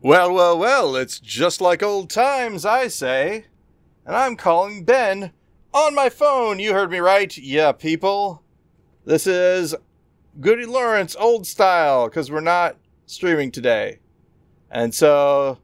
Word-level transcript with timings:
Well, 0.00 0.32
well, 0.32 0.56
well, 0.56 0.94
it's 0.94 1.18
just 1.18 1.60
like 1.60 1.82
old 1.82 2.08
times, 2.08 2.64
I 2.64 2.86
say. 2.86 3.46
And 4.06 4.14
I'm 4.14 4.36
calling 4.36 4.84
Ben 4.84 5.32
on 5.74 5.92
my 5.92 6.08
phone. 6.08 6.60
You 6.60 6.72
heard 6.72 6.92
me 6.92 6.98
right, 6.98 7.36
yeah, 7.36 7.72
people. 7.72 8.44
This 9.04 9.26
is 9.26 9.74
GudeLaurance 10.38 11.16
old 11.18 11.48
style 11.48 12.08
because 12.08 12.30
we're 12.30 12.40
not 12.40 12.76
streaming 13.06 13.50
today. 13.50 13.98
And 14.70 14.94
so 14.94 15.58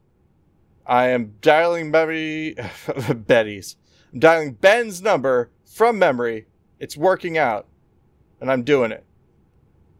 I 0.85 1.07
am 1.07 1.35
dialing 1.39 1.89
Betty, 1.91 2.57
Betty's. 3.15 3.77
I'm 4.11 4.19
dialing 4.19 4.53
Ben's 4.55 5.01
number 5.01 5.49
from 5.63 5.97
memory. 5.97 6.47
It's 6.77 6.97
working 6.97 7.37
out. 7.37 7.67
And 8.41 8.51
I'm 8.51 8.63
doing 8.63 8.91
it. 8.91 9.05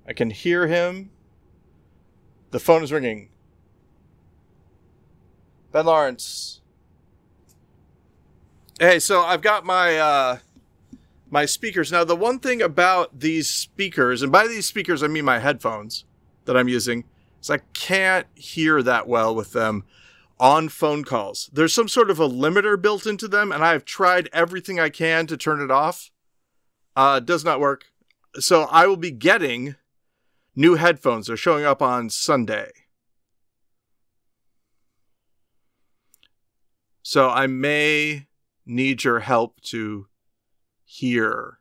I 0.05 0.11
can 0.11 0.29
hear 0.29 0.67
him. 0.67 1.11
The 2.51 2.59
phone 2.59 2.83
is 2.83 2.91
ringing. 2.91 3.29
Ben 5.75 5.87
Laurance. 5.87 6.61
Hey, 8.79 8.97
so 8.97 9.23
I've 9.23 9.41
got 9.41 9.65
my 9.65 9.97
uh 9.97 10.37
my 11.29 11.45
speakers. 11.45 11.91
Now 11.91 12.05
the 12.05 12.15
one 12.15 12.39
thing 12.39 12.61
about 12.61 13.19
these 13.19 13.49
speakers, 13.49 14.21
and 14.21 14.31
by 14.31 14.47
these 14.47 14.65
speakers 14.65 15.03
I 15.03 15.07
mean 15.07 15.25
my 15.25 15.39
headphones 15.39 16.05
that 16.45 16.55
I'm 16.55 16.69
using, 16.69 17.03
is 17.41 17.49
I 17.49 17.57
can't 17.73 18.25
hear 18.35 18.81
that 18.83 19.09
well 19.09 19.35
with 19.35 19.51
them 19.51 19.83
on 20.39 20.69
phone 20.69 21.03
calls. 21.03 21.49
There's 21.51 21.73
some 21.73 21.89
sort 21.89 22.09
of 22.09 22.21
a 22.21 22.29
limiter 22.29 22.81
built 22.81 23.05
into 23.05 23.27
them, 23.27 23.51
and 23.51 23.61
I've 23.61 23.83
tried 23.83 24.29
everything 24.31 24.79
I 24.79 24.87
can 24.87 25.27
to 25.27 25.35
turn 25.35 25.59
it 25.59 25.71
off. 25.71 26.09
Uh, 26.95 27.19
does 27.19 27.43
not 27.43 27.59
work. 27.59 27.87
So 28.39 28.61
I 28.71 28.87
will 28.87 28.95
be 28.95 29.11
getting 29.11 29.75
new 30.55 30.75
headphones. 30.75 31.27
They're 31.27 31.35
showing 31.35 31.65
up 31.65 31.81
on 31.81 32.09
Sunday. 32.09 32.71
So 37.07 37.29
I 37.29 37.45
may 37.45 38.25
need 38.65 39.03
your 39.03 39.19
help 39.19 39.61
to 39.65 40.07
hear. 40.85 41.59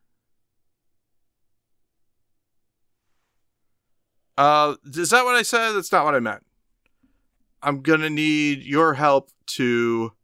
Uh, 4.38 4.76
is 4.86 5.10
that 5.10 5.26
what 5.26 5.34
I 5.34 5.42
said? 5.42 5.72
That's 5.72 5.92
not 5.92 6.06
what 6.06 6.14
I 6.14 6.20
meant. 6.20 6.46
I'm 7.62 7.82
gonna 7.82 8.08
need 8.08 8.62
your 8.62 8.94
help 8.94 9.32
to, 9.48 10.14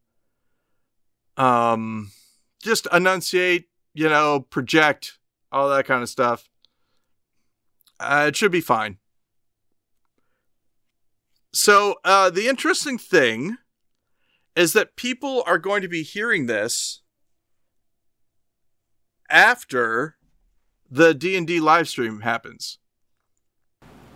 um, 1.37 2.13
just 2.63 2.89
enunciate, 2.91 3.69
you 3.93 4.09
know, 4.09 4.41
project, 4.41 5.19
all 5.53 5.69
that 5.69 5.85
kind 5.85 6.03
of 6.03 6.09
stuff. 6.09 6.49
Uh, 8.01 8.25
it 8.29 8.37
should 8.37 8.53
be 8.53 8.63
fine. 8.63 8.97
So, 11.53 11.97
uh, 12.05 12.31
the 12.31 12.49
interesting 12.49 12.97
thing 12.97 13.59
is 14.61 14.75
that 14.75 14.95
people 14.95 15.43
are 15.47 15.57
going 15.57 15.81
to 15.81 15.89
be 15.89 16.03
hearing 16.03 16.45
this 16.45 17.01
after 19.31 20.17
the 20.91 21.15
D&D 21.15 21.61
live 21.61 21.89
stream 21.89 22.21
happens. 22.21 22.79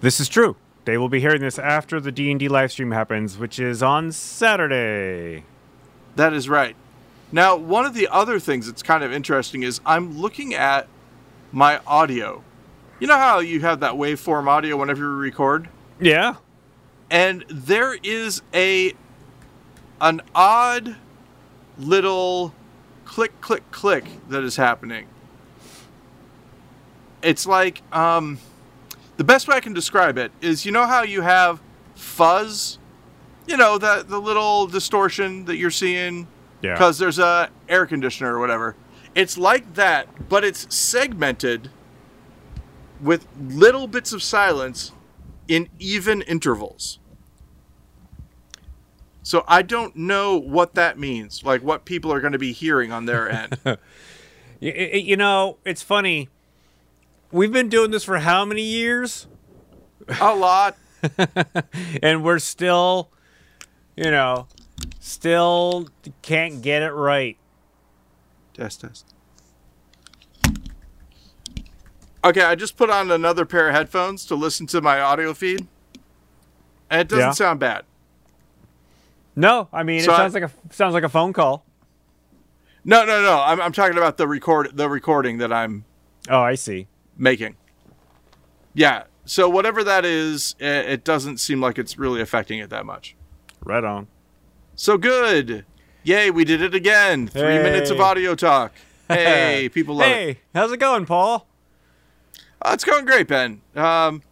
This 0.03 0.21
is 0.21 0.29
true. 0.29 0.57
They 0.85 0.99
will 0.99 1.09
be 1.09 1.21
hearing 1.21 1.41
this 1.41 1.59
after 1.59 1.99
the 1.99 2.13
D&D 2.13 2.49
live 2.49 2.73
stream 2.73 2.91
happens, 2.91 3.39
which 3.39 3.59
is 3.59 3.83
on 3.83 4.13
Saturday. 4.13 5.45
That 6.17 6.35
is 6.35 6.47
right. 6.47 6.77
Now, 7.33 7.57
one 7.57 7.87
of 7.87 7.95
the 7.95 8.07
other 8.09 8.39
things 8.39 8.67
that's 8.67 8.83
kind 8.83 9.03
of 9.03 9.15
interesting 9.15 9.63
is 9.63 9.81
I'm 9.87 10.19
looking 10.19 10.53
at 10.53 10.89
my 11.53 11.81
audio. 11.87 12.45
You 13.01 13.07
know 13.07 13.17
how 13.17 13.39
you 13.39 13.61
have 13.61 13.81
that 13.81 13.95
waveform 13.95 14.47
audio 14.47 14.77
whenever 14.77 15.01
you 15.01 15.09
record? 15.09 15.71
Yeah. 15.99 16.35
And 17.11 17.47
there 17.49 17.95
is 17.95 18.43
a 18.53 18.93
an 20.05 20.21
odd 20.35 20.97
little 21.79 22.55
click 23.07 23.41
click 23.41 23.69
click 23.73 24.05
that 24.29 24.45
is 24.45 24.57
happening. 24.57 25.07
It's 27.23 27.47
like 27.47 27.83
um 27.93 28.39
the 29.17 29.25
best 29.25 29.49
way 29.49 29.57
I 29.57 29.61
can 29.61 29.73
describe 29.73 30.19
it 30.19 30.31
is 30.41 30.67
you 30.67 30.73
know 30.73 30.87
how 30.87 31.03
you 31.03 31.23
have 31.23 31.61
fuzz, 31.95 32.79
you 33.47 33.57
know, 33.57 33.79
that 33.79 34.09
the 34.09 34.21
little 34.21 34.67
distortion 34.67 35.47
that 35.47 35.57
you're 35.57 35.71
seeing 35.71 36.29
Yeah. 36.61 36.75
because 36.75 36.99
there's 36.99 37.19
a 37.19 37.49
air 37.69 37.87
conditioner 37.87 38.35
or 38.37 38.41
whatever. 38.41 38.77
It's 39.15 39.39
like 39.39 39.75
that, 39.75 40.29
but 40.29 40.45
it's 40.45 40.67
segmented 40.75 41.71
with 43.01 43.27
little 43.41 43.87
bits 43.87 44.13
of 44.13 44.23
silence 44.23 44.93
in 45.49 45.69
even 45.79 46.21
intervals. 46.23 46.99
So 49.25 49.43
I 49.49 49.63
don't 49.63 49.97
know 49.97 50.37
what 50.37 50.75
that 50.75 50.99
means, 50.99 51.43
like 51.43 51.63
what 51.63 51.85
people 51.87 52.13
are 52.13 52.21
going 52.21 52.35
to 52.35 52.39
be 52.39 52.53
hearing 52.53 52.93
on 52.93 53.07
their 53.07 53.29
end. 53.29 53.59
Y- 54.61 54.73
y- 54.77 54.99
You 54.99 55.17
know, 55.17 55.59
it's 55.65 55.83
funny. 55.83 56.29
We've 57.33 57.53
been 57.53 57.69
doing 57.69 57.91
this 57.91 58.05
for 58.05 58.19
how 58.19 58.45
many 58.45 58.63
years? 58.63 59.27
a 60.21 60.35
lot. 60.35 60.77
And 62.03 62.23
we're 62.25 62.39
still, 62.39 63.11
you 63.97 64.11
know, 64.11 64.47
still 65.01 65.89
can't 66.23 66.63
get 66.63 66.83
it 66.83 66.93
right. 66.93 67.37
Test 68.55 68.83
test. 68.83 69.13
Okay, 72.25 72.43
I 72.43 72.55
just 72.55 72.77
put 72.77 72.89
on 72.89 73.11
another 73.11 73.45
pair 73.45 73.69
of 73.69 73.75
headphones 73.75 74.25
to 74.27 74.35
listen 74.35 74.67
to 74.69 74.81
my 74.81 74.99
audio 75.01 75.35
feed. 75.35 75.67
And 76.89 77.01
it 77.03 77.09
doesn't 77.09 77.21
Yeah. 77.27 77.33
sound 77.33 77.61
bad. 77.61 77.85
No, 79.37 79.69
I 79.73 79.83
mean 79.83 80.03
So 80.03 80.13
it 80.13 80.15
I- 80.15 80.19
sounds 80.19 80.35
like 80.35 80.43
a 80.45 80.51
sounds 80.71 80.95
like 80.95 81.05
a 81.05 81.09
phone 81.09 81.33
call. 81.33 81.65
No, 82.85 83.05
no, 83.07 83.23
no. 83.23 83.41
I'm, 83.41 83.61
I'm 83.63 83.73
talking 83.73 83.97
about 83.97 84.17
the 84.19 84.29
record 84.29 84.77
the 84.77 84.89
recording 84.89 85.39
that 85.39 85.53
I'm 85.53 85.85
Oh, 86.29 86.41
I 86.41 86.55
see. 86.55 86.87
making. 87.17 87.57
Yeah. 88.75 89.05
So 89.25 89.49
whatever 89.49 89.83
that 89.85 90.05
is, 90.05 90.55
it, 90.59 90.67
it 90.87 91.05
doesn't 91.05 91.39
seem 91.39 91.61
like 91.61 91.79
it's 91.79 91.99
really 91.99 92.21
affecting 92.21 92.59
it 92.59 92.69
that 92.71 92.85
much. 92.85 93.17
Right 93.65 93.83
on. 93.85 94.07
So 94.77 94.99
good. 94.99 95.65
Yay, 96.03 96.31
we 96.31 96.45
did 96.45 96.61
it 96.61 96.75
again. 96.75 97.27
Three 97.29 97.59
minutes 97.59 97.91
of 97.91 98.01
audio 98.01 98.35
talk. 98.35 98.73
Hey, 99.09 99.69
people 99.69 99.97
love 99.97 100.09
it. 100.09 100.13
Hey, 100.13 100.41
how's 100.55 100.73
it 100.73 100.79
going, 100.81 101.05
Paul? 101.05 101.47
Uh, 102.63 102.71
it's 102.73 102.85
going 102.85 103.05
great, 103.05 103.29
Ben. 103.29 103.61
Um, 103.77 104.23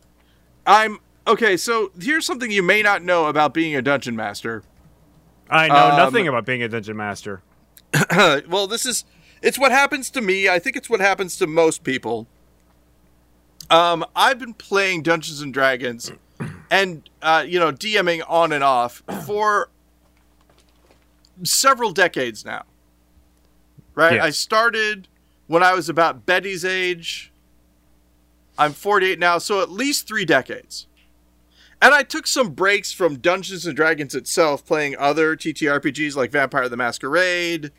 I'm 0.67 0.99
okay. 1.27 1.59
So 1.59 1.93
here's 2.01 2.25
something 2.25 2.51
you 2.51 2.63
may 2.63 2.81
not 2.83 3.03
know 3.03 3.27
about 3.27 3.53
being 3.53 3.77
a 3.77 3.83
dungeon 3.83 4.17
master. 4.17 4.63
I 5.53 5.69
know 5.69 5.91
Um, 5.91 5.97
nothing 5.97 6.27
about 6.27 6.47
being 6.47 6.63
a 6.63 6.69
dungeon 6.69 6.97
master. 6.97 7.43
well, 8.49 8.67
this 8.67 8.87
is 8.87 9.05
it's 9.43 9.59
what 9.59 9.71
happens 9.73 10.09
to 10.11 10.21
me. 10.21 10.49
I 10.49 10.59
think 10.59 10.77
it's 10.77 10.89
what 10.89 11.01
happens 11.01 11.37
to 11.39 11.47
most 11.47 11.85
people. 11.85 12.27
Um, 13.71 14.05
I've 14.17 14.39
been 14.39 14.55
playing 14.55 15.03
Dungeons 15.03 15.41
and 15.41 15.53
Dragons 15.53 16.11
and 16.71 17.09
uh, 17.21 17.45
you 17.47 17.59
know, 17.61 17.71
DMing 17.73 18.23
on 18.29 18.53
and 18.53 18.65
off 18.65 19.03
for 19.27 19.69
several 21.43 21.93
decades 21.93 22.45
now. 22.45 22.65
Right? 23.95 24.15
Yes. 24.15 24.25
I 24.25 24.31
started 24.31 25.09
when 25.49 25.63
I 25.63 25.75
was 25.75 25.89
about 25.89 26.25
Betty's 26.25 26.65
age. 26.65 27.31
I'm 28.59 28.73
48 28.73 29.19
now, 29.19 29.39
so 29.39 29.61
at 29.61 29.71
least 29.71 30.07
3 30.07 30.25
decades. 30.25 30.87
And 31.83 31.93
I 31.93 32.05
took 32.05 32.29
some 32.29 32.51
breaks 32.51 32.93
from 32.93 33.17
Dungeons 33.17 33.67
and 33.67 33.75
Dragons 33.75 34.15
itself, 34.15 34.65
playing 34.65 34.95
other 34.99 35.35
TTRPGs 35.35 36.15
like 36.15 36.31
Vampire 36.31 36.69
the 36.69 36.77
Masquerade 36.77 37.73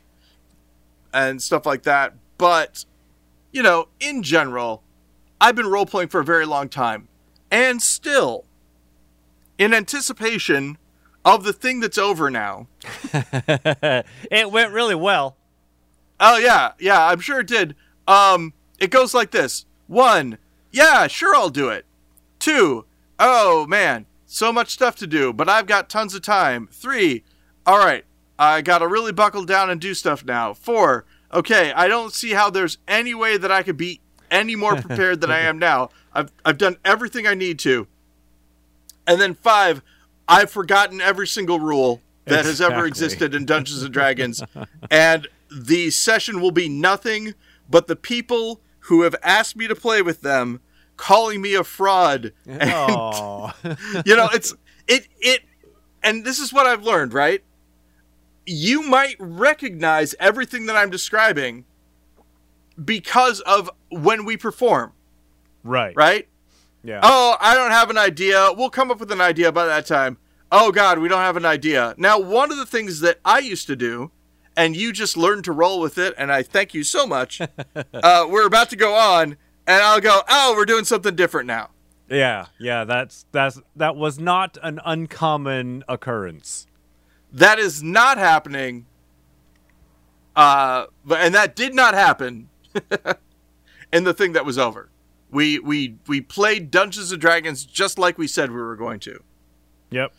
and 1.14 1.42
stuff 1.42 1.64
like 1.64 1.84
that. 1.84 2.12
But, 2.36 2.84
you 3.50 3.62
know, 3.62 3.88
in 4.00 4.22
general, 4.22 4.82
I've 5.40 5.56
been 5.56 5.68
role 5.68 5.86
playing 5.86 6.08
for 6.08 6.20
a 6.20 6.24
very 6.24 6.44
long 6.44 6.68
time. 6.68 7.08
And 7.50 7.80
still, 7.80 8.44
in 9.56 9.72
anticipation 9.72 10.76
of 11.24 11.44
the 11.44 11.54
thing 11.54 11.80
that's 11.80 11.96
over 11.96 12.30
now. 12.30 12.66
it 13.14 14.50
went 14.50 14.72
really 14.72 14.94
well. 14.94 15.38
Oh, 16.20 16.36
yeah, 16.36 16.72
yeah, 16.78 17.06
I'm 17.06 17.20
sure 17.20 17.40
it 17.40 17.46
did. 17.46 17.74
Um, 18.06 18.52
it 18.78 18.90
goes 18.90 19.14
like 19.14 19.30
this 19.30 19.64
one, 19.86 20.36
yeah, 20.72 21.06
sure, 21.06 21.34
I'll 21.34 21.48
do 21.48 21.70
it. 21.70 21.86
Two, 22.38 22.84
oh 23.18 23.66
man, 23.66 24.06
so 24.26 24.52
much 24.52 24.70
stuff 24.70 24.96
to 24.96 25.06
do, 25.06 25.32
but 25.32 25.48
I've 25.48 25.66
got 25.66 25.88
tons 25.88 26.14
of 26.14 26.22
time. 26.22 26.68
Three, 26.70 27.24
all 27.66 27.78
right, 27.78 28.04
I 28.38 28.62
gotta 28.62 28.86
really 28.86 29.12
buckle 29.12 29.44
down 29.44 29.70
and 29.70 29.80
do 29.80 29.94
stuff 29.94 30.24
now. 30.24 30.54
Four, 30.54 31.04
okay, 31.32 31.72
I 31.72 31.88
don't 31.88 32.12
see 32.12 32.30
how 32.30 32.50
there's 32.50 32.78
any 32.88 33.14
way 33.14 33.36
that 33.36 33.50
I 33.50 33.62
could 33.62 33.76
be 33.76 34.00
any 34.30 34.56
more 34.56 34.76
prepared 34.76 35.20
than 35.20 35.30
I 35.30 35.40
am 35.40 35.58
now. 35.58 35.90
I've 36.12 36.32
I've 36.44 36.58
done 36.58 36.76
everything 36.84 37.26
I 37.26 37.34
need 37.34 37.58
to. 37.60 37.86
And 39.06 39.20
then 39.20 39.34
five, 39.34 39.82
I've 40.26 40.50
forgotten 40.50 41.00
every 41.00 41.26
single 41.26 41.60
rule 41.60 42.00
that 42.24 42.44
has 42.46 42.60
ever 42.60 42.86
existed 42.86 43.34
in 43.34 43.44
Dungeons 43.44 43.82
and 43.82 43.92
Dragons, 43.92 44.42
and 44.90 45.28
the 45.50 45.90
session 45.90 46.40
will 46.40 46.50
be 46.50 46.68
nothing 46.68 47.34
but 47.68 47.86
the 47.86 47.96
people 47.96 48.60
who 48.80 49.02
have 49.02 49.14
asked 49.22 49.56
me 49.56 49.68
to 49.68 49.74
play 49.74 50.02
with 50.02 50.22
them 50.22 50.60
calling 50.96 51.40
me 51.40 51.54
a 51.54 51.64
fraud. 51.64 52.32
And 52.46 52.60
you 54.06 54.16
know, 54.16 54.28
it's 54.32 54.54
it 54.86 55.08
it 55.20 55.40
and 56.02 56.24
this 56.24 56.38
is 56.38 56.52
what 56.52 56.66
I've 56.66 56.82
learned, 56.84 57.12
right? 57.14 57.42
You 58.46 58.82
might 58.82 59.16
recognize 59.18 60.14
everything 60.20 60.66
that 60.66 60.76
I'm 60.76 60.90
describing 60.90 61.64
because 62.82 63.40
of 63.40 63.70
when 63.88 64.24
we 64.24 64.36
perform, 64.36 64.92
Right. 65.62 65.94
right? 65.96 66.28
Yeah. 66.82 67.00
Oh, 67.02 67.36
I 67.40 67.54
don't 67.54 67.70
have 67.70 67.88
an 67.88 67.96
idea. 67.96 68.50
We'll 68.54 68.68
come 68.70 68.90
up 68.90 69.00
with 69.00 69.10
an 69.12 69.20
idea 69.20 69.50
by 69.52 69.64
that 69.66 69.86
time. 69.86 70.18
Oh 70.52 70.70
God, 70.72 70.98
we 70.98 71.08
don't 71.08 71.20
have 71.20 71.36
an 71.38 71.46
idea. 71.46 71.94
Now, 71.96 72.18
one 72.18 72.50
of 72.52 72.58
the 72.58 72.66
things 72.66 73.00
that 73.00 73.18
I 73.24 73.38
used 73.38 73.66
to 73.68 73.76
do, 73.76 74.10
and 74.56 74.76
you 74.76 74.92
just 74.92 75.16
learned 75.16 75.44
to 75.44 75.52
roll 75.52 75.80
with 75.80 75.96
it, 75.96 76.14
and 76.18 76.30
I 76.30 76.42
thank 76.42 76.74
you 76.74 76.84
so 76.84 77.06
much. 77.06 77.40
uh, 77.94 78.26
we're 78.28 78.46
about 78.46 78.68
to 78.70 78.76
go 78.76 78.94
on, 78.94 79.36
and 79.66 79.82
I'll 79.82 80.00
go. 80.00 80.22
Oh, 80.28 80.54
we're 80.56 80.64
doing 80.64 80.84
something 80.84 81.14
different 81.14 81.46
now. 81.46 81.70
Yeah. 82.08 82.46
Yeah. 82.58 82.84
That's 82.84 83.26
that's 83.32 83.60
that 83.76 83.96
was 83.96 84.18
not 84.18 84.58
an 84.62 84.80
uncommon 84.84 85.84
occurrence. 85.88 86.66
That 87.32 87.58
is 87.58 87.82
not 87.82 88.18
happening. 88.18 88.86
Uh, 90.36 90.86
but 91.04 91.20
and 91.20 91.34
that 91.34 91.54
did 91.54 91.74
not 91.74 91.94
happen 91.94 92.48
and 93.92 94.06
the 94.06 94.14
thing 94.14 94.32
that 94.32 94.44
was 94.44 94.58
over. 94.58 94.90
We 95.30 95.58
we 95.58 95.96
we 96.06 96.20
played 96.20 96.70
Dungeons 96.70 97.12
and 97.12 97.20
Dragons 97.20 97.64
just 97.64 97.98
like 97.98 98.18
we 98.18 98.26
said 98.26 98.50
we 98.50 98.56
were 98.56 98.76
going 98.76 99.00
to. 99.00 99.22
Yep. 99.90 100.12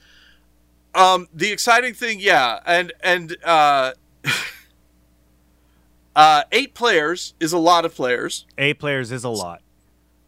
Um, 0.94 1.27
the 1.33 1.51
exciting 1.51 1.94
thing, 1.94 2.19
yeah, 2.21 2.59
and 2.65 2.94
and 3.01 3.36
uh, 3.44 3.94
uh, 6.15 6.44
eight 6.51 6.73
players 6.73 7.33
is 7.39 7.51
a 7.51 7.57
lot 7.57 7.85
of 7.85 7.94
players. 7.94 8.45
Eight 8.57 8.79
players 8.79 9.12
is 9.12 9.23
a 9.23 9.29
lot. 9.29 9.62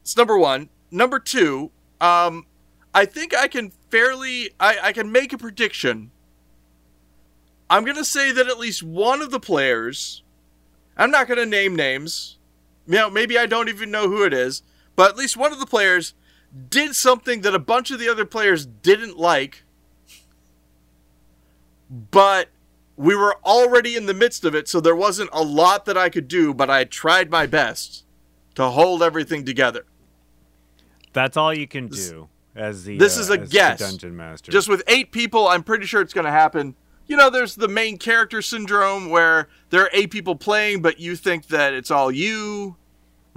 It's 0.02 0.18
number 0.18 0.38
one. 0.38 0.70
Number 0.92 1.20
two, 1.20 1.72
um, 2.00 2.46
I 2.94 3.06
think 3.06 3.36
I 3.36 3.48
can 3.48 3.72
fairly, 3.90 4.52
I, 4.60 4.78
I 4.84 4.94
can 4.94 5.12
make 5.12 5.34
a 5.34 5.38
prediction. 5.38 6.12
I'm 7.70 7.84
gonna 7.84 8.06
say 8.06 8.32
that 8.32 8.48
at 8.48 8.60
least 8.60 8.82
one 8.84 9.22
of 9.22 9.32
the 9.32 9.40
players, 9.40 10.24
I'm 10.96 11.12
not 11.12 11.28
gonna 11.28 11.46
name 11.46 11.76
names. 11.76 12.38
You 12.88 12.96
know, 12.96 13.10
maybe 13.10 13.38
I 13.38 13.46
don't 13.46 13.68
even 13.68 13.92
know 13.92 14.08
who 14.08 14.24
it 14.24 14.34
is, 14.34 14.64
but 14.96 15.12
at 15.12 15.18
least 15.18 15.36
one 15.36 15.52
of 15.52 15.60
the 15.60 15.66
players 15.66 16.14
did 16.70 16.96
something 16.96 17.42
that 17.42 17.54
a 17.54 17.60
bunch 17.60 17.92
of 17.92 18.00
the 18.00 18.08
other 18.10 18.26
players 18.26 18.66
didn't 18.66 19.18
like. 19.18 19.64
But 21.90 22.50
we 22.98 23.16
were 23.16 23.38
already 23.46 23.96
in 23.96 24.08
the 24.08 24.14
midst 24.14 24.44
of 24.44 24.56
it, 24.56 24.68
so 24.68 24.82
there 24.82 24.96
wasn't 24.96 25.30
a 25.32 25.44
lot 25.44 25.86
that 25.86 25.98
I 25.98 26.10
could 26.10 26.28
do, 26.28 26.54
but 26.54 26.70
I 26.70 26.84
tried 26.84 27.30
my 27.30 27.46
best 27.46 28.04
to 28.56 28.70
hold 28.70 29.04
everything 29.04 29.46
together. 29.46 29.86
That's 31.14 31.38
all 31.38 31.54
you 31.54 31.68
can 31.68 31.88
do 31.88 32.28
as 32.56 32.84
the 32.84 32.98
this 32.98 33.18
uh, 33.18 33.22
is 33.22 33.30
a 33.30 33.38
the 33.38 33.46
guess. 33.46 33.80
dungeon 33.80 34.18
master. 34.18 34.52
Just 34.52 34.68
with 34.68 34.84
eight 34.88 35.12
people, 35.12 35.48
I'm 35.48 35.64
pretty 35.64 35.86
sure 35.86 36.02
it's 36.02 36.14
going 36.14 36.26
to 36.26 36.32
happen. 36.32 36.76
You 37.06 37.16
know, 37.16 37.30
there's 37.30 37.56
the 37.56 37.68
main 37.68 37.98
character 37.98 38.42
syndrome 38.42 39.10
where 39.10 39.48
there 39.70 39.84
are 39.84 39.90
eight 39.94 40.12
people 40.12 40.36
playing, 40.36 40.82
but 40.82 41.00
you 41.00 41.16
think 41.16 41.48
that 41.48 41.74
it's 41.74 41.92
all 41.92 42.12
you. 42.12 42.76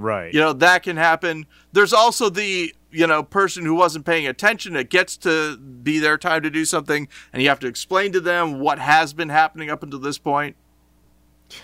Right. 0.00 0.32
You 0.32 0.41
know, 0.41 0.52
that 0.55 0.82
can 0.82 0.97
happen. 0.97 1.47
There's 1.73 1.93
also 1.93 2.29
the, 2.29 2.75
you 2.91 3.06
know, 3.06 3.23
person 3.23 3.64
who 3.64 3.75
wasn't 3.75 4.05
paying 4.06 4.26
attention. 4.26 4.76
It 4.76 4.91
gets 4.91 5.17
to 5.19 5.56
be 5.56 5.99
their 5.99 6.19
time 6.19 6.43
to 6.43 6.50
do 6.50 6.64
something, 6.64 7.08
and 7.32 7.43
you 7.43 7.49
have 7.49 7.61
to 7.61 7.67
explain 7.67 8.12
to 8.12 8.20
them 8.20 8.61
what 8.61 8.79
has 8.79 9.12
been 9.12 9.29
happening 9.29 9.70
up 9.70 9.82
until 9.82 9.99
this 10.00 10.19
point. 10.19 10.56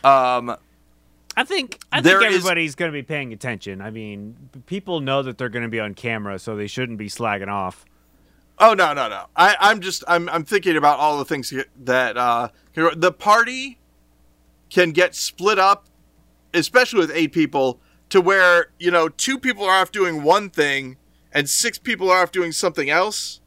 Um, 0.05 0.57
I 1.37 1.45
think 1.45 1.79
I 1.93 2.01
think 2.01 2.23
everybody's 2.23 2.75
going 2.75 2.91
to 2.91 2.97
be 2.97 3.03
paying 3.03 3.33
attention. 3.33 3.81
I 3.81 3.91
mean, 3.91 4.37
people 4.67 5.01
know 5.01 5.23
that 5.23 5.37
they're 5.37 5.51
going 5.51 5.65
to 5.65 5.69
be 5.69 5.81
on 5.81 5.95
camera, 5.95 6.39
so 6.39 6.57
they 6.57 6.67
shouldn't 6.67 6.99
be 6.99 7.09
slagging 7.09 7.49
off. 7.49 7.85
Oh 8.59 8.73
no 8.73 8.95
no 8.95 9.09
no! 9.09 9.27
I 9.37 9.55
I'm 9.61 9.81
just 9.81 10.03
I'm 10.09 10.31
I'm 10.31 10.45
thinking 10.45 10.77
about 10.79 10.99
all 10.99 11.19
the 11.19 11.27
things 11.27 11.53
that 11.85 12.17
uh 12.17 12.49
the 12.75 13.13
party 13.13 13.79
can 14.71 14.93
get 14.93 15.15
split 15.15 15.59
up, 15.59 15.87
especially 16.55 17.01
with 17.01 17.11
eight 17.13 17.33
people, 17.33 17.81
to 18.11 18.21
where 18.21 18.69
you 18.79 18.91
know 18.91 19.09
two 19.09 19.39
people 19.39 19.65
are 19.65 19.81
off 19.81 19.93
doing 19.93 20.23
one 20.23 20.51
thing 20.51 20.97
and 21.33 21.49
six 21.49 21.79
people 21.79 22.11
are 22.11 22.23
off 22.23 22.33
doing 22.33 22.53
something 22.53 22.89
else. 22.89 23.41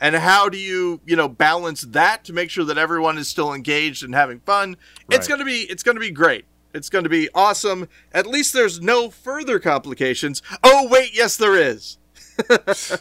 And 0.00 0.14
how 0.14 0.48
do 0.48 0.58
you 0.58 1.00
you 1.06 1.16
know 1.16 1.28
balance 1.28 1.82
that 1.82 2.24
to 2.24 2.32
make 2.32 2.50
sure 2.50 2.64
that 2.64 2.78
everyone 2.78 3.18
is 3.18 3.28
still 3.28 3.52
engaged 3.52 4.02
and 4.04 4.14
having 4.14 4.40
fun? 4.40 4.76
It's 5.10 5.26
gonna 5.26 5.44
be 5.44 5.62
it's 5.62 5.82
gonna 5.82 6.00
be 6.00 6.10
great. 6.10 6.44
It's 6.74 6.88
gonna 6.88 7.08
be 7.08 7.28
awesome. 7.34 7.88
At 8.12 8.26
least 8.26 8.52
there's 8.52 8.80
no 8.80 9.10
further 9.10 9.58
complications. 9.58 10.42
Oh 10.62 10.88
wait, 10.88 11.14
yes 11.14 11.36
there 11.36 11.56
is. 11.56 11.98
and 12.48 13.00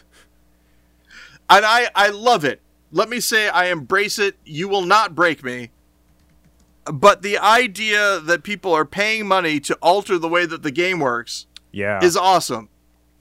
I 1.50 1.89
I 1.95 2.09
love 2.09 2.45
it. 2.45 2.62
Let 2.92 3.09
me 3.09 3.19
say 3.19 3.50
I 3.50 3.65
embrace 3.65 4.18
it. 4.18 4.36
You 4.45 4.68
will 4.68 4.86
not 4.86 5.13
break 5.13 5.44
me. 5.44 5.71
But 6.91 7.21
the 7.21 7.37
idea 7.37 8.19
that 8.19 8.43
people 8.43 8.73
are 8.73 8.85
paying 8.85 9.27
money 9.27 9.59
to 9.61 9.75
alter 9.81 10.17
the 10.17 10.29
way 10.29 10.45
that 10.45 10.63
the 10.63 10.71
game 10.71 10.99
works 10.99 11.47
Yeah. 11.71 12.03
is 12.03 12.15
awesome. 12.17 12.69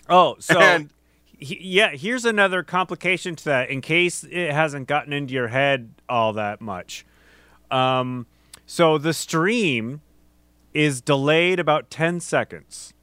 oh, 0.09 0.37
so 0.39 0.59
and- 0.61 0.91
he- 1.39 1.59
yeah, 1.61 1.91
here's 1.91 2.25
another 2.25 2.63
complication 2.63 3.35
to 3.37 3.45
that 3.45 3.69
in 3.71 3.81
case 3.81 4.25
it 4.25 4.53
hasn't 4.53 4.87
gotten 4.89 5.13
into 5.13 5.35
your 5.35 5.49
head 5.49 5.91
all 6.09 6.33
that 6.35 6.61
much. 6.61 7.05
Um, 7.71 8.27
so 8.67 8.97
the 8.99 9.13
stream 9.13 10.01
is 10.73 11.01
delayed 11.01 11.59
about 11.59 11.91
10 11.91 12.21
seconds, 12.21 12.95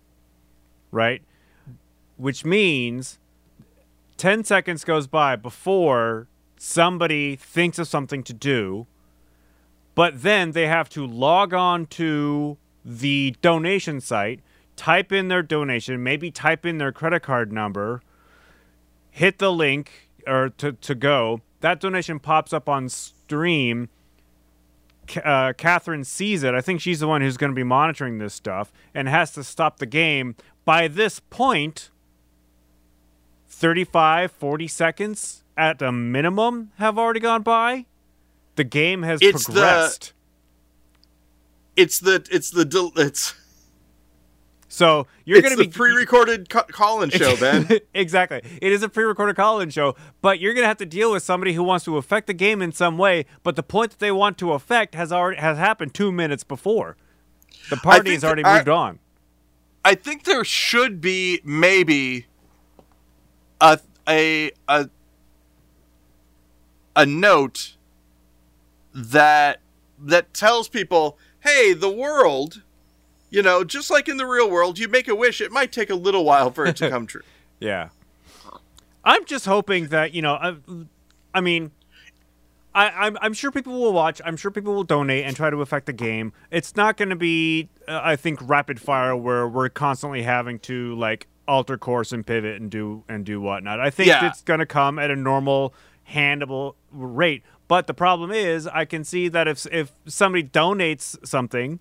right? 0.92 1.21
Which 2.18 2.45
means 2.45 3.19
10 4.18 4.44
seconds 4.44 4.83
goes 4.86 5.06
by 5.07 5.36
before 5.36 6.27
somebody 6.57 7.36
thinks 7.36 7.77
of 7.80 7.88
something 7.88 8.24
to 8.24 8.33
do, 8.33 8.88
but 9.95 10.22
then 10.22 10.51
they 10.51 10.68
have 10.68 10.90
to 10.90 11.06
log 11.06 11.54
on 11.54 11.86
to 11.88 12.57
the 12.84 13.36
donation 13.42 14.01
site, 14.01 14.42
type 14.75 15.12
in 15.12 15.28
their 15.28 15.44
donation, 15.44 16.01
maybe 16.04 16.31
type 16.31 16.66
in 16.66 16.78
their 16.78 16.92
credit 16.92 17.22
card 17.22 17.51
number, 17.51 18.01
hit 19.12 19.38
the 19.38 19.51
link 19.51 20.10
or 20.28 20.50
to, 20.50 20.74
to 20.74 20.95
go. 20.95 21.42
That 21.62 21.80
donation 21.80 22.19
pops 22.19 22.51
up 22.54 22.68
on 22.68 22.90
stream. 22.90 23.90
Uh, 25.24 25.54
Catherine 25.57 26.04
sees 26.04 26.44
it. 26.44 26.54
I 26.54 26.62
think 26.62 26.81
she's 26.81 27.00
the 27.00 27.07
one 27.07 27.22
who's 27.22 27.38
going 27.38 27.51
to 27.51 27.56
be 27.56 27.63
monitoring 27.63 28.18
this 28.18 28.34
stuff 28.34 28.72
and 28.94 29.07
has 29.07 29.31
to 29.34 29.44
stop 29.44 29.78
the 29.78 29.86
game. 29.86 30.36
By 30.66 30.88
this 30.88 31.19
point, 31.19 31.89
35, 33.48 34.31
40 34.31 34.68
seconds 34.68 35.44
at 35.56 35.81
a 35.81 35.92
minimum 35.92 36.72
have 36.78 36.98
already 36.98 37.19
gone 37.19 37.44
by. 37.44 37.86
The 38.56 38.64
game 38.64 39.04
has 39.04 39.20
It's 39.22 39.46
the- 39.48 39.54
progressed. 39.54 40.13
It's 41.75 42.00
the 42.00 42.24
it's 42.30 42.51
the 42.51 42.66
del- 42.66 42.92
it's 42.98 43.34
so 44.68 45.06
you're 45.25 45.42
going 45.42 45.56
to 45.56 45.63
be 45.63 45.70
pre-recorded 45.70 46.50
ca- 46.50 46.63
call-in 46.63 47.10
show, 47.12 47.36
Ben. 47.39 47.68
exactly. 47.94 48.42
It 48.62 48.72
is 48.72 48.82
a 48.84 48.89
pre-recorded 48.89 49.36
call-in 49.36 49.70
show, 49.70 49.96
but 50.22 50.39
you're 50.39 50.54
going 50.54 50.63
to 50.63 50.68
have 50.68 50.77
to 50.77 50.86
deal 50.86 51.12
with 51.12 51.22
somebody 51.24 51.54
who 51.54 51.62
wants 51.63 51.86
to 51.86 51.98
affect 51.98 52.25
the 52.27 52.34
game 52.34 52.62
in 52.62 52.72
some 52.72 52.98
way. 52.98 53.25
But 53.44 53.56
the 53.56 53.62
point 53.63 53.92
that 53.92 54.00
they 54.00 54.12
want 54.12 54.38
to 54.39 54.54
affect 54.54 54.94
has 54.96 55.12
already 55.12 55.39
has 55.39 55.58
happened 55.60 55.94
two 55.94 56.12
minutes 56.12 56.44
before. 56.44 56.96
The 57.70 57.77
party 57.77 58.13
has 58.13 58.24
already 58.24 58.44
that 58.44 58.50
I- 58.50 58.58
moved 58.58 58.70
on. 58.70 59.00
I 59.86 59.96
think 59.96 60.24
there 60.24 60.44
should 60.46 61.01
be 61.01 61.42
maybe 61.44 62.25
a 63.62 63.80
a 64.08 64.51
a 64.70 64.89
a 66.96 67.06
note 67.06 67.75
that 68.94 69.60
that 70.00 70.34
tells 70.34 70.68
people, 70.70 71.18
"Hey, 71.42 71.74
the 71.74 71.90
world, 71.92 72.62
you 73.30 73.42
know, 73.42 73.64
just 73.64 73.90
like 73.90 74.08
in 74.08 74.18
the 74.18 74.26
real 74.26 74.50
world, 74.50 74.78
you 74.80 74.88
make 74.88 75.08
a 75.08 75.16
wish, 75.16 75.42
it 75.42 75.52
might 75.52 75.72
take 75.72 75.90
a 75.90 75.96
little 75.96 76.24
while 76.26 76.52
for 76.52 76.66
it 76.66 76.76
to 76.78 76.90
come 76.90 77.08
true." 77.08 77.22
Yeah. 77.60 77.90
I'm 79.06 79.24
just 79.26 79.46
hoping 79.46 79.88
that 79.88 80.14
you 80.14 80.22
know. 80.22 80.34
I, 80.34 80.56
I 81.34 81.40
mean, 81.42 81.72
I, 82.76 82.90
I'm 82.90 83.18
I'm 83.22 83.34
sure 83.34 83.52
people 83.52 83.80
will 83.80 83.94
watch. 83.94 84.22
I'm 84.26 84.36
sure 84.38 84.52
people 84.52 84.74
will 84.74 84.84
donate 84.84 85.26
and 85.26 85.36
try 85.36 85.50
to 85.50 85.62
affect 85.62 85.86
the 85.86 85.94
game. 85.94 86.34
It's 86.52 86.76
not 86.76 86.98
going 86.98 87.10
to 87.10 87.16
be, 87.16 87.70
uh, 87.88 88.02
I 88.04 88.16
think, 88.16 88.40
rapid 88.42 88.82
fire 88.82 89.16
where 89.16 89.48
we're 89.48 89.70
constantly 89.70 90.24
having 90.24 90.60
to 90.60 90.96
like 90.96 91.28
alter 91.48 91.78
course 91.78 92.12
and 92.12 92.26
pivot 92.26 92.60
and 92.62 92.70
do 92.72 93.04
and 93.08 93.26
do 93.26 93.40
whatnot. 93.40 93.80
I 93.80 93.90
think 93.90 94.08
Yeah. 94.08 94.28
it's 94.28 94.42
going 94.42 94.60
to 94.60 94.66
come 94.66 95.00
at 95.00 95.12
a 95.12 95.16
normal, 95.16 95.74
handable 96.12 96.76
rate. 96.92 97.44
But 97.74 97.88
the 97.88 97.96
problem 97.96 98.30
is, 98.30 98.68
I 98.68 98.86
can 98.86 99.03
see 99.03 99.30
that 99.30 99.48
if 99.48 99.65
if 99.65 99.94
somebody 100.06 100.44
donates 100.44 101.18
something 101.25 101.80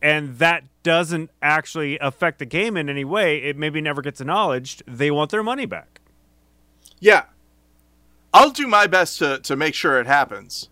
and 0.00 0.38
that 0.38 0.64
doesn't 0.82 1.30
actually 1.42 1.98
affect 1.98 2.38
the 2.38 2.46
game 2.46 2.74
in 2.74 2.88
any 2.88 3.04
way, 3.04 3.42
it 3.42 3.54
maybe 3.54 3.82
never 3.82 4.00
gets 4.00 4.18
acknowledged. 4.18 4.82
They 4.86 5.10
want 5.10 5.30
their 5.30 5.42
money 5.42 5.66
back. 5.66 6.00
Yeah. 7.00 7.24
I'll 8.32 8.48
do 8.48 8.66
my 8.66 8.86
best 8.86 9.18
to, 9.18 9.38
to 9.40 9.56
make 9.56 9.74
sure 9.74 10.00
it 10.00 10.06
happens. 10.06 10.70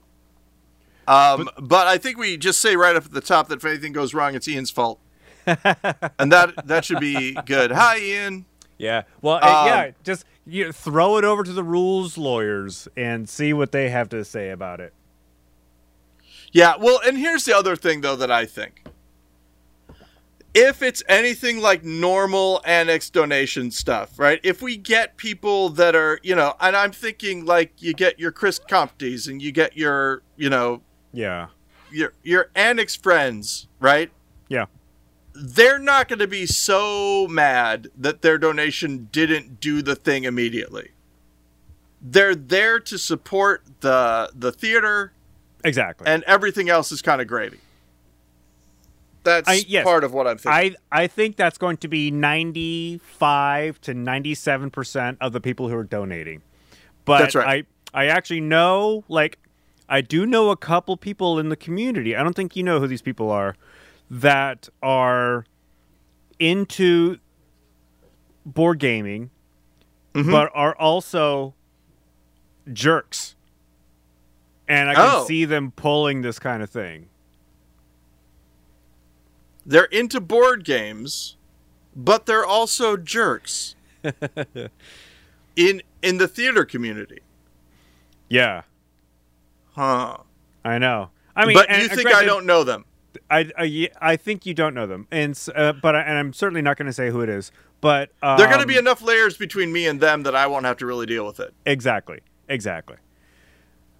Um, 1.06 1.50
but, 1.60 1.86
I 1.86 1.98
think 1.98 2.16
we 2.16 2.38
just 2.38 2.58
say 2.58 2.74
right 2.74 2.96
up 2.96 3.04
at 3.04 3.12
the 3.12 3.20
top 3.20 3.48
that 3.48 3.56
if 3.56 3.66
anything 3.66 3.92
goes 3.92 4.14
wrong, 4.14 4.34
it's 4.34 4.48
Ian's 4.48 4.70
fault. 4.70 4.98
and 5.46 6.32
that 6.32 6.54
that 6.64 6.86
should 6.86 7.00
be 7.00 7.34
good. 7.44 7.70
Hi, 7.70 7.98
Ian. 7.98 8.46
Yeah. 8.78 9.02
Well, 9.22 9.36
Um, 9.36 9.66
yeah, 9.68 9.90
just 10.02 10.24
you 10.46 10.72
throw 10.72 11.16
it 11.16 11.24
over 11.24 11.42
to 11.42 11.52
the 11.52 11.62
rules 11.64 12.18
lawyers 12.18 12.88
and 12.96 13.28
see 13.28 13.52
what 13.52 13.72
they 13.72 13.88
have 13.90 14.08
to 14.10 14.24
say 14.24 14.50
about 14.50 14.80
it. 14.80 14.92
Yeah, 16.52 16.74
well, 16.78 17.00
and 17.04 17.16
here's 17.18 17.44
the 17.44 17.56
other 17.56 17.76
thing 17.76 18.00
though 18.00 18.16
that 18.16 18.30
I 18.30 18.46
think. 18.46 18.84
If 20.56 20.82
it's 20.82 21.02
anything 21.08 21.58
like 21.60 21.82
normal 21.82 22.62
annex 22.64 23.10
donation 23.10 23.72
stuff, 23.72 24.16
right? 24.20 24.38
If 24.44 24.62
we 24.62 24.76
get 24.76 25.16
people 25.16 25.68
that 25.70 25.96
are, 25.96 26.20
you 26.22 26.36
know, 26.36 26.54
and 26.60 26.76
I'm 26.76 26.92
thinking 26.92 27.44
like 27.44 27.72
you 27.82 27.92
get 27.92 28.20
your 28.20 28.30
Chris 28.30 28.60
Comptes 28.60 29.26
and 29.28 29.42
you 29.42 29.50
get 29.50 29.76
your, 29.76 30.22
you 30.36 30.48
know, 30.48 30.82
Yeah. 31.12 31.48
your 31.90 32.12
your 32.22 32.50
annex 32.54 32.94
friends, 32.94 33.66
right? 33.80 34.12
Yeah. 34.48 34.66
They're 35.34 35.78
not 35.80 36.08
going 36.08 36.20
to 36.20 36.28
be 36.28 36.46
so 36.46 37.26
mad 37.28 37.88
that 37.98 38.22
their 38.22 38.38
donation 38.38 39.08
didn't 39.10 39.60
do 39.60 39.82
the 39.82 39.96
thing 39.96 40.24
immediately. 40.24 40.90
They're 42.00 42.34
there 42.34 42.78
to 42.80 42.98
support 42.98 43.62
the 43.80 44.30
the 44.34 44.52
theater 44.52 45.12
Exactly. 45.64 46.06
and 46.06 46.22
everything 46.24 46.68
else 46.68 46.92
is 46.92 47.00
kind 47.02 47.20
of 47.20 47.26
gravy. 47.26 47.58
That's 49.24 49.48
I- 49.48 49.64
yes. 49.66 49.84
part 49.84 50.04
of 50.04 50.12
what 50.12 50.26
I'm 50.26 50.36
thinking. 50.38 50.76
I 50.92 51.02
I 51.02 51.06
think 51.06 51.36
that's 51.36 51.56
going 51.58 51.78
to 51.78 51.88
be 51.88 52.10
95 52.10 53.80
to 53.82 53.94
97% 53.94 55.16
of 55.20 55.32
the 55.32 55.40
people 55.40 55.68
who 55.68 55.76
are 55.76 55.82
donating. 55.84 56.42
But 57.06 57.18
That's 57.20 57.34
right. 57.34 57.66
I 57.94 58.02
I 58.04 58.06
actually 58.06 58.40
know 58.40 59.04
like 59.08 59.38
I 59.88 60.00
do 60.02 60.26
know 60.26 60.50
a 60.50 60.56
couple 60.56 60.96
people 60.96 61.38
in 61.38 61.48
the 61.48 61.56
community. 61.56 62.14
I 62.14 62.22
don't 62.22 62.36
think 62.36 62.54
you 62.54 62.62
know 62.62 62.80
who 62.80 62.86
these 62.86 63.02
people 63.02 63.30
are 63.30 63.56
that 64.20 64.68
are 64.82 65.44
into 66.38 67.18
board 68.46 68.78
gaming 68.78 69.30
Mhm. 70.14 70.30
but 70.30 70.50
are 70.54 70.74
also 70.76 71.54
jerks. 72.72 73.34
And 74.68 74.88
I 74.88 74.94
can 74.94 75.10
Oh. 75.16 75.24
see 75.26 75.44
them 75.44 75.72
pulling 75.72 76.22
this 76.22 76.38
kind 76.38 76.62
of 76.62 76.70
thing. 76.70 77.08
they're 79.66 79.84
into 79.86 80.20
board 80.20 80.62
games, 80.62 81.36
but 81.96 82.26
they're 82.26 82.44
also 82.44 82.98
jerks. 82.98 83.74
in 85.56 85.82
in 86.02 86.18
the 86.18 86.28
theater 86.28 86.66
community. 86.66 87.20
Yeah, 88.28 88.62
Huh. 89.72 90.18
I 90.66 90.76
know. 90.78 91.10
I 91.34 91.46
mean, 91.46 91.54
but 91.54 91.70
you 91.70 91.88
think 91.88 92.00
I 92.08 92.10
granted, 92.12 92.26
don't 92.26 92.44
know 92.46 92.62
them. 92.62 92.84
I, 93.30 93.50
I, 93.56 93.88
I 94.00 94.16
think 94.16 94.46
you 94.46 94.54
don't 94.54 94.74
know 94.74 94.86
them, 94.86 95.06
and 95.10 95.38
uh, 95.54 95.72
but 95.72 95.94
I, 95.96 96.02
and 96.02 96.18
I'm 96.18 96.32
certainly 96.32 96.62
not 96.62 96.76
going 96.76 96.86
to 96.86 96.92
say 96.92 97.10
who 97.10 97.20
it 97.20 97.28
is. 97.28 97.52
But 97.80 98.10
um, 98.22 98.38
There 98.38 98.46
are 98.46 98.50
going 98.50 98.62
to 98.62 98.66
be 98.66 98.78
enough 98.78 99.02
layers 99.02 99.36
between 99.36 99.72
me 99.72 99.86
and 99.86 100.00
them 100.00 100.22
that 100.22 100.34
I 100.34 100.46
won't 100.46 100.64
have 100.64 100.78
to 100.78 100.86
really 100.86 101.06
deal 101.06 101.26
with 101.26 101.40
it. 101.40 101.52
exactly, 101.66 102.20
exactly. 102.48 102.96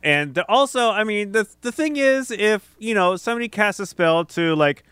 And 0.03 0.35
the, 0.35 0.49
also, 0.51 0.91
I 0.91 1.05
mean, 1.05 1.33
the 1.33 1.49
the 1.63 1.73
thing 1.73 1.97
is, 1.97 2.31
if 2.31 2.77
you 2.79 2.95
know 2.95 3.17
somebody 3.17 3.49
casts 3.49 3.81
a 3.81 3.87
spell 3.87 4.25
to 4.27 4.55
like 4.55 4.85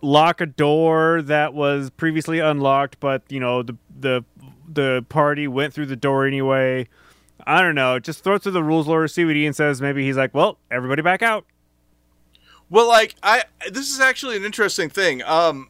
lock 0.00 0.40
a 0.40 0.46
door 0.46 1.22
that 1.22 1.54
was 1.54 1.90
previously 1.90 2.40
unlocked, 2.40 2.98
but 2.98 3.22
you 3.28 3.38
know 3.40 3.62
the 3.62 3.76
the 3.98 4.24
the 4.68 5.04
party 5.08 5.46
went 5.46 5.72
through 5.74 5.86
the 5.86 5.96
door 5.96 6.26
anyway. 6.26 6.88
I 7.46 7.60
don't 7.60 7.74
know. 7.74 7.98
Just 7.98 8.22
throw 8.24 8.36
it 8.36 8.42
to 8.42 8.50
the 8.50 8.62
rules 8.62 8.86
lawyer, 8.86 9.08
see 9.08 9.24
what 9.24 9.34
Ian 9.36 9.52
says. 9.52 9.80
Maybe 9.82 10.04
he's 10.04 10.16
like, 10.16 10.34
"Well, 10.34 10.58
everybody 10.70 11.02
back 11.02 11.22
out." 11.22 11.44
Well, 12.72 12.88
like 12.88 13.16
I 13.22 13.44
this 13.70 13.90
is 13.90 14.00
actually 14.00 14.34
an 14.34 14.44
interesting 14.44 14.88
thing. 14.88 15.22
Um 15.22 15.68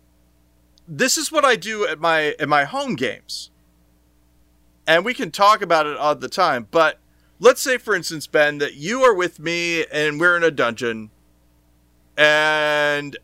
this 0.87 1.19
is 1.19 1.33
what 1.33 1.45
I 1.45 1.57
do 1.57 1.85
at 1.85 1.99
my 1.99 2.37
at 2.39 2.49
my 2.49 2.63
home 2.63 2.95
games. 2.95 3.51
And 4.87 5.05
we 5.05 5.13
can 5.13 5.33
talk 5.33 5.63
about 5.63 5.87
it 5.87 5.97
all 5.97 6.15
the 6.15 6.29
time, 6.29 6.69
but 6.71 7.01
let's 7.41 7.61
say 7.61 7.77
for 7.77 7.97
instance, 7.97 8.29
Ben, 8.29 8.59
that 8.59 8.75
you 8.75 9.03
are 9.03 9.13
with 9.13 9.41
me 9.41 9.85
and 9.87 10.21
we're 10.21 10.37
in 10.37 10.45
a 10.45 10.53
dungeon 10.53 11.11
and 12.17 13.17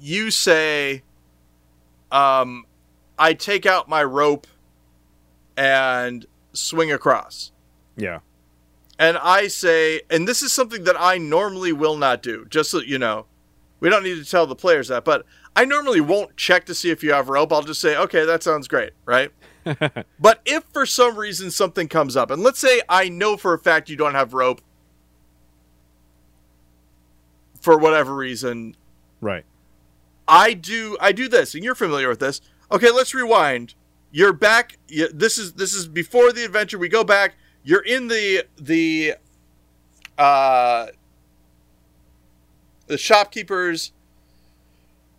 you 0.00 0.30
say 0.30 1.02
um 2.10 2.64
I 3.18 3.34
take 3.34 3.66
out 3.66 3.86
my 3.86 4.02
rope 4.02 4.46
and 5.58 6.24
swing 6.54 6.90
across 6.90 7.52
Yeah. 7.98 8.20
And 8.98 9.18
I 9.18 9.48
say, 9.48 10.02
and 10.10 10.26
this 10.26 10.42
is 10.42 10.52
something 10.52 10.84
that 10.84 10.96
I 10.98 11.18
normally 11.18 11.72
will 11.72 11.96
not 11.96 12.22
do, 12.22 12.46
just 12.48 12.70
so 12.70 12.80
you 12.80 12.98
know. 12.98 13.26
We 13.78 13.90
don't 13.90 14.02
need 14.02 14.22
to 14.22 14.28
tell 14.28 14.46
the 14.46 14.56
players 14.56 14.88
that, 14.88 15.04
but 15.04 15.26
I 15.54 15.64
normally 15.64 16.00
won't 16.00 16.36
check 16.36 16.64
to 16.66 16.74
see 16.74 16.90
if 16.90 17.02
you 17.02 17.12
have 17.12 17.28
rope. 17.28 17.52
I'll 17.52 17.62
just 17.62 17.80
say, 17.80 17.96
okay, 17.96 18.24
that 18.24 18.42
sounds 18.42 18.68
great, 18.68 18.92
right? 19.04 19.30
but 20.18 20.40
if 20.46 20.64
for 20.72 20.86
some 20.86 21.16
reason 21.16 21.50
something 21.50 21.88
comes 21.88 22.16
up, 22.16 22.30
and 22.30 22.42
let's 22.42 22.58
say 22.58 22.80
I 22.88 23.08
know 23.08 23.36
for 23.36 23.52
a 23.52 23.58
fact 23.58 23.90
you 23.90 23.96
don't 23.96 24.14
have 24.14 24.32
rope 24.32 24.62
for 27.60 27.76
whatever 27.76 28.14
reason, 28.14 28.76
Right. 29.20 29.44
I 30.28 30.54
do 30.54 30.96
I 31.00 31.12
do 31.12 31.28
this, 31.28 31.54
and 31.54 31.62
you're 31.62 31.74
familiar 31.74 32.08
with 32.08 32.20
this. 32.20 32.40
Okay, 32.70 32.90
let's 32.90 33.14
rewind. 33.14 33.74
You're 34.10 34.32
back. 34.32 34.78
This 34.88 35.38
is 35.38 35.54
this 35.54 35.72
is 35.74 35.86
before 35.86 36.32
the 36.32 36.44
adventure. 36.44 36.78
We 36.78 36.88
go 36.88 37.04
back. 37.04 37.36
You're 37.66 37.84
in 37.84 38.06
the 38.06 38.44
the 38.56 39.16
uh 40.16 40.86
the 42.86 42.96
shopkeeper's 42.96 43.90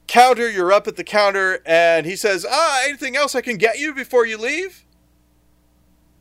counter. 0.07 0.49
You're 0.49 0.71
up 0.71 0.87
at 0.87 0.95
the 0.95 1.03
counter, 1.03 1.59
and 1.65 2.05
he 2.05 2.15
says, 2.15 2.45
"Ah, 2.49 2.83
anything 2.85 3.17
else 3.17 3.35
I 3.35 3.41
can 3.41 3.57
get 3.57 3.79
you 3.79 3.93
before 3.93 4.25
you 4.25 4.37
leave?" 4.37 4.85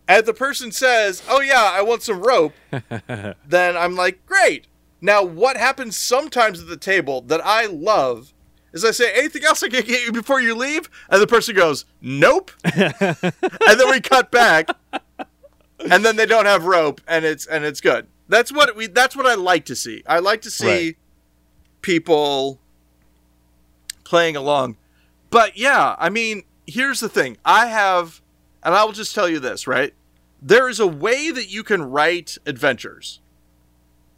And 0.08 0.26
the 0.26 0.34
person 0.34 0.72
says, 0.72 1.22
"Oh 1.28 1.40
yeah, 1.40 1.70
I 1.72 1.82
want 1.82 2.02
some 2.02 2.20
rope." 2.20 2.54
then 3.46 3.76
I'm 3.76 3.94
like, 3.94 4.26
"Great." 4.26 4.66
Now, 5.00 5.22
what 5.22 5.56
happens 5.56 5.96
sometimes 5.96 6.60
at 6.60 6.66
the 6.66 6.76
table 6.76 7.20
that 7.22 7.40
I 7.44 7.66
love 7.66 8.32
is 8.72 8.84
I 8.84 8.90
say, 8.90 9.12
anything 9.14 9.44
else 9.44 9.62
I 9.62 9.68
can 9.68 9.84
get 9.84 10.04
you 10.04 10.10
before 10.10 10.40
you 10.40 10.54
leave? 10.54 10.90
And 11.08 11.22
the 11.22 11.26
person 11.26 11.54
goes, 11.54 11.84
nope. 12.00 12.50
and 12.64 12.92
then 12.92 13.90
we 13.90 14.00
cut 14.00 14.30
back, 14.30 14.68
and 15.90 16.04
then 16.04 16.16
they 16.16 16.26
don't 16.26 16.46
have 16.46 16.64
rope, 16.64 17.00
and 17.06 17.24
it's 17.24 17.46
and 17.46 17.64
it's 17.64 17.80
good. 17.80 18.06
That's 18.28 18.52
what 18.52 18.74
we. 18.76 18.86
That's 18.86 19.14
what 19.16 19.26
I 19.26 19.34
like 19.34 19.64
to 19.66 19.76
see. 19.76 20.02
I 20.06 20.18
like 20.18 20.42
to 20.42 20.50
see 20.50 20.66
Right. 20.66 20.96
people 21.82 22.58
playing 24.04 24.36
along. 24.36 24.76
But 25.30 25.56
yeah, 25.56 25.96
I 25.98 26.08
mean, 26.08 26.44
here's 26.66 27.00
the 27.00 27.08
thing. 27.08 27.36
I 27.44 27.66
have, 27.66 28.20
and 28.62 28.74
I 28.74 28.84
will 28.84 28.92
just 28.92 29.14
tell 29.14 29.28
you 29.28 29.40
this, 29.40 29.66
right? 29.66 29.92
There 30.40 30.68
is 30.68 30.78
a 30.80 30.86
way 30.86 31.30
that 31.30 31.50
you 31.50 31.62
can 31.64 31.82
write 31.82 32.38
adventures 32.46 33.20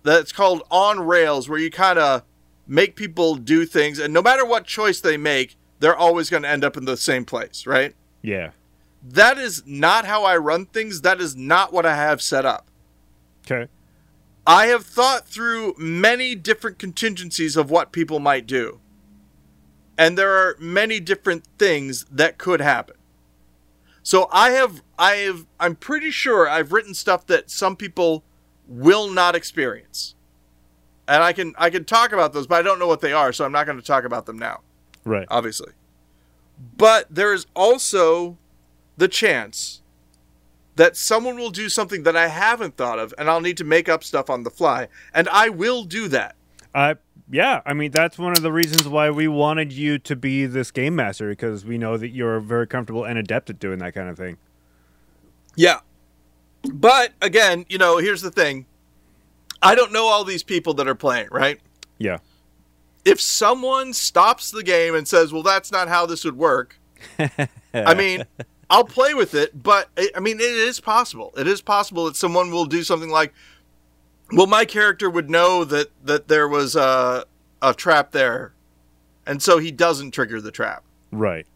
that's 0.03 0.33
called 0.33 0.63
on 0.71 1.01
rails 1.01 1.49
where 1.49 1.59
you 1.59 1.71
kind 1.71 1.99
of 1.99 2.23
make 2.67 2.97
people 2.97 3.35
do 3.37 3.65
things 3.65 3.99
and 3.99 4.13
no 4.13 4.21
matter 4.23 4.45
what 4.45 4.65
choice 4.65 5.01
they 5.01 5.17
make 5.17 5.57
they're 5.81 5.97
always 5.97 6.29
going 6.29 6.43
to 6.43 6.49
end 6.49 6.63
up 6.63 6.77
in 6.77 6.85
the 6.85 6.97
same 6.99 7.25
place 7.25 7.67
right 7.67 7.95
Yeah. 8.23 8.51
That 9.03 9.39
is 9.39 9.63
not 9.67 10.05
how 10.05 10.25
i 10.25 10.37
run 10.37 10.67
things. 10.67 11.01
That 11.03 11.21
is 11.21 11.37
not 11.37 11.73
what 11.73 11.87
i 11.87 11.95
have 11.97 12.21
set 12.23 12.45
up. 12.45 12.67
Okay. 13.47 13.71
i 14.47 14.67
have 14.67 14.85
thought 14.85 15.27
through 15.27 15.75
many 15.79 16.35
different 16.35 16.79
contingencies 16.79 17.57
of 17.57 17.71
what 17.71 17.93
people 17.93 18.19
might 18.21 18.47
do. 18.47 18.81
And 19.97 20.17
there 20.17 20.33
are 20.33 20.57
many 20.61 21.01
different 21.01 21.45
things 21.59 22.05
that 22.11 22.39
could 22.39 22.61
happen. 22.61 22.97
So 24.03 24.29
i 24.33 24.51
have 24.51 24.83
i 24.99 25.13
have 25.17 25.47
i'm 25.61 25.77
pretty 25.77 26.11
sure 26.11 26.49
i've 26.49 26.73
written 26.73 26.95
stuff 26.95 27.27
that 27.27 27.51
some 27.51 27.77
people 27.77 28.25
will 28.67 29.09
not 29.11 29.35
experience. 29.35 30.15
And 31.07 31.23
i 31.23 31.33
can 31.33 31.55
i 31.59 31.71
can 31.71 31.85
talk 31.85 32.13
about 32.13 32.33
those 32.33 32.47
but 32.47 32.57
i 32.57 32.63
don't 32.63 32.79
know 32.79 32.87
what 32.87 33.01
they 33.01 33.13
are 33.13 33.33
so 33.33 33.45
i'm 33.45 33.53
not 33.53 33.65
going 33.67 33.79
to 33.79 33.85
talk 33.85 34.05
about 34.05 34.27
them 34.27 34.39
now 34.39 34.61
Right. 35.05 35.27
obviously. 35.31 35.73
But 36.77 37.07
there 37.09 37.33
is 37.33 37.47
also 37.55 38.37
the 38.99 39.09
chance 39.09 39.81
that 40.77 40.97
someone 40.97 41.37
will 41.37 41.51
do 41.51 41.69
something 41.71 42.03
that 42.03 42.17
i 42.17 42.29
haven't 42.29 42.77
thought 42.77 42.99
of 42.99 43.15
and 43.17 43.31
i'll 43.31 43.41
need 43.41 43.57
to 43.57 43.65
make 43.65 43.89
up 43.89 44.05
stuff 44.05 44.29
on 44.29 44.43
the 44.43 44.51
fly 44.51 44.87
and 45.15 45.29
i 45.31 45.49
will 45.49 45.85
do 45.85 46.07
that 46.09 46.37
Uh, 46.75 46.95
yeah, 47.31 47.61
I 47.67 47.75
mean 47.75 47.91
that's 47.91 48.19
one 48.19 48.33
of 48.33 48.43
the 48.43 48.53
reasons 48.53 48.87
why 48.89 49.11
we 49.11 49.29
wanted 49.29 49.71
you 49.73 49.99
to 49.99 50.17
be 50.17 50.47
this 50.47 50.71
game 50.71 50.95
master 50.95 51.29
because 51.29 51.65
we 51.65 51.77
know 51.77 51.97
that 51.99 52.09
you're 52.09 52.41
very 52.41 52.67
comfortable 52.67 53.05
and 53.05 53.19
adept 53.19 53.51
at 53.51 53.59
doing 53.59 53.79
that 53.81 53.95
kind 53.95 54.09
of 54.09 54.17
thing. 54.17 54.39
Yeah. 55.55 55.81
But 56.63 57.13
again, 57.21 57.67
you 57.69 57.77
know, 57.77 57.99
here's 57.99 58.23
the 58.23 58.31
thing. 58.31 58.65
I 59.61 59.75
don't 59.75 59.93
know 59.93 60.07
all 60.07 60.25
these 60.25 60.43
people 60.43 60.73
that 60.75 60.89
are 60.89 60.95
playing, 60.95 61.29
right? 61.31 61.61
Yeah. 61.99 62.19
If 63.05 63.21
someone 63.21 63.93
stops 63.93 64.51
the 64.51 64.63
game 64.63 64.95
and 64.95 65.07
says, 65.07 65.31
"Well, 65.33 65.43
that's 65.43 65.71
not 65.71 65.89
how 65.89 66.07
this 66.07 66.25
would 66.25 66.37
work." 66.39 66.79
I 67.75 67.95
mean, 67.95 68.25
I'll 68.71 68.85
play 68.85 69.15
with 69.15 69.35
it, 69.35 69.63
but 69.63 69.89
I 69.97 70.11
I 70.17 70.21
mean, 70.21 70.37
it 70.41 70.43
is 70.43 70.81
possible. 70.81 71.33
It 71.37 71.47
is 71.47 71.61
possible 71.63 72.05
that 72.07 72.17
someone 72.17 72.51
will 72.51 72.67
do 72.67 72.83
something 72.83 73.11
like, 73.11 73.33
"Well, 74.33 74.47
my 74.47 74.65
character 74.65 75.09
would 75.09 75.31
know 75.31 75.65
that 75.65 75.89
that 76.05 76.29
there 76.29 76.47
was 76.49 76.77
a 76.77 77.25
a 77.63 77.73
trap 77.75 78.13
there." 78.13 78.53
And 79.27 79.43
so 79.43 79.59
he 79.59 79.71
doesn't 79.71 80.13
trigger 80.13 80.41
the 80.41 80.51
trap. 80.51 80.85
Right. 81.13 81.47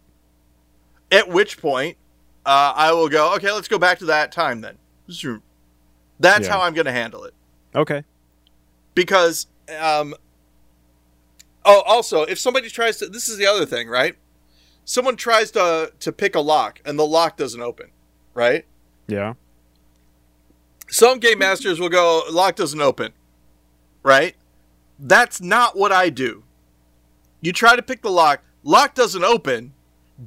At 1.10 1.28
which 1.28 1.58
point, 1.58 1.96
uh, 2.44 2.72
I 2.76 2.92
will 2.92 3.08
go. 3.08 3.34
Okay, 3.36 3.50
let's 3.50 3.68
go 3.68 3.78
back 3.78 3.98
to 4.00 4.04
that 4.06 4.30
time 4.32 4.60
then. 4.60 4.76
That's 6.18 6.46
Yeah. 6.46 6.52
how 6.52 6.60
I'm 6.62 6.74
going 6.74 6.84
to 6.86 6.92
handle 6.92 7.24
it. 7.24 7.34
Okay. 7.74 8.04
because 8.94 9.46
um 9.80 10.14
oh 11.64 11.80
also 11.86 12.22
if 12.24 12.38
somebody 12.38 12.68
tries 12.68 12.98
to 12.98 13.06
this 13.06 13.26
is 13.28 13.38
the 13.38 13.46
other 13.46 13.64
thing 13.64 13.88
right 13.88 14.16
someone 14.84 15.16
tries 15.16 15.50
to 15.52 15.92
to 16.00 16.12
pick 16.12 16.34
a 16.34 16.40
lock 16.40 16.80
and 16.84 16.98
the 16.98 17.06
lock 17.06 17.36
doesn't 17.36 17.60
open 17.60 17.90
right? 18.34 18.64
Yeah. 19.06 19.34
some 20.88 21.18
game 21.18 21.38
masters 21.38 21.78
will 21.80 21.88
go 21.88 22.22
lock 22.30 22.56
doesn't 22.56 22.80
open 22.80 23.12
right? 24.02 24.34
That's 24.98 25.40
not 25.40 25.76
what 25.76 25.92
i 25.92 26.08
do. 26.10 26.42
You 27.40 27.52
try 27.52 27.76
to 27.76 27.82
pick 27.82 28.02
the 28.02 28.10
lock 28.10 28.42
lock 28.62 28.94
doesn't 28.94 29.24
open 29.24 29.72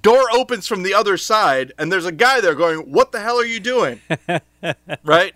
door 0.01 0.25
opens 0.33 0.67
from 0.67 0.83
the 0.83 0.93
other 0.93 1.15
side 1.17 1.71
and 1.77 1.91
there's 1.91 2.05
a 2.05 2.11
guy 2.11 2.41
there 2.41 2.55
going 2.55 2.79
what 2.91 3.11
the 3.11 3.19
hell 3.21 3.37
are 3.39 3.45
you 3.45 3.59
doing? 3.59 4.01
Right? 5.03 5.35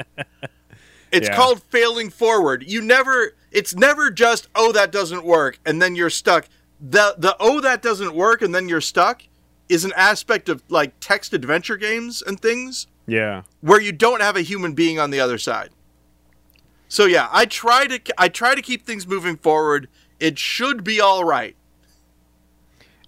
It's 1.12 1.28
Yeah. 1.28 1.36
called 1.36 1.62
failing 1.70 2.10
forward. 2.10 2.64
You 2.68 2.82
never 2.82 3.34
it's 3.52 3.76
never 3.76 4.10
just 4.12 4.48
oh 4.56 4.72
that 4.72 4.92
doesn't 4.92 5.24
work 5.24 5.60
and 5.66 5.82
then 5.82 5.96
you're 5.96 6.10
stuck 6.10 6.48
the 6.82 7.16
the 7.18 7.36
oh 7.40 7.60
that 7.62 7.82
doesn't 7.82 8.16
work 8.16 8.42
and 8.42 8.54
then 8.56 8.70
you're 8.70 8.82
stuck 8.82 9.24
is 9.68 9.86
an 9.86 9.94
aspect 9.96 10.50
of 10.50 10.64
like 10.70 10.94
text 11.00 11.34
adventure 11.34 11.78
games 11.78 12.22
and 12.26 12.40
things 12.40 12.88
Yeah. 13.06 13.44
where 13.62 13.80
you 13.82 13.92
don't 13.92 14.22
have 14.22 14.36
a 14.36 14.42
human 14.42 14.74
being 14.74 14.98
on 15.00 15.12
the 15.12 15.20
other 15.20 15.38
side. 15.38 15.70
So 16.88 17.06
yeah, 17.06 17.28
I 17.32 17.46
try 17.46 17.86
to 17.88 18.00
I 18.18 18.30
try 18.30 18.56
to 18.56 18.62
keep 18.62 18.86
things 18.86 19.06
moving 19.06 19.38
forward. 19.38 19.88
It 20.20 20.40
should 20.40 20.84
be 20.84 21.00
all 21.00 21.24
right. 21.24 21.56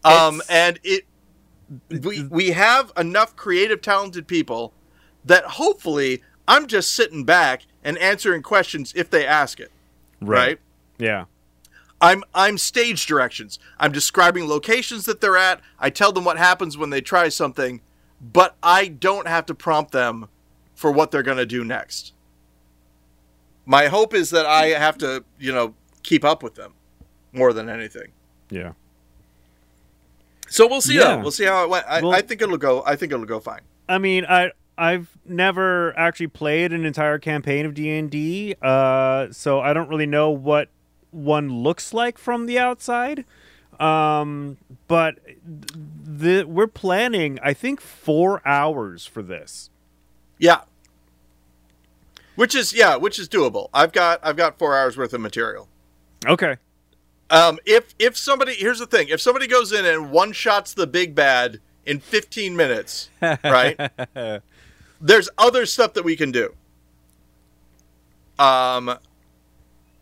Um 0.04 0.36
It's- 0.42 0.48
and 0.50 0.80
it 0.84 1.06
we 2.04 2.24
we 2.24 2.52
have 2.52 2.92
enough 2.98 3.36
creative 3.36 3.82
talented 3.82 4.28
people 4.28 4.74
that 5.24 5.44
hopefully 5.46 6.22
I'm 6.48 6.68
just 6.68 6.94
sitting 6.94 7.24
back 7.24 7.66
and 7.84 7.98
answering 7.98 8.42
questions 8.42 8.92
if 8.96 9.10
they 9.10 9.26
ask 9.26 9.60
it, 9.60 9.72
right? 10.20 10.60
Yeah. 10.98 11.26
I'm 12.02 12.24
I'm 12.34 12.58
stage 12.58 13.06
directions. 13.06 13.60
I'm 13.80 13.92
describing 13.92 14.48
locations 14.48 15.06
that 15.06 15.22
they're 15.22 15.38
at. 15.38 15.62
I 15.80 15.90
tell 15.92 16.12
them 16.12 16.26
what 16.26 16.38
happens 16.38 16.78
when 16.78 16.90
they 16.90 17.00
try 17.02 17.30
something, 17.30 17.80
but 18.20 18.56
I 18.64 18.88
don't 18.88 19.28
have 19.28 19.46
to 19.46 19.54
prompt 19.56 19.92
them 19.92 20.28
for 20.76 20.92
what 20.92 21.12
they're 21.12 21.24
going 21.24 21.38
to 21.38 21.46
do 21.46 21.64
next. 21.64 22.14
My 23.66 23.86
hope 23.88 24.14
is 24.16 24.32
that 24.32 24.48
I 24.48 24.68
have 24.70 24.98
to, 24.98 25.24
you 25.40 25.54
know, 25.54 25.76
keep 26.02 26.26
up 26.26 26.42
with 26.42 26.56
them 26.56 26.74
more 27.32 27.54
than 27.54 27.70
anything. 27.70 28.12
Yeah. 28.50 28.74
So 30.50 30.68
we'll 30.68 30.82
see. 30.82 30.96
Yeah. 30.96 31.16
Though. 31.16 31.20
We'll 31.22 31.32
see 31.32 31.46
how 31.46 31.64
it 31.64 31.70
went. 31.70 31.86
I, 31.88 32.02
Well- 32.02 32.12
I 32.14 32.22
think 32.22 32.42
it'll 32.42 32.58
go. 32.58 32.84
I 32.86 32.96
think 32.96 33.14
it'll 33.14 33.26
go 33.26 33.40
fine. 33.40 33.62
I 33.88 34.00
mean, 34.00 34.26
I 34.26 34.52
I've 34.78 35.10
never 35.26 35.98
actually 35.98 36.28
played 36.28 36.74
an 36.74 36.86
entire 36.86 37.20
campaign 37.20 37.66
of 37.66 37.74
D 37.76 37.90
and 37.92 38.10
D, 38.10 38.56
uh, 38.62 39.28
so 39.32 39.60
I 39.60 39.74
don't 39.74 39.90
really 39.90 40.08
know 40.08 40.32
what 40.32 40.70
one 41.12 41.50
looks 41.62 41.94
like 41.94 42.18
from 42.18 42.46
the 42.46 42.58
outside. 42.58 43.26
Um, 43.80 44.58
but 44.88 45.20
the 45.44 46.44
we're 46.44 46.68
planning, 46.68 47.40
I 47.42 47.54
think, 47.54 47.82
four 47.82 48.42
hours 48.48 49.06
for 49.06 49.22
this. 49.22 49.70
Yeah. 50.38 50.62
Which 52.36 52.56
is 52.56 52.74
yeah, 52.74 52.96
which 52.96 53.20
is 53.20 53.28
doable. 53.28 53.70
I've 53.74 53.92
got 53.92 54.20
I've 54.24 54.38
got 54.38 54.58
four 54.58 54.78
hours 54.78 54.98
worth 54.98 55.14
of 55.14 55.22
material. 55.22 55.68
Okay. 56.28 56.58
Um, 57.30 57.60
if 57.66 57.96
if 57.98 58.18
somebody 58.18 58.54
here's 58.54 58.80
the 58.80 58.86
thing, 58.86 59.08
if 59.10 59.22
somebody 59.22 59.48
goes 59.48 59.72
in 59.72 59.86
and 59.86 60.12
one 60.12 60.32
shots 60.32 60.74
the 60.74 60.86
big 60.86 61.16
bad 61.16 61.60
in 61.86 62.00
15 62.00 62.56
minutes, 62.56 63.10
right? 63.22 63.80
There's 65.02 65.30
other 65.38 65.66
stuff 65.66 65.94
that 65.94 66.04
we 66.04 66.16
can 66.16 66.32
do. 66.32 66.54
Um, 68.38 68.98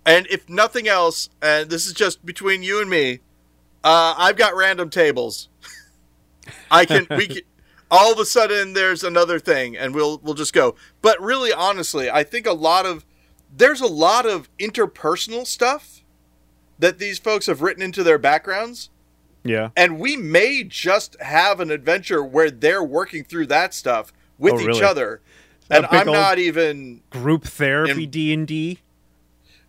and 0.05 0.27
if 0.29 0.47
nothing 0.49 0.87
else, 0.87 1.29
and 1.41 1.69
this 1.69 1.85
is 1.85 1.93
just 1.93 2.25
between 2.25 2.63
you 2.63 2.81
and 2.81 2.89
me, 2.89 3.19
uh, 3.83 4.15
I've 4.17 4.37
got 4.37 4.55
random 4.55 4.89
tables. 4.89 5.49
I 6.71 6.85
can 6.85 7.07
we 7.09 7.27
can 7.27 7.41
all 7.91 8.11
of 8.13 8.19
a 8.19 8.25
sudden 8.25 8.73
there's 8.73 9.03
another 9.03 9.39
thing, 9.39 9.75
and 9.77 9.93
we'll 9.95 10.19
we'll 10.23 10.33
just 10.35 10.53
go. 10.53 10.75
But 11.01 11.19
really, 11.21 11.51
honestly, 11.51 12.09
I 12.09 12.23
think 12.23 12.45
a 12.45 12.53
lot 12.53 12.85
of 12.85 13.05
there's 13.55 13.81
a 13.81 13.87
lot 13.87 14.25
of 14.25 14.49
interpersonal 14.57 15.45
stuff 15.45 16.03
that 16.77 16.97
these 16.99 17.19
folks 17.19 17.47
have 17.47 17.61
written 17.61 17.81
into 17.83 18.03
their 18.03 18.17
backgrounds 18.17 18.89
Yeah. 19.43 19.69
and 19.75 19.99
we 19.99 20.15
may 20.15 20.63
just 20.63 21.19
have 21.21 21.59
an 21.59 21.71
adventure 21.71 22.23
where 22.23 22.49
they're 22.51 22.83
working 22.83 23.23
through 23.23 23.47
that 23.47 23.73
stuff 23.73 24.13
with 24.37 24.53
Oh, 24.53 24.59
each 24.61 24.67
really? 24.67 24.83
other 24.83 25.21
and 25.69 25.85
i'm 25.87 26.05
not 26.07 26.39
even 26.39 27.01
Group 27.09 27.43
therapy 27.43 28.05
D 28.05 28.31
and 28.33 28.47
D. 28.47 28.79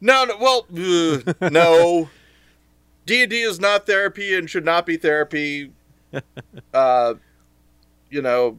no 0.00 0.24
no 0.24 0.36
well 0.38 0.66
ugh, 0.72 1.52
no. 1.52 2.08
D&d 3.06 3.40
is 3.40 3.58
not 3.58 3.86
therapy 3.86 4.34
and 4.36 4.48
should 4.48 4.64
not 4.64 4.86
be 4.86 4.96
therapy. 4.96 5.72
Uh 6.72 7.14
you 8.10 8.22
know 8.22 8.58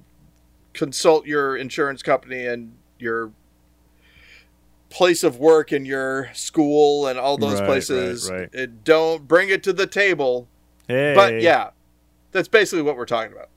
consult 0.73 1.25
your 1.25 1.56
insurance 1.58 2.01
company 2.04 2.45
and 2.45 2.73
your 2.99 3.32
place 4.89 5.23
of 5.23 5.38
work 5.38 5.71
and 5.71 5.86
your 5.88 6.30
school 6.34 7.08
and 7.08 7.17
all 7.19 7.38
those 7.38 7.60
Right, 7.60 7.65
places. 7.65 8.30
right, 8.30 8.39
right. 8.41 8.49
It- 8.54 8.84
don't 8.84 9.27
bring 9.27 9.49
it 9.49 9.63
to 9.63 9.73
the 9.73 9.88
table. 9.88 10.47
Hey. 10.88 11.13
but 11.15 11.41
yeah 11.41 11.69
that's 12.32 12.47
basically 12.47 12.82
what 12.82 12.95
we're 12.97 13.06
talking 13.06 13.32
about. 13.34 13.49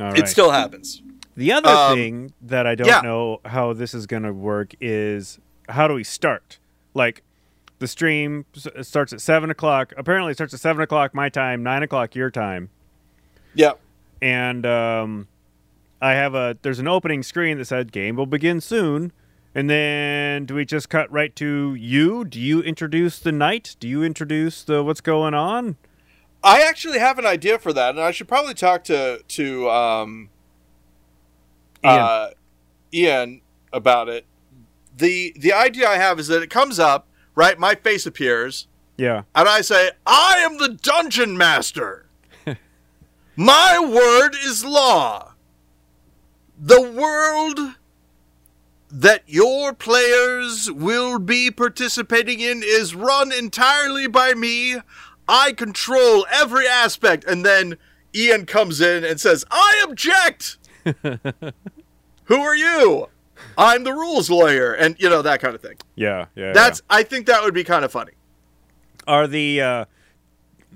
All 0.00 0.18
it 0.18 0.28
still 0.28 0.50
happens 0.50 1.02
The 1.40 1.52
other 1.52 1.70
Um, 1.70 1.94
thing 1.96 2.32
that 2.42 2.66
I 2.66 2.74
don't 2.74 2.86
yeah. 2.86 3.00
know 3.00 3.40
how 3.46 3.72
this 3.72 3.94
is 3.94 4.06
going 4.06 4.24
to 4.24 4.32
work 4.32 4.74
is 4.78 5.38
how 5.70 5.88
do 5.88 5.94
we 5.94 6.04
start? 6.04 6.58
Like, 6.92 7.22
the 7.78 7.88
stream 7.88 8.44
starts 8.82 9.14
at 9.14 9.22
seven 9.22 9.48
o'clock. 9.48 9.94
Apparently, 9.96 10.32
it 10.32 10.34
starts 10.34 10.52
at 10.52 10.60
seven 10.60 10.82
o'clock 10.82 11.14
my 11.14 11.30
time, 11.30 11.62
nine 11.62 11.82
o'clock 11.82 12.14
your 12.14 12.30
time, 12.30 12.68
yeah 13.54 13.72
and 14.20 14.66
um, 14.66 15.28
I 16.02 16.12
have 16.12 16.34
a 16.34 16.58
there's 16.60 16.78
an 16.78 16.88
opening 16.88 17.22
screen 17.22 17.56
that 17.56 17.64
said 17.64 17.90
game 17.90 18.16
will 18.16 18.26
begin 18.26 18.60
soon. 18.60 19.12
And 19.54 19.68
then 19.68 20.44
do 20.44 20.54
we 20.54 20.64
just 20.64 20.90
cut 20.90 21.10
right 21.10 21.34
to 21.36 21.74
you? 21.74 22.24
Do 22.24 22.38
you 22.38 22.60
introduce 22.62 23.18
the 23.18 23.32
night? 23.32 23.76
Do 23.80 23.88
you 23.88 24.04
introduce 24.04 24.62
the 24.62 24.84
what's 24.84 25.00
going 25.00 25.32
on? 25.34 25.76
I 26.44 26.60
actually 26.62 26.98
have 26.98 27.18
an 27.18 27.26
idea 27.26 27.58
for 27.58 27.72
that, 27.72 27.90
and 27.90 28.00
I 28.00 28.10
should 28.12 28.28
probably 28.28 28.54
talk 28.54 28.84
to 28.84 29.22
to 29.26 29.70
um, 29.70 30.28
Ian. 31.84 31.94
Uh, 32.00 32.30
Ian 32.92 33.40
about 33.72 34.08
it. 34.08 34.26
the 34.96 35.34
The 35.38 35.52
idea 35.52 35.88
I 35.88 35.96
have 35.96 36.18
is 36.18 36.28
that 36.28 36.42
it 36.42 36.50
comes 36.50 36.78
up, 36.78 37.06
right? 37.34 37.58
My 37.58 37.74
face 37.74 38.06
appears, 38.06 38.66
yeah. 38.96 39.22
and 39.34 39.48
I 39.48 39.60
say, 39.60 39.90
"I 40.06 40.38
am 40.38 40.58
the 40.58 40.70
dungeon 40.70 41.36
master. 41.38 42.06
My 43.36 43.78
word 43.78 44.34
is 44.34 44.64
law. 44.64 45.32
The 46.58 46.80
world." 46.80 47.76
That 48.92 49.22
your 49.28 49.72
players 49.72 50.68
will 50.68 51.20
be 51.20 51.48
participating 51.52 52.40
in 52.40 52.62
is 52.64 52.92
run 52.92 53.30
entirely 53.30 54.08
by 54.08 54.34
me. 54.34 54.78
I 55.28 55.52
control 55.52 56.26
every 56.28 56.66
aspect. 56.66 57.22
And 57.22 57.46
then 57.46 57.78
Ian 58.12 58.46
comes 58.46 58.80
in 58.80 59.04
and 59.04 59.20
says, 59.20 59.44
I 59.48 59.80
object. 59.88 60.58
Who 62.24 62.34
are 62.34 62.54
you? 62.54 63.08
I'm 63.56 63.84
the 63.84 63.92
rules 63.92 64.30
lawyer. 64.30 64.72
And, 64.72 64.96
you 64.98 65.08
know, 65.08 65.22
that 65.22 65.40
kind 65.40 65.54
of 65.54 65.60
thing. 65.60 65.76
Yeah. 65.94 66.26
Yeah. 66.34 66.52
That's, 66.52 66.82
I 66.90 67.02
think 67.02 67.26
that 67.26 67.42
would 67.42 67.54
be 67.54 67.64
kind 67.64 67.84
of 67.84 67.92
funny. 67.92 68.12
are 69.06 69.26
the 69.26 69.60
uh, 69.60 69.84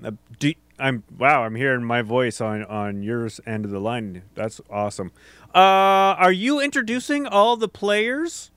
uh 0.03 0.11
do, 0.39 0.53
I'm 0.77 1.03
wow, 1.17 1.43
I'm 1.43 1.55
hearing 1.55 1.85
my 1.85 2.01
voice 2.01 2.41
on 2.41 2.65
on 2.65 3.01
yours 3.01 3.39
end 3.45 3.63
of 3.65 3.71
the 3.71 3.79
line. 3.79 4.23
That's 4.33 4.59
awesome. 4.69 5.11
Uh 5.53 6.19
are 6.19 6.33
you 6.33 6.59
introducing 6.59 7.27
all 7.27 7.55
the 7.55 7.69
players? 7.69 8.51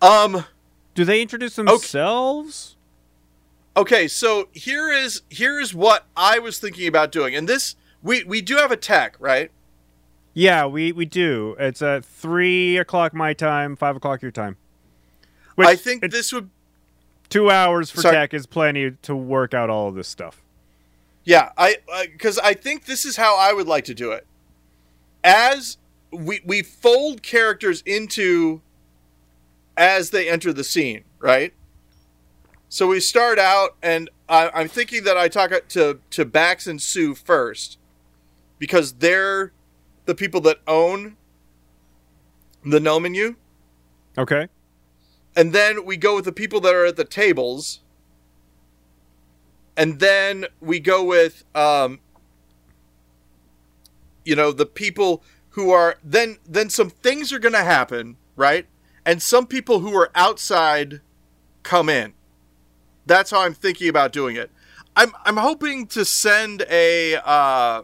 Um, 0.00 0.44
Do 0.94 1.04
they 1.04 1.22
introduce 1.22 1.56
themselves? 1.56 2.76
okay, 3.76 4.06
so 4.06 4.48
here 4.52 4.90
is, 4.90 5.22
here 5.30 5.58
is 5.58 5.74
what 5.74 6.06
I 6.16 6.38
was 6.38 6.58
thinking 6.58 6.86
about 6.86 7.10
doing. 7.10 7.34
And 7.34 7.48
this, 7.48 7.74
we, 8.02 8.22
we 8.24 8.40
do 8.40 8.56
have 8.56 8.70
a 8.70 8.76
tech, 8.76 9.16
right? 9.18 9.50
Yeah, 10.34 10.66
we 10.66 10.90
we 10.92 11.06
do. 11.06 11.56
It's 11.58 11.80
at 11.80 12.04
three 12.04 12.76
o'clock 12.76 13.14
my 13.14 13.32
time, 13.32 13.76
five 13.76 13.96
o'clock 13.96 14.20
your 14.20 14.32
time. 14.32 14.56
I 15.56 15.76
think 15.76 16.10
this 16.10 16.32
would 16.32 16.50
two 17.28 17.50
hours 17.50 17.90
for 17.90 18.00
Sorry. 18.00 18.14
tech 18.14 18.34
is 18.34 18.46
plenty 18.46 18.90
to 19.02 19.14
work 19.14 19.54
out 19.54 19.70
all 19.70 19.88
of 19.88 19.94
this 19.94 20.08
stuff. 20.08 20.42
Yeah, 21.24 21.52
I 21.56 21.76
because 22.12 22.38
I 22.38 22.54
think 22.54 22.84
this 22.84 23.04
is 23.04 23.16
how 23.16 23.38
I 23.38 23.52
would 23.52 23.68
like 23.68 23.84
to 23.84 23.94
do 23.94 24.10
it. 24.10 24.26
As 25.22 25.78
we 26.10 26.40
we 26.44 26.62
fold 26.62 27.22
characters 27.22 27.82
into 27.86 28.60
as 29.76 30.10
they 30.10 30.28
enter 30.28 30.52
the 30.52 30.64
scene, 30.64 31.04
right? 31.20 31.54
So 32.68 32.88
we 32.88 32.98
start 32.98 33.38
out, 33.38 33.76
and 33.82 34.10
I, 34.28 34.50
I'm 34.52 34.66
thinking 34.68 35.04
that 35.04 35.16
I 35.16 35.28
talk 35.28 35.52
to 35.68 36.00
to 36.10 36.24
Bax 36.24 36.66
and 36.66 36.82
Sue 36.82 37.14
first, 37.14 37.78
because 38.58 38.94
they're 38.94 39.52
the 40.06 40.14
people 40.14 40.40
that 40.42 40.58
own 40.66 41.16
the 42.64 42.80
no 42.80 42.98
menu, 43.00 43.36
Okay. 44.16 44.48
and 45.36 45.52
then 45.52 45.84
we 45.84 45.96
go 45.96 46.14
with 46.16 46.24
the 46.24 46.32
people 46.32 46.60
that 46.60 46.74
are 46.74 46.86
at 46.86 46.96
the 46.96 47.04
tables, 47.04 47.80
and 49.76 50.00
then 50.00 50.46
we 50.60 50.80
go 50.80 51.02
with 51.04 51.44
um, 51.54 52.00
you 54.24 54.34
know, 54.34 54.52
the 54.52 54.66
people 54.66 55.22
who 55.50 55.70
are 55.70 55.96
then 56.02 56.38
then 56.48 56.70
some 56.70 56.90
things 56.90 57.32
are 57.32 57.38
going 57.38 57.52
to 57.52 57.62
happen, 57.62 58.16
right? 58.36 58.66
And 59.04 59.22
some 59.22 59.46
people 59.46 59.80
who 59.80 59.94
are 59.96 60.10
outside 60.14 61.00
come 61.62 61.88
in. 61.88 62.14
That's 63.06 63.30
how 63.30 63.42
I'm 63.42 63.52
thinking 63.54 63.88
about 63.88 64.12
doing 64.12 64.36
it. 64.36 64.50
I'm 64.96 65.12
I'm 65.24 65.36
hoping 65.36 65.86
to 65.88 66.04
send 66.04 66.64
a 66.70 67.16
uh 67.24 67.82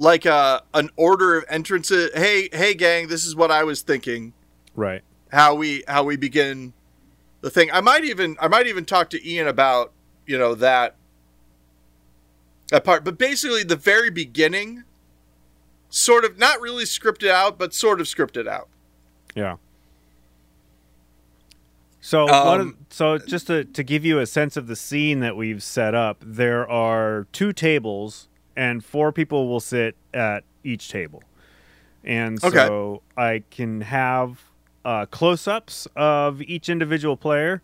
like 0.00 0.24
a 0.24 0.62
an 0.74 0.90
order 0.96 1.36
of 1.36 1.44
entrances. 1.48 2.10
Hey, 2.14 2.48
hey 2.52 2.74
gang, 2.74 3.06
this 3.08 3.24
is 3.24 3.36
what 3.36 3.50
I 3.52 3.62
was 3.62 3.82
thinking. 3.82 4.32
Right. 4.74 5.02
How 5.30 5.54
we 5.54 5.84
how 5.86 6.02
we 6.02 6.16
begin 6.16 6.72
the 7.42 7.50
thing. 7.50 7.70
I 7.70 7.80
might 7.80 8.04
even 8.04 8.36
I 8.40 8.48
might 8.48 8.66
even 8.66 8.84
talk 8.84 9.10
to 9.10 9.28
Ian 9.28 9.46
about, 9.46 9.92
you 10.26 10.38
know, 10.38 10.54
that 10.56 10.96
that 12.70 12.82
part. 12.82 13.04
But 13.04 13.18
basically 13.18 13.62
the 13.62 13.76
very 13.76 14.10
beginning 14.10 14.84
sort 15.90 16.24
of 16.24 16.38
not 16.38 16.60
really 16.60 16.84
scripted 16.84 17.30
out, 17.30 17.58
but 17.58 17.74
sort 17.74 18.00
of 18.00 18.06
scripted 18.06 18.48
out. 18.48 18.68
Yeah. 19.34 19.56
So, 22.00 22.24
one 22.24 22.60
of- 22.60 22.66
Um, 22.68 22.76
so 22.88 23.18
just 23.18 23.48
to, 23.48 23.64
to 23.64 23.82
give 23.82 24.06
you 24.06 24.18
a 24.20 24.26
sense 24.26 24.56
of 24.56 24.66
the 24.68 24.76
scene 24.76 25.20
that 25.20 25.36
we've 25.36 25.62
set 25.62 25.94
up, 25.94 26.16
there 26.24 26.68
are 26.68 27.26
two 27.32 27.52
tables, 27.52 28.28
and 28.60 28.84
four 28.84 29.10
people 29.10 29.48
will 29.48 29.58
sit 29.58 29.96
at 30.12 30.44
each 30.62 30.90
table. 30.90 31.22
And 32.04 32.42
Okay. 32.44 32.58
so 32.58 33.00
I 33.16 33.42
can 33.50 33.80
have 33.80 34.42
uh, 34.84 35.06
close 35.06 35.48
ups 35.48 35.88
of 35.96 36.42
each 36.42 36.68
individual 36.68 37.16
player. 37.16 37.62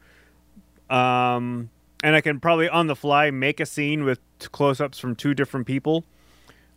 Um, 0.89 1.69
and 2.03 2.17
I 2.17 2.23
can 2.23 2.41
probably 2.41 2.71
on 2.71 2.87
the 2.87 2.97
fly 2.97 3.31
make 3.31 3.61
a 3.61 3.67
scene 3.67 4.05
with 4.05 4.21
close 4.53 4.81
ups 4.81 4.99
from 4.99 5.15
two 5.15 5.35
different 5.35 5.67
people. 5.67 6.07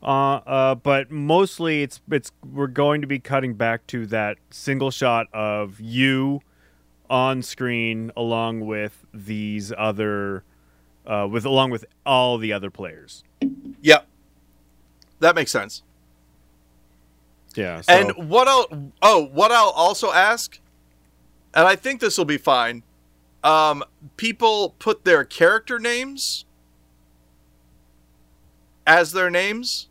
Uh, 0.03 0.35
uh, 0.45 0.75
but 0.75 1.11
mostly 1.11 1.81
it's 1.81 2.01
it's 2.11 2.31
we're 2.53 2.67
going 2.67 2.99
to 3.01 3.07
be 3.07 3.19
cutting 3.19 3.53
back 3.53 3.87
to 3.87 4.05
that 4.07 4.37
single 4.49 4.91
shot 4.91 5.27
of 5.33 5.79
you 5.79 6.41
on 7.09 7.41
screen 7.41 8.11
along 8.17 8.65
with 8.65 9.05
these 9.13 9.71
other 9.77 10.43
uh, 11.05 11.27
with 11.29 11.45
along 11.45 11.69
with 11.71 11.85
all 12.05 12.37
the 12.37 12.51
other 12.51 12.69
players. 12.69 13.23
Yep. 13.81 14.08
That 15.19 15.35
makes 15.35 15.51
sense. 15.51 15.83
Yeah. 17.55 17.81
So, 17.81 17.93
And 17.93 18.29
what 18.29 18.47
I'll 18.47 18.91
oh, 19.01 19.25
what 19.25 19.51
I'll 19.51 19.71
also 19.71 20.11
ask, 20.11 20.59
and 21.53 21.67
I 21.67 21.75
think 21.75 22.01
this 22.01 22.17
will 22.17 22.25
be 22.25 22.37
fine. 22.37 22.83
Um, 23.43 23.83
people 24.17 24.75
put 24.79 25.05
their 25.05 25.23
character 25.23 25.79
names 25.79 26.45
as 28.85 29.11
their 29.13 29.29
names 29.29 29.87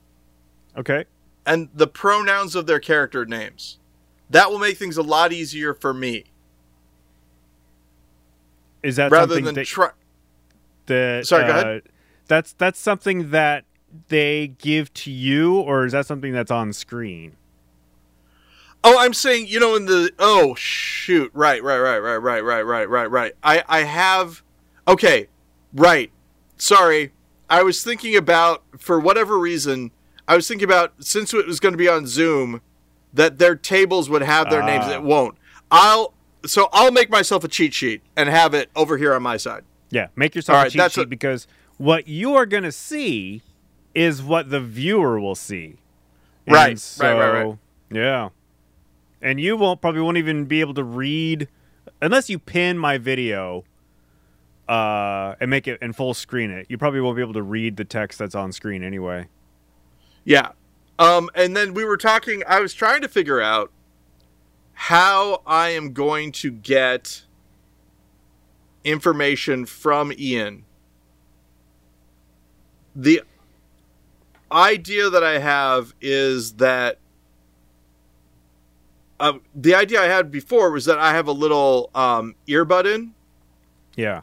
okay. 0.76 1.04
and 1.46 1.68
the 1.74 1.86
pronouns 1.86 2.54
of 2.54 2.66
their 2.66 2.80
character 2.80 3.24
names. 3.24 3.78
That 4.28 4.50
will 4.50 4.58
make 4.58 4.76
things 4.76 4.98
a 4.98 5.02
lot 5.02 5.32
easier 5.32 5.72
for 5.72 5.94
me 5.94 6.24
Is 8.82 8.96
that 8.96 9.10
rather 9.10 9.34
something 9.34 9.44
than 9.44 9.54
that, 9.54 9.66
try. 9.66 9.90
that 10.86 11.26
Sorry, 11.26 11.44
go 11.44 11.52
uh, 11.52 11.60
ahead. 11.60 11.82
That's 12.26 12.52
that's 12.52 12.78
something 12.78 13.30
that 13.30 13.64
they 14.08 14.48
give 14.58 14.92
to 14.94 15.10
you, 15.10 15.58
or 15.60 15.84
is 15.84 15.92
that 15.92 16.06
something 16.06 16.32
that's 16.32 16.50
on 16.50 16.72
screen? 16.72 17.36
Oh, 18.84 18.96
I'm 18.98 19.12
saying, 19.12 19.48
you 19.48 19.58
know, 19.58 19.74
in 19.74 19.86
the 19.86 20.10
oh 20.18 20.54
shoot, 20.54 21.30
right, 21.34 21.62
right, 21.62 21.78
right, 21.78 21.98
right, 21.98 22.16
right, 22.18 22.40
right, 22.40 22.62
right, 22.62 22.88
right, 22.88 23.10
right. 23.10 23.32
I 23.42 23.62
I 23.68 23.80
have, 23.80 24.42
okay, 24.86 25.28
right. 25.74 26.10
Sorry, 26.56 27.12
I 27.50 27.62
was 27.62 27.82
thinking 27.82 28.16
about 28.16 28.62
for 28.78 29.00
whatever 29.00 29.38
reason, 29.38 29.90
I 30.28 30.36
was 30.36 30.46
thinking 30.46 30.64
about 30.68 30.92
since 31.00 31.34
it 31.34 31.46
was 31.46 31.58
going 31.60 31.72
to 31.72 31.78
be 31.78 31.88
on 31.88 32.06
Zoom, 32.06 32.60
that 33.12 33.38
their 33.38 33.56
tables 33.56 34.08
would 34.08 34.22
have 34.22 34.48
their 34.50 34.62
names. 34.62 34.84
Ah. 34.86 34.92
It 34.94 35.02
won't. 35.02 35.36
I'll 35.70 36.14
so 36.46 36.68
I'll 36.72 36.92
make 36.92 37.10
myself 37.10 37.42
a 37.42 37.48
cheat 37.48 37.74
sheet 37.74 38.02
and 38.16 38.28
have 38.28 38.54
it 38.54 38.70
over 38.76 38.96
here 38.96 39.12
on 39.12 39.22
my 39.22 39.38
side. 39.38 39.64
Yeah, 39.90 40.08
make 40.14 40.34
yourself 40.36 40.54
All 40.54 40.60
a 40.60 40.64
right, 40.64 40.72
cheat 40.72 40.92
sheet 40.92 41.00
what- 41.02 41.08
because 41.10 41.46
what 41.78 42.06
you 42.06 42.34
are 42.34 42.46
going 42.46 42.64
to 42.64 42.72
see 42.72 43.42
is 43.98 44.22
what 44.22 44.48
the 44.48 44.60
viewer 44.60 45.18
will 45.18 45.34
see. 45.34 45.76
And 46.46 46.54
Right, 46.54 46.96
right, 47.00 47.12
right, 47.12 47.30
right. 47.30 47.42
so, 47.42 47.58
Yeah, 47.90 48.28
and 49.20 49.40
you 49.40 49.56
won't 49.56 49.80
probably 49.80 50.00
won't 50.02 50.18
even 50.18 50.44
be 50.44 50.60
able 50.60 50.74
to 50.74 50.84
read 50.84 51.48
unless 52.00 52.30
you 52.30 52.38
pin 52.38 52.78
my 52.78 52.96
video 52.96 53.64
uh, 54.68 55.34
and 55.40 55.50
make 55.50 55.66
it 55.66 55.78
and 55.82 55.96
full 55.96 56.14
screen 56.14 56.50
it. 56.50 56.66
You 56.68 56.78
probably 56.78 57.00
won't 57.00 57.16
be 57.16 57.22
able 57.22 57.34
to 57.34 57.42
read 57.42 57.76
the 57.76 57.84
text 57.84 58.20
that's 58.20 58.36
on 58.36 58.52
screen 58.52 58.84
anyway. 58.84 59.26
Yeah. 60.24 60.52
Um, 60.98 61.30
and 61.34 61.56
then 61.56 61.74
we 61.74 61.84
were 61.84 61.96
talking, 61.96 62.42
I 62.46 62.60
was 62.60 62.74
trying 62.74 63.02
to 63.02 63.08
figure 63.08 63.40
out 63.40 63.72
how 64.74 65.42
I 65.46 65.70
am 65.70 65.92
going 65.92 66.32
to 66.32 66.50
get 66.50 67.24
information 68.84 69.66
from 69.66 70.12
Ian. 70.16 70.64
The 72.94 73.22
idea 74.50 75.10
that 75.10 75.22
I 75.24 75.38
have 75.38 75.94
is 76.00 76.54
that 76.54 76.98
uh, 79.20 79.34
the 79.54 79.74
idea 79.74 80.00
I 80.00 80.06
had 80.06 80.30
before 80.30 80.70
was 80.70 80.84
that 80.84 80.98
I 80.98 81.12
have 81.12 81.26
a 81.26 81.32
little 81.32 81.90
um, 81.94 82.34
earbud 82.46 82.92
in, 82.92 83.14
Yeah, 83.96 84.20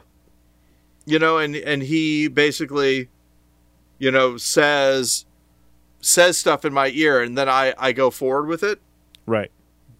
you 1.04 1.18
know, 1.18 1.38
and 1.38 1.54
and 1.54 1.82
he 1.82 2.28
basically, 2.28 3.08
you 3.98 4.10
know, 4.10 4.36
says 4.36 5.26
says 6.00 6.38
stuff 6.38 6.64
in 6.64 6.72
my 6.72 6.88
ear, 6.88 7.20
and 7.22 7.36
then 7.36 7.48
I 7.48 7.74
I 7.78 7.92
go 7.92 8.10
forward 8.10 8.46
with 8.46 8.62
it. 8.62 8.80
right. 9.26 9.50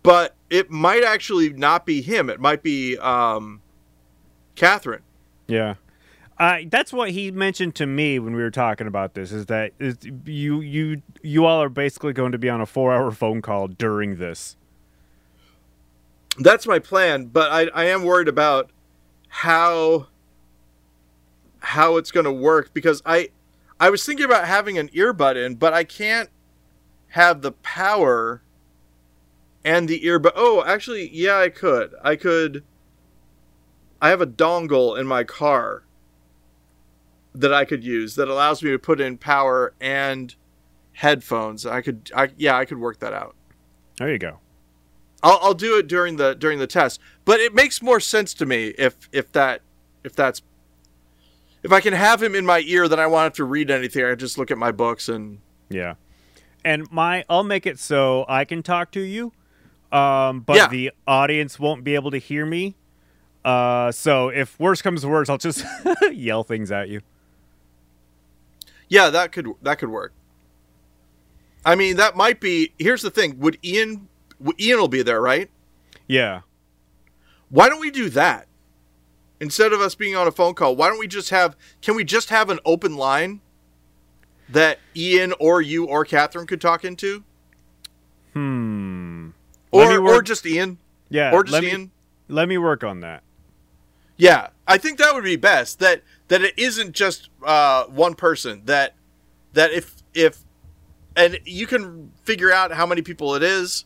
But 0.02 0.36
it 0.50 0.70
might 0.70 1.02
actually 1.02 1.48
not 1.52 1.84
be 1.84 2.00
him. 2.00 2.30
It 2.30 2.38
might 2.38 2.62
be 2.62 2.96
um, 2.98 3.60
Catherine. 4.54 5.02
Yeah. 5.48 5.74
That's 6.38 6.92
what 6.92 7.10
he 7.10 7.30
mentioned 7.30 7.74
to 7.76 7.86
me 7.86 8.18
when 8.18 8.36
we 8.36 8.42
were 8.42 8.50
talking 8.50 8.86
about 8.86 9.14
this. 9.14 9.32
Is 9.32 9.46
that 9.46 9.72
is 9.78 9.96
you 10.24 10.60
you 10.60 11.02
you 11.22 11.46
all 11.46 11.62
are 11.62 11.68
basically 11.68 12.12
going 12.12 12.32
to 12.32 12.38
be 12.38 12.50
on 12.50 12.60
a 12.60 12.66
four 12.66 12.92
hour 12.92 13.10
phone 13.10 13.40
call 13.40 13.68
during 13.68 14.16
this. 14.16 14.56
That's 16.38 16.66
my 16.66 16.78
plan, 16.78 17.26
but 17.26 17.50
I 17.50 17.68
I 17.74 17.84
am 17.86 18.04
worried 18.04 18.28
about 18.28 18.70
how 19.28 20.08
how 21.60 21.96
it's 21.96 22.10
going 22.10 22.24
to 22.24 22.32
work 22.32 22.74
because 22.74 23.02
I 23.06 23.30
I 23.80 23.88
was 23.88 24.04
thinking 24.04 24.26
about 24.26 24.46
having 24.46 24.76
an 24.76 24.88
earbud 24.90 25.36
in, 25.36 25.54
but 25.54 25.72
I 25.72 25.84
can't 25.84 26.28
have 27.08 27.40
the 27.40 27.52
power 27.52 28.42
and 29.64 29.88
the 29.88 30.00
earbud. 30.00 30.32
Oh, 30.36 30.62
actually, 30.66 31.08
yeah, 31.14 31.38
I 31.38 31.48
could. 31.48 31.94
I 32.04 32.16
could. 32.16 32.62
I 34.02 34.10
have 34.10 34.20
a 34.20 34.26
dongle 34.26 34.98
in 34.98 35.06
my 35.06 35.24
car 35.24 35.85
that 37.40 37.52
I 37.52 37.64
could 37.64 37.84
use 37.84 38.14
that 38.16 38.28
allows 38.28 38.62
me 38.62 38.70
to 38.70 38.78
put 38.78 39.00
in 39.00 39.18
power 39.18 39.74
and 39.80 40.34
headphones. 40.92 41.66
I 41.66 41.80
could. 41.82 42.10
I 42.14 42.30
yeah, 42.36 42.56
I 42.56 42.64
could 42.64 42.78
work 42.78 42.98
that 43.00 43.12
out. 43.12 43.34
There 43.98 44.10
you 44.10 44.18
go. 44.18 44.38
I'll, 45.22 45.38
I'll 45.42 45.54
do 45.54 45.78
it 45.78 45.86
during 45.86 46.16
the 46.16 46.34
during 46.34 46.58
the 46.58 46.66
test. 46.66 47.00
But 47.24 47.40
it 47.40 47.54
makes 47.54 47.80
more 47.82 48.00
sense 48.00 48.34
to 48.34 48.46
me 48.46 48.68
if 48.78 48.96
if 49.12 49.32
that 49.32 49.62
if 50.04 50.14
that's 50.14 50.42
if 51.62 51.72
I 51.72 51.80
can 51.80 51.94
have 51.94 52.22
him 52.22 52.34
in 52.34 52.46
my 52.46 52.60
ear, 52.60 52.86
then 52.88 53.00
I 53.00 53.06
won't 53.06 53.24
have 53.24 53.32
to 53.34 53.44
read 53.44 53.70
anything. 53.70 54.04
I 54.04 54.14
just 54.14 54.38
look 54.38 54.50
at 54.50 54.58
my 54.58 54.70
books 54.72 55.08
and 55.08 55.38
Yeah. 55.68 55.94
And 56.64 56.90
my 56.92 57.24
I'll 57.28 57.44
make 57.44 57.66
it 57.66 57.78
so 57.78 58.24
I 58.28 58.44
can 58.44 58.62
talk 58.62 58.90
to 58.92 59.00
you. 59.00 59.32
Um 59.90 60.40
but 60.40 60.56
Yeah. 60.56 60.68
the 60.68 60.92
audience 61.06 61.58
won't 61.58 61.82
be 61.84 61.94
able 61.94 62.10
to 62.10 62.18
hear 62.18 62.44
me. 62.46 62.76
Uh 63.44 63.90
so 63.92 64.28
if 64.28 64.58
worse 64.60 64.82
comes 64.82 65.00
to 65.02 65.08
worse, 65.08 65.28
I'll 65.28 65.38
just 65.38 65.64
yell 66.12 66.44
things 66.44 66.70
at 66.70 66.88
you. 66.88 67.00
Yeah, 68.88 69.10
that 69.10 69.32
could 69.32 69.48
that 69.62 69.78
could 69.78 69.88
work. 69.90 70.12
I 71.64 71.74
mean, 71.74 71.96
that 71.96 72.16
might 72.16 72.40
be. 72.40 72.72
Here's 72.78 73.02
the 73.02 73.10
thing: 73.10 73.38
would 73.38 73.58
Ian 73.64 74.08
Ian 74.60 74.78
will 74.78 74.88
be 74.88 75.02
there, 75.02 75.20
right? 75.20 75.50
Yeah. 76.06 76.42
Why 77.48 77.68
don't 77.68 77.80
we 77.80 77.90
do 77.90 78.08
that 78.10 78.46
instead 79.40 79.72
of 79.72 79.80
us 79.80 79.94
being 79.94 80.16
on 80.16 80.26
a 80.26 80.32
phone 80.32 80.54
call? 80.54 80.76
Why 80.76 80.88
don't 80.88 80.98
we 80.98 81.06
just 81.08 81.30
have? 81.30 81.56
Can 81.82 81.94
we 81.96 82.04
just 82.04 82.30
have 82.30 82.50
an 82.50 82.58
open 82.64 82.96
line 82.96 83.40
that 84.48 84.78
Ian 84.94 85.32
or 85.40 85.60
you 85.60 85.86
or 85.86 86.04
Catherine 86.04 86.46
could 86.46 86.60
talk 86.60 86.84
into, 86.84 87.24
Hmm. 88.32 89.26
Me 89.26 89.32
or 89.72 89.98
or 90.06 90.22
just 90.22 90.46
Ian, 90.46 90.78
Yeah. 91.08 91.32
or 91.32 91.42
just 91.42 91.52
let 91.52 91.64
me, 91.64 91.70
Ian? 91.70 91.90
Let 92.28 92.48
me 92.48 92.58
work 92.58 92.84
on 92.84 93.00
that. 93.00 93.22
Yeah, 94.16 94.48
I 94.66 94.78
think 94.78 94.98
that 94.98 95.14
would 95.14 95.24
be 95.24 95.36
best. 95.36 95.78
That 95.80 96.02
that 96.28 96.42
it 96.42 96.58
isn't 96.58 96.92
just 96.92 97.30
uh, 97.44 97.84
one 97.84 98.14
person. 98.14 98.62
That 98.64 98.94
that 99.52 99.72
if 99.72 99.96
if 100.14 100.44
and 101.16 101.38
you 101.44 101.66
can 101.66 102.12
figure 102.24 102.52
out 102.52 102.72
how 102.72 102.86
many 102.86 103.02
people 103.02 103.34
it 103.34 103.42
is, 103.42 103.84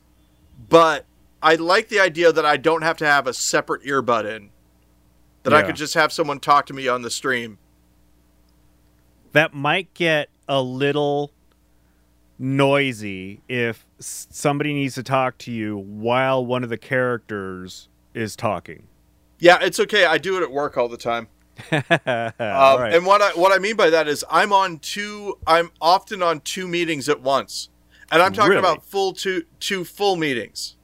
but 0.69 1.07
I 1.43 1.55
like 1.55 1.89
the 1.89 2.01
idea 2.01 2.33
that 2.33 2.45
I 2.45 2.57
don't 2.57 2.83
have 2.83 2.97
to 2.99 3.07
have 3.07 3.27
a 3.27 3.33
separate 3.33 3.83
earbud 3.85 4.25
in. 4.37 4.51
That 5.43 5.55
I 5.55 5.63
could 5.63 5.77
just 5.77 5.95
have 5.95 6.13
someone 6.13 6.39
talk 6.39 6.67
to 6.67 6.75
me 6.75 6.87
on 6.87 7.01
the 7.01 7.09
stream. 7.09 7.57
That 9.33 9.55
might 9.55 9.95
get 9.95 10.29
a 10.47 10.61
little 10.61 11.33
noisy 12.39 13.41
if 13.49 13.87
somebody 13.99 14.75
needs 14.75 14.97
to 14.97 15.03
talk 15.03 15.39
to 15.39 15.51
you 15.51 15.79
while 15.79 16.45
one 16.45 16.63
of 16.63 16.69
the 16.69 16.77
characters 16.77 17.89
is 18.13 18.37
talking. 18.37 18.87
Yeah, 19.39 19.59
it's 19.63 19.81
okay. 19.81 20.05
I 20.05 20.19
do 20.19 20.37
it 20.37 20.43
at 20.43 20.51
work 20.51 20.77
all 20.77 20.89
the 20.89 20.99
time. 20.99 21.29
Um, 22.41 22.81
right. 22.81 22.95
And 22.95 23.07
what 23.07 23.23
I 23.23 23.31
what 23.31 23.53
I 23.53 23.59
mean 23.59 23.77
by 23.77 23.91
that 23.91 24.09
is 24.09 24.25
I'm 24.31 24.53
on 24.53 24.79
two. 24.79 25.39
I'm 25.47 25.71
often 25.81 26.23
on 26.23 26.41
two 26.41 26.67
meetings 26.69 27.09
at 27.09 27.21
once, 27.21 27.69
and 28.11 28.23
I'm 28.23 28.33
talking 28.33 28.51
Really? 28.51 28.61
about 28.61 28.85
full 28.85 29.13
two 29.13 29.45
two 29.59 29.85
full 29.85 30.17
meetings. 30.17 30.77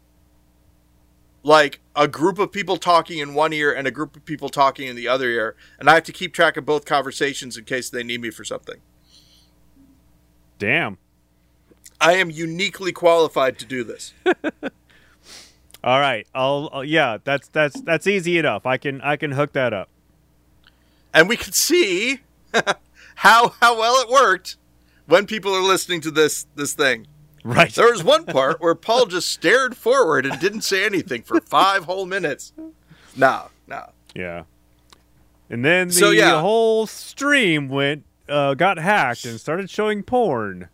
Like 1.42 1.80
a 1.94 2.08
group 2.08 2.38
of 2.40 2.50
people 2.50 2.76
talking 2.76 3.18
in 3.18 3.32
one 3.34 3.52
ear 3.52 3.72
and 3.72 3.86
a 3.86 3.90
group 3.92 4.16
of 4.16 4.24
people 4.24 4.48
talking 4.48 4.88
in 4.88 4.96
the 4.96 5.06
other 5.06 5.28
ear, 5.28 5.56
and 5.78 5.88
I 5.88 5.94
have 5.94 6.02
to 6.04 6.12
keep 6.12 6.32
track 6.34 6.56
of 6.56 6.66
both 6.66 6.84
conversations 6.84 7.56
in 7.56 7.64
case 7.64 7.88
they 7.88 8.02
need 8.02 8.20
me 8.20 8.30
for 8.30 8.44
something. 8.44 8.80
Damn. 10.58 10.98
I 12.00 12.14
am 12.14 12.30
uniquely 12.30 12.92
qualified 12.92 13.58
to 13.60 13.64
do 13.64 13.84
this. 13.84 14.12
All 15.84 16.00
right. 16.00 16.26
I'll, 16.34 16.68
I'll 16.72 16.84
yeah, 16.84 17.18
that's 17.22 17.48
that's 17.48 17.80
that's 17.80 18.06
easy 18.06 18.38
enough. 18.38 18.66
I 18.66 18.76
can 18.76 19.00
I 19.02 19.16
can 19.16 19.32
hook 19.32 19.52
that 19.52 19.72
up. 19.72 19.88
And 21.16 21.28
we 21.28 21.36
can 21.36 21.52
see 21.52 22.20
how 23.16 23.48
how 23.60 23.76
well 23.78 24.00
it 24.02 24.08
worked 24.08 24.56
when 25.06 25.26
people 25.26 25.52
are 25.52 25.62
listening 25.62 26.00
to 26.02 26.10
this 26.12 26.46
this 26.54 26.74
thing. 26.74 27.08
Right. 27.42 27.72
There 27.72 27.90
was 27.90 28.02
one 28.04 28.24
part 28.24 28.60
where 28.60 28.74
Paul 28.74 29.06
just 29.06 29.28
stared 29.28 29.76
forward 29.76 30.26
and 30.26 30.38
didn't 30.40 30.62
say 30.62 30.84
anything 30.84 31.22
for 31.22 31.40
five 31.40 31.84
whole 31.84 32.04
minutes. 32.04 32.52
No, 33.16 33.50
no. 33.68 33.90
Yeah. 34.14 34.44
And 35.48 35.64
then 35.64 35.88
the 35.88 35.94
So, 35.94 36.10
yeah. 36.10 36.40
whole 36.40 36.86
stream 36.88 37.68
went 37.68 38.04
uh, 38.28 38.54
got 38.54 38.78
hacked 38.78 39.24
and 39.24 39.40
started 39.40 39.70
showing 39.70 40.02
porn. 40.02 40.68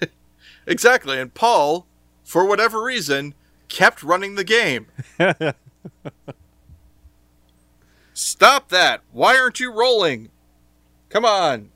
Exactly. 0.66 1.20
And 1.20 1.34
Paul, 1.34 1.86
for 2.24 2.46
whatever 2.46 2.82
reason, 2.82 3.34
kept 3.68 4.02
running 4.02 4.34
the 4.34 4.44
game. 4.44 4.86
Stop 8.24 8.70
that. 8.70 9.02
Why 9.12 9.36
aren't 9.36 9.60
you 9.60 9.70
rolling? 9.70 10.30
Come 11.10 11.26
on. 11.26 11.68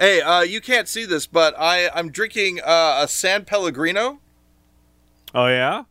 Hey, 0.00 0.20
uh, 0.20 0.40
you 0.40 0.60
can't 0.60 0.88
see 0.88 1.04
this, 1.04 1.28
but 1.28 1.54
I, 1.56 1.88
I'm 1.94 2.10
drinking 2.10 2.58
uh, 2.64 2.98
a 3.02 3.08
San 3.08 3.44
Pellegrino, 3.44 4.18
Oh 5.32 5.46
yeah? 5.46 5.84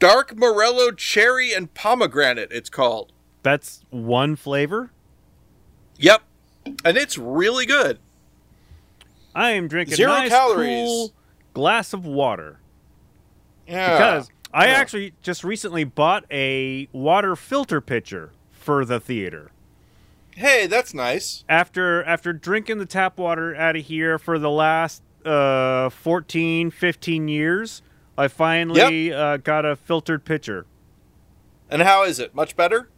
dark 0.00 0.36
Morello 0.36 0.90
cherry 0.90 1.52
and 1.52 1.72
pomegranate, 1.74 2.50
it's 2.50 2.68
called. 2.68 3.12
That's 3.44 3.84
one 3.90 4.34
flavor? 4.34 4.90
Yep. 5.96 6.22
And 6.84 6.96
it's 6.96 7.16
really 7.16 7.66
good. 7.66 8.00
I 9.32 9.52
am 9.52 9.68
drinking 9.68 9.94
Zero 9.94 10.12
a 10.12 10.16
nice 10.18 10.30
calories. 10.30 10.86
cool 10.88 11.12
glass 11.54 11.92
of 11.92 12.04
water. 12.04 12.58
Yeah. 13.68 13.92
Because 13.96 14.30
I 14.52 14.66
Yeah. 14.66 14.72
actually 14.72 15.12
just 15.22 15.44
recently 15.44 15.84
bought 15.84 16.24
a 16.32 16.88
water 16.92 17.36
filter 17.36 17.80
pitcher 17.80 18.32
for 18.64 18.84
the 18.84 18.98
theater. 18.98 19.50
Hey, 20.36 20.66
that's 20.66 20.94
nice. 20.94 21.44
After 21.48 22.02
after 22.02 22.32
drinking 22.32 22.78
the 22.78 22.86
tap 22.86 23.18
water 23.18 23.54
out 23.54 23.76
of 23.76 23.84
here 23.84 24.18
for 24.18 24.38
the 24.38 24.50
last 24.50 25.02
uh 25.24 25.90
14 25.90 26.70
15 26.70 27.28
years, 27.28 27.82
I 28.18 28.28
finally 28.28 29.12
uh, 29.12 29.36
got 29.36 29.64
a 29.64 29.76
filtered 29.76 30.24
pitcher. 30.24 30.66
And 31.70 31.82
how 31.82 32.04
is 32.04 32.18
it? 32.18 32.34
Much 32.34 32.56
better? 32.56 32.88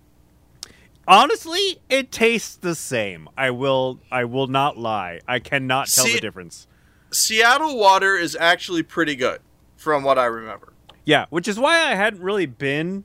Honestly, 1.08 1.80
it 1.88 2.10
tastes 2.10 2.56
the 2.56 2.74
same. 2.74 3.28
I 3.36 3.50
will 3.50 4.00
I 4.10 4.24
will 4.24 4.46
not 4.46 4.78
lie. 4.78 5.20
I 5.28 5.38
cannot 5.40 5.88
tell 5.88 6.04
See- 6.06 6.14
the 6.14 6.20
difference. 6.20 6.66
Seattle 7.12 7.78
water 7.78 8.16
is 8.16 8.36
actually 8.38 8.82
pretty 8.82 9.14
good, 9.14 9.40
from 9.76 10.02
what 10.02 10.18
I 10.18 10.24
remember. 10.26 10.72
Yeah, 11.04 11.26
which 11.30 11.46
is 11.46 11.58
why 11.58 11.78
I 11.90 11.94
hadn't 11.94 12.20
really 12.20 12.46
been 12.46 13.04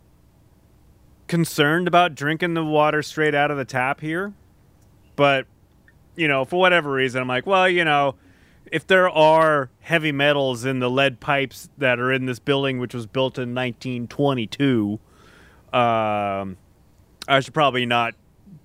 concerned 1.32 1.88
about 1.88 2.14
drinking 2.14 2.54
the 2.56 2.64
water 2.66 3.02
straight 3.02 3.34
out 3.34 3.50
of 3.50 3.58
the 3.58 3.64
tap 3.64 4.02
here. 4.02 4.34
But, 5.16 5.48
you 6.18 6.28
know, 6.28 6.44
for 6.44 6.60
whatever 6.60 6.92
reason, 6.92 7.22
I'm 7.22 7.28
like, 7.30 7.46
well, 7.48 7.70
you 7.70 7.86
know, 7.86 8.16
if 8.70 8.86
there 8.86 9.10
are 9.10 9.70
heavy 9.80 10.12
metals 10.12 10.66
in 10.66 10.80
the 10.80 10.90
lead 10.90 11.22
pipes 11.22 11.70
that 11.78 12.00
are 12.00 12.12
in 12.12 12.26
this 12.26 12.38
building, 12.40 12.80
which 12.80 12.94
was 12.94 13.08
built 13.08 13.38
in 13.38 13.56
1922, 13.56 15.00
um, 15.74 16.58
I 17.28 17.40
should 17.40 17.54
probably 17.54 17.86
not 17.86 18.14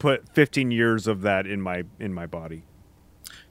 put 0.00 0.28
15 0.34 0.72
years 0.72 1.06
of 1.06 1.22
that 1.22 1.46
in 1.46 1.60
my 1.60 1.84
in 2.00 2.12
my 2.12 2.26
body. 2.26 2.64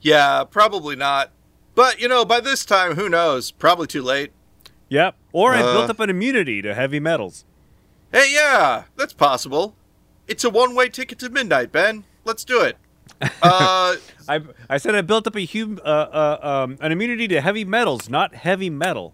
Yeah, 0.01 0.43
probably 0.43 0.95
not. 0.97 1.31
But, 1.73 1.99
you 2.01 2.07
know, 2.09 2.25
by 2.25 2.41
this 2.41 2.65
time, 2.65 2.95
who 2.95 3.07
knows? 3.09 3.51
Probably 3.51 3.87
too 3.87 4.01
late. 4.03 4.31
Yep. 4.89 5.15
Or 5.31 5.53
I 5.53 5.61
Uh. 5.61 5.73
built 5.73 5.89
up 5.89 5.99
an 6.01 6.09
immunity 6.09 6.61
to 6.61 6.73
heavy 6.75 6.99
metals. 6.99 7.45
Hey, 8.15 8.31
yeah, 8.33 8.85
that's 8.95 9.11
possible. 9.11 9.75
It's 10.25 10.45
a 10.45 10.49
one 10.49 10.73
way 10.73 10.87
ticket 10.87 11.19
to 11.19 11.29
midnight, 11.29 11.73
Ben. 11.73 12.05
Let's 12.23 12.45
do 12.45 12.61
it. 12.61 12.77
Uh, 13.41 13.95
I 14.27 14.41
I 14.69 14.77
said 14.77 14.95
I 14.95 15.01
built 15.01 15.27
up 15.27 15.35
a 15.35 15.45
hum, 15.45 15.79
uh, 15.83 15.87
uh, 15.87 16.39
um, 16.41 16.77
an 16.79 16.91
immunity 16.93 17.27
to 17.27 17.41
heavy 17.41 17.65
metals, 17.65 18.09
not 18.09 18.33
heavy 18.33 18.69
metal. 18.69 19.13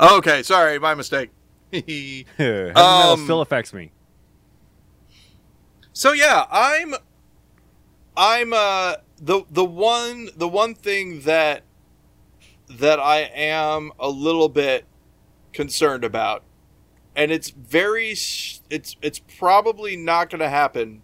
okay, 0.00 0.42
sorry, 0.42 0.78
my 0.80 0.94
mistake. 0.94 1.30
heavy 1.72 2.24
metal 2.76 3.12
Um, 3.12 3.24
still 3.24 3.40
affects 3.40 3.72
me. 3.72 3.92
So 5.92 6.12
yeah, 6.12 6.46
I'm 6.50 6.94
I'm 8.16 8.52
uh 8.52 8.96
the 9.18 9.44
the 9.50 9.64
one 9.64 10.30
the 10.36 10.48
one 10.48 10.74
thing 10.74 11.20
that 11.20 11.62
that 12.68 12.98
I 12.98 13.18
am 13.34 13.92
a 14.00 14.08
little 14.08 14.48
bit 14.48 14.84
concerned 15.52 16.04
about 16.04 16.42
and 17.16 17.32
it's 17.32 17.50
very 17.50 18.10
it's 18.12 18.96
it's 19.02 19.18
probably 19.18 19.96
not 19.96 20.30
going 20.30 20.40
to 20.40 20.48
happen. 20.48 21.02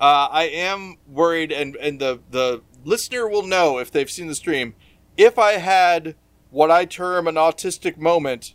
Uh 0.00 0.28
I 0.30 0.44
am 0.44 0.96
worried 1.06 1.52
and 1.52 1.76
and 1.76 2.00
the 2.00 2.20
the 2.30 2.62
listener 2.84 3.28
will 3.28 3.46
know 3.46 3.78
if 3.78 3.90
they've 3.92 4.10
seen 4.10 4.26
the 4.26 4.34
stream 4.34 4.74
if 5.16 5.38
I 5.38 5.52
had 5.52 6.16
what 6.50 6.70
I 6.70 6.84
term 6.84 7.28
an 7.28 7.36
autistic 7.36 7.96
moment 7.98 8.54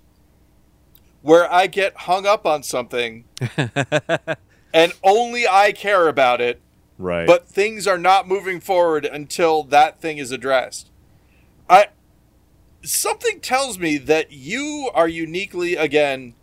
where 1.21 1.51
I 1.51 1.67
get 1.67 1.95
hung 1.95 2.25
up 2.25 2.45
on 2.45 2.63
something 2.63 3.25
and 4.73 4.93
only 5.03 5.47
I 5.47 5.71
care 5.71 6.08
about 6.08 6.41
it, 6.41 6.62
Right. 6.97 7.27
but 7.27 7.47
things 7.47 7.88
are 7.88 7.97
not 7.97 8.27
moving 8.27 8.60
forward 8.60 9.06
until 9.06 9.63
that 9.63 9.99
thing 9.99 10.17
is 10.19 10.32
addressed. 10.32 10.89
I 11.69 11.88
something 12.84 13.40
tells 13.40 13.78
me 13.80 13.98
that 13.98 14.32
you 14.32 14.90
are 14.94 15.08
uniquely 15.08 15.76
again 15.76 16.34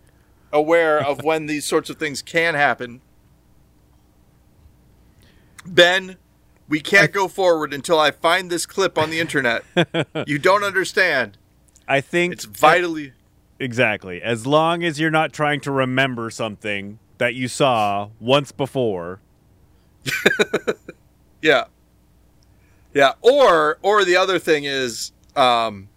aware 0.53 0.99
of 0.99 1.23
when 1.23 1.47
these 1.47 1.65
sorts 1.65 1.91
of 1.91 1.97
things 1.97 2.23
can 2.23 2.55
happen. 2.55 3.01
Ben, 5.67 6.17
we 6.69 6.81
can't 6.81 7.13
go 7.13 7.29
forward 7.29 7.73
until 7.73 7.99
I 7.99 8.11
find 8.11 8.51
this 8.51 8.67
clip 8.67 8.99
on 8.99 9.11
the 9.11 9.21
internet. 9.21 9.65
you 10.27 10.39
don't 10.39 10.63
understand. 10.63 11.39
I 11.89 12.01
think 12.01 12.33
It's 12.33 12.45
vitally 12.45 13.13
exactly 13.59 14.21
as 14.23 14.47
long 14.47 14.83
as 14.83 14.99
you're 14.99 15.11
not 15.11 15.33
trying 15.33 15.61
to 15.61 15.71
remember 15.71 16.29
something 16.31 16.99
that 17.19 17.35
you 17.35 17.49
saw 17.49 18.09
once 18.21 18.53
before. 18.53 19.21
Yeah. 21.43 21.65
Yeah. 22.95 23.13
Or 23.21 23.79
or 23.83 24.03
the 24.07 24.17
other 24.17 24.39
thing 24.39 24.65
is, 24.65 25.13
um 25.37 25.89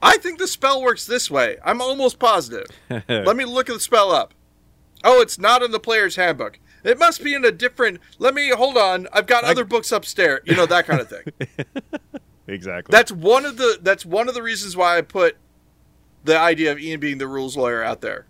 I 0.00 0.16
think 0.18 0.38
the 0.38 0.46
spell 0.46 0.82
works 0.82 1.06
this 1.06 1.30
way. 1.30 1.56
I'm 1.64 1.80
almost 1.80 2.18
positive. 2.18 2.66
Let 3.08 3.36
me 3.36 3.44
look 3.44 3.68
at 3.68 3.74
the 3.74 3.80
spell 3.80 4.12
up. 4.12 4.34
Oh, 5.04 5.20
it's 5.20 5.38
not 5.38 5.62
in 5.62 5.70
the 5.70 5.80
player's 5.80 6.16
handbook. 6.16 6.58
It 6.84 6.98
must 6.98 7.22
be 7.22 7.34
in 7.34 7.44
a 7.44 7.52
different 7.52 8.00
let 8.18 8.34
me 8.34 8.50
hold 8.50 8.76
on. 8.76 9.08
I've 9.12 9.26
got 9.26 9.44
other 9.44 9.64
books 9.64 9.92
upstairs. 9.92 10.40
You 10.44 10.56
know, 10.56 10.66
that 10.66 10.86
kind 10.86 11.00
of 11.00 11.08
thing. 11.08 11.24
exactly. 12.46 12.92
that's 12.92 13.10
one 13.12 13.44
of 13.44 13.56
the 13.56 13.78
that's 13.82 14.06
one 14.06 14.28
of 14.28 14.34
the 14.34 14.42
reasons 14.42 14.76
why 14.76 14.96
I 14.96 15.02
put 15.02 15.36
the 16.24 16.38
idea 16.38 16.72
of 16.72 16.78
Ian 16.78 17.00
being 17.00 17.18
the 17.18 17.28
rules 17.28 17.56
lawyer 17.56 17.82
out 17.82 18.00
there. 18.00 18.26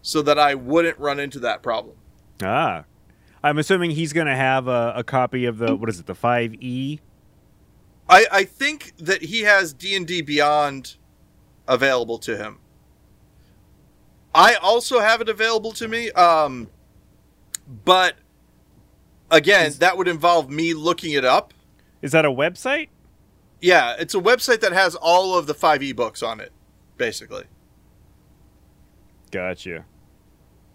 So 0.00 0.22
that 0.22 0.38
I 0.38 0.54
wouldn't 0.54 0.98
run 0.98 1.20
into 1.20 1.38
that 1.40 1.62
problem. 1.62 1.96
ah. 2.42 2.84
I'm 3.44 3.58
assuming 3.58 3.90
he's 3.90 4.12
going 4.12 4.28
to 4.28 4.36
have 4.36 4.68
a, 4.68 4.92
a 4.96 5.04
copy 5.04 5.46
of 5.46 5.58
the 5.58 5.74
what 5.74 5.88
is 5.88 5.98
it, 5.98 6.06
the 6.06 6.14
5e? 6.14 7.00
I, 8.12 8.26
I 8.30 8.44
think 8.44 8.92
that 8.98 9.22
he 9.22 9.40
has 9.40 9.72
D 9.72 9.96
and 9.96 10.06
D 10.06 10.20
Beyond 10.20 10.96
available 11.66 12.18
to 12.18 12.36
him. 12.36 12.58
I 14.34 14.54
also 14.56 15.00
have 15.00 15.20
it 15.22 15.28
available 15.30 15.72
to 15.72 15.88
me. 15.88 16.10
Um, 16.12 16.68
But 17.84 18.16
again, 19.30 19.72
that 19.78 19.96
would 19.96 20.08
involve 20.08 20.50
me 20.50 20.74
looking 20.74 21.12
it 21.12 21.24
up. 21.24 21.54
Is 22.02 22.12
that 22.12 22.24
a 22.26 22.30
website? 22.30 22.88
Yeah, 23.62 23.94
it's 23.98 24.14
a 24.14 24.20
website 24.20 24.60
that 24.60 24.72
has 24.72 24.94
all 24.94 25.38
of 25.38 25.46
the 25.46 25.54
five 25.54 25.82
e 25.82 25.92
books 25.92 26.22
on 26.22 26.38
it, 26.40 26.52
basically. 26.98 27.44
Gotcha. 29.30 29.86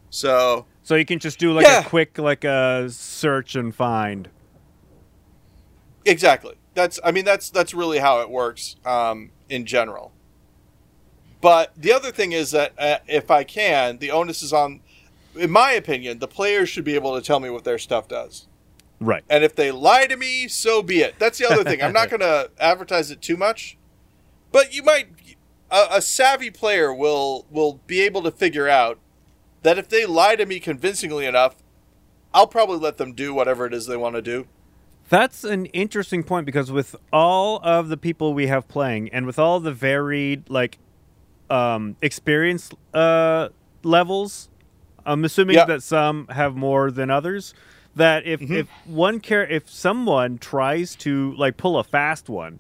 So 0.10 0.66
So 0.82 0.96
you 0.96 1.06
can 1.06 1.20
just 1.20 1.38
do 1.38 1.54
like 1.54 1.68
Yeah. 1.68 1.82
a 1.82 1.84
quick 1.84 2.18
like 2.18 2.44
a 2.46 2.90
search 2.90 3.56
and 3.56 3.76
find. 3.76 4.30
exactly, 6.06 6.56
that's 6.78 7.00
I 7.04 7.12
mean 7.12 7.26
that's 7.26 7.50
that's 7.50 7.74
really 7.74 7.98
how 7.98 8.22
it 8.22 8.30
works 8.30 8.76
um, 8.86 9.32
in 9.50 9.66
general. 9.66 10.14
But 11.42 11.74
the 11.76 11.92
other 11.92 12.12
thing 12.12 12.32
is 12.32 12.52
that 12.52 12.74
uh, 12.78 12.98
if 13.08 13.32
I 13.32 13.44
can, 13.44 13.98
the 13.98 14.12
onus 14.12 14.42
is 14.44 14.54
on, 14.54 14.82
in 15.36 15.52
my 15.52 15.72
opinion, 15.72 16.20
the 16.20 16.28
players 16.28 16.70
should 16.70 16.84
be 16.84 16.96
able 16.96 17.16
to 17.20 17.26
tell 17.26 17.40
me 17.40 17.50
what 17.50 17.64
their 17.64 17.78
stuff 17.78 18.08
does. 18.08 18.48
Right. 19.00 19.24
And 19.30 19.44
if 19.44 19.56
they 19.56 19.72
lie 19.72 20.08
to 20.08 20.18
me, 20.18 20.48
so 20.48 20.82
be 20.82 21.02
it. 21.02 21.16
That's 21.20 21.38
the 21.38 21.46
other 21.46 21.64
thing. 21.64 21.82
I'm 21.82 21.94
not 21.94 22.10
going 22.12 22.22
to 22.22 22.50
advertise 22.60 23.12
it 23.12 23.22
too 23.22 23.38
much, 23.38 23.78
but 24.52 24.74
you 24.74 24.84
might. 24.84 25.08
A, 25.70 25.98
a 25.98 26.02
savvy 26.02 26.50
player 26.50 26.94
will 26.94 27.46
will 27.50 27.82
be 27.88 28.02
able 28.02 28.22
to 28.22 28.32
figure 28.32 28.70
out 28.70 29.00
that 29.64 29.78
if 29.78 29.90
they 29.90 30.06
lie 30.06 30.36
to 30.36 30.46
me 30.46 30.60
convincingly 30.60 31.26
enough, 31.26 31.56
I'll 32.34 32.48
probably 32.48 32.78
let 32.78 32.98
them 32.98 33.14
do 33.14 33.34
whatever 33.34 33.66
it 33.66 33.74
is 33.74 33.86
they 33.88 33.98
want 33.98 34.16
to 34.16 34.22
do. 34.22 34.48
That's 35.10 35.44
an 35.44 35.68
interesting 35.68 36.24
point 36.24 36.46
because 36.46 36.72
with 36.72 36.96
all 37.14 37.60
of 37.64 37.88
the 37.90 37.98
people 37.98 38.34
we 38.34 38.48
have 38.48 38.68
playing 38.68 39.10
and 39.10 39.26
with 39.26 39.40
all 39.40 39.60
the 39.60 39.72
varied 39.72 40.50
like 40.50 40.78
um 41.50 41.96
experience 42.02 42.72
uh 42.94 43.50
levels, 43.84 44.50
I'm 45.06 45.24
assuming 45.24 45.56
Yeah. 45.56 45.66
that 45.66 45.84
some 45.84 46.28
have 46.28 46.56
more 46.56 46.92
than 46.92 47.10
others. 47.10 47.54
That 47.96 48.26
if 48.28 48.42
Mm-hmm. 48.42 48.54
if 48.54 48.68
one 48.86 49.20
care 49.22 49.48
if 49.48 49.70
someone 49.70 50.38
tries 50.38 50.96
to 50.98 51.34
like 51.36 51.58
pull 51.58 51.78
a 51.80 51.84
fast 51.84 52.28
one, 52.30 52.60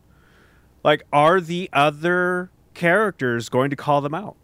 like 0.83 1.03
are 1.11 1.41
the 1.41 1.69
other 1.73 2.49
characters 2.73 3.49
going 3.49 3.69
to 3.71 3.75
call 3.75 3.99
them 4.01 4.13
out? 4.13 4.35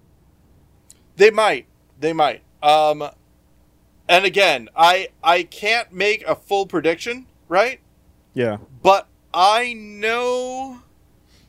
They 1.16 1.32
might. 1.32 1.68
They 2.00 2.12
might. 2.14 2.42
Um, 2.62 3.04
and 4.10 4.26
again, 4.26 4.68
I 4.76 5.08
I 5.24 5.44
can't 5.44 5.94
make 5.94 6.24
a 6.28 6.36
full 6.36 6.66
prediction, 6.66 7.28
right? 7.48 7.80
Yeah. 8.34 8.58
But 8.82 9.08
I 9.34 9.74
know 9.74 10.82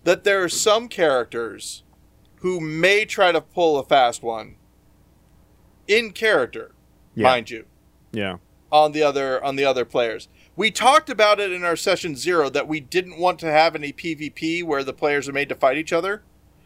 that 0.05 0.25
there 0.25 0.42
are 0.42 0.49
some 0.49 0.88
characters 0.88 1.83
who 2.37 2.61
may 2.61 3.05
try 3.05 3.33
to 3.33 3.40
pull 3.40 3.79
a 3.79 3.85
fast 3.85 4.23
one 4.23 4.57
in 5.88 6.12
character, 6.12 6.73
Yeah. 7.14 7.25
mind 7.29 7.51
you, 7.51 7.64
Yeah. 8.12 8.37
on 8.70 8.92
the 8.92 9.03
other 9.03 9.42
on 9.42 9.57
the 9.57 9.64
other 9.64 9.85
players. 9.85 10.29
We 10.57 10.70
talked 10.70 11.11
about 11.11 11.40
it 11.40 11.51
in 11.53 11.64
our 11.64 11.77
session 11.77 12.16
0 12.16 12.49
that 12.51 12.68
we 12.68 12.81
didn't 12.81 13.18
want 13.18 13.38
to 13.40 13.51
have 13.51 13.75
any 13.75 13.92
PvP 13.92 14.62
where 14.62 14.85
the 14.85 14.92
players 14.92 15.29
are 15.29 15.33
made 15.33 15.49
to 15.49 15.55
fight 15.55 15.79
each 15.79 15.92
other. 15.92 16.23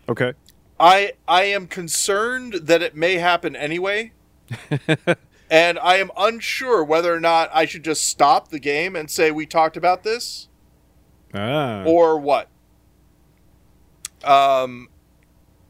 Okay. 0.08 0.32
I 0.80 1.12
I 1.26 1.44
am 1.44 1.66
concerned 1.66 2.54
that 2.62 2.82
it 2.82 2.94
may 2.94 3.14
happen 3.16 3.54
anyway. 3.56 4.12
and 5.50 5.78
I 5.78 5.96
am 5.96 6.10
unsure 6.16 6.82
whether 6.84 7.14
or 7.14 7.20
not 7.20 7.50
I 7.52 7.64
should 7.66 7.82
just 7.84 8.06
stop 8.06 8.48
the 8.48 8.58
game 8.58 8.94
and 8.96 9.10
say 9.10 9.30
we 9.30 9.46
talked 9.46 9.76
about 9.76 10.02
this 10.02 10.48
Ah. 11.34 11.84
or 11.84 12.18
what. 12.18 12.48
Um, 14.24 14.88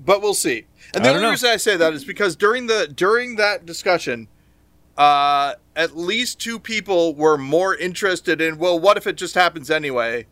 but 0.00 0.22
we'll 0.22 0.34
see. 0.34 0.66
And 0.94 1.04
the 1.04 1.10
only 1.10 1.22
know. 1.22 1.30
reason 1.30 1.50
I 1.50 1.56
say 1.56 1.76
that 1.76 1.92
is 1.92 2.04
because 2.04 2.36
during 2.36 2.66
the 2.66 2.88
during 2.92 3.36
that 3.36 3.66
discussion, 3.66 4.28
uh, 4.96 5.54
at 5.76 5.96
least 5.96 6.40
two 6.40 6.58
people 6.58 7.14
were 7.14 7.36
more 7.36 7.74
interested 7.76 8.40
in. 8.40 8.58
Well, 8.58 8.78
what 8.78 8.96
if 8.96 9.06
it 9.06 9.16
just 9.16 9.34
happens 9.34 9.70
anyway? 9.70 10.26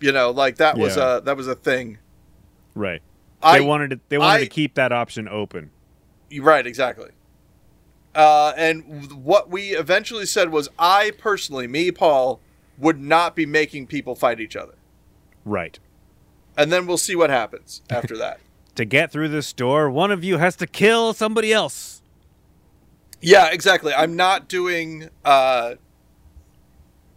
You 0.00 0.12
know, 0.12 0.30
like 0.30 0.56
that 0.56 0.78
was 0.78 0.96
Yeah. 0.96 1.16
a 1.16 1.20
that 1.22 1.36
was 1.36 1.46
a 1.48 1.54
thing. 1.54 1.98
right. 2.74 3.02
I 3.42 3.58
They 3.58 3.64
wanted 3.64 3.90
to 3.90 4.00
they 4.10 4.18
wanted 4.18 4.34
I- 4.34 4.44
to 4.44 4.46
keep 4.50 4.74
that 4.74 4.92
option 4.92 5.26
open. 5.26 5.70
Right, 6.38 6.66
exactly. 6.66 7.10
Uh, 8.14 8.52
and 8.56 9.12
what 9.24 9.50
we 9.50 9.68
eventually 9.70 10.26
said 10.26 10.50
was, 10.50 10.68
I 10.78 11.12
personally, 11.18 11.66
me, 11.66 11.90
Paul, 11.92 12.40
would 12.78 12.98
not 13.00 13.36
be 13.36 13.46
making 13.46 13.86
people 13.86 14.14
fight 14.14 14.40
each 14.40 14.56
other. 14.56 14.74
Right. 15.44 15.78
And 16.56 16.72
then 16.72 16.86
we'll 16.86 16.98
see 16.98 17.14
what 17.14 17.30
happens 17.30 17.82
after 17.90 18.16
that. 18.18 18.40
To 18.76 18.84
get 18.86 19.10
through 19.12 19.28
this 19.28 19.52
door, 19.52 19.90
one 19.90 20.10
of 20.10 20.22
you 20.24 20.38
has 20.38 20.56
to 20.56 20.66
kill 20.66 21.12
somebody 21.12 21.52
else. 21.52 22.00
Yeah, 23.20 23.48
exactly. 23.52 23.92
I'm 23.92 24.16
not 24.16 24.48
doing 24.48 25.10
uh, 25.24 25.74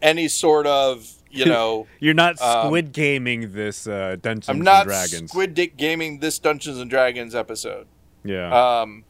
any 0.01 0.27
sort 0.27 0.65
of, 0.67 1.07
you 1.29 1.45
know, 1.53 1.87
You're 1.99 2.15
not 2.15 2.41
Um, 2.41 2.67
squid 2.67 2.91
gaming 2.91 3.53
this 3.53 3.87
uh, 3.87 4.17
Dungeons 4.21 4.23
and 4.23 4.23
Dragons. 4.23 4.49
I'm 4.49 4.55
and 4.57 4.65
not 4.65 4.85
Dragons. 4.85 5.29
Squid 5.31 5.53
Dick 5.53 5.77
Gaming 5.77 6.19
this 6.19 6.37
Dungeons 6.39 6.79
and 6.79 6.89
Dragons 6.89 7.33
episode. 7.35 7.87
yeah. 8.25 8.81
Um, 8.81 9.05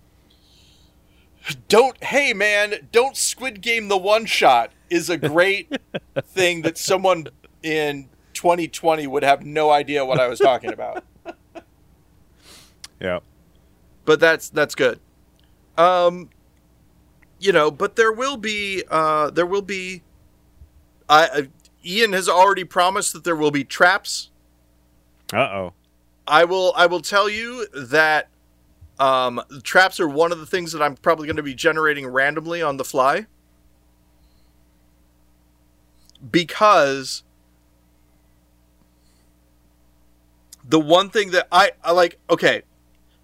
don't, 1.67 2.01
hey 2.03 2.33
man, 2.33 2.87
don't 2.91 3.17
Squid 3.17 3.61
Game 3.61 3.87
the 3.87 3.97
one 3.97 4.25
shot 4.25 4.71
is 4.89 5.09
a 5.09 5.17
great 5.17 5.71
thing 6.23 6.61
that 6.61 6.77
someone 6.77 7.27
in 7.61 8.09
2020 8.33 9.07
would 9.07 9.23
have 9.23 9.45
no 9.45 9.69
idea 9.69 10.05
what 10.05 10.19
I 10.19 10.27
was 10.27 10.39
talking 10.39 10.71
about. 10.71 11.03
yeah. 12.99 13.19
but 14.05 14.19
that's 14.19 14.49
that's 14.49 14.75
good. 14.75 14.99
Um, 15.77 16.29
you 17.39 17.51
know, 17.51 17.71
but 17.71 17.95
there 17.95 18.11
will 18.11 18.37
be 18.37 18.83
uh, 18.89 19.29
there 19.29 19.45
will 19.45 19.61
be. 19.61 20.03
I 21.09 21.25
uh, 21.25 21.41
Ian 21.85 22.13
has 22.13 22.29
already 22.29 22.63
promised 22.63 23.13
that 23.13 23.23
there 23.23 23.35
will 23.35 23.51
be 23.51 23.63
traps. 23.63 24.29
Uh 25.33 25.37
oh. 25.37 25.73
I 26.25 26.45
will 26.45 26.73
I 26.75 26.85
will 26.85 27.01
tell 27.01 27.29
you 27.29 27.67
that 27.73 28.29
um, 29.03 29.41
traps 29.63 29.99
are 29.99 30.07
one 30.07 30.31
of 30.31 30.39
the 30.39 30.45
things 30.45 30.71
that 30.71 30.81
I'm 30.81 30.95
probably 30.95 31.27
going 31.27 31.35
to 31.35 31.43
be 31.43 31.53
generating 31.53 32.07
randomly 32.07 32.61
on 32.61 32.77
the 32.77 32.85
fly 32.85 33.25
because 36.31 37.23
the 40.63 40.79
one 40.79 41.09
thing 41.09 41.31
that 41.31 41.49
I, 41.51 41.71
I 41.83 41.91
like 41.91 42.17
okay 42.29 42.61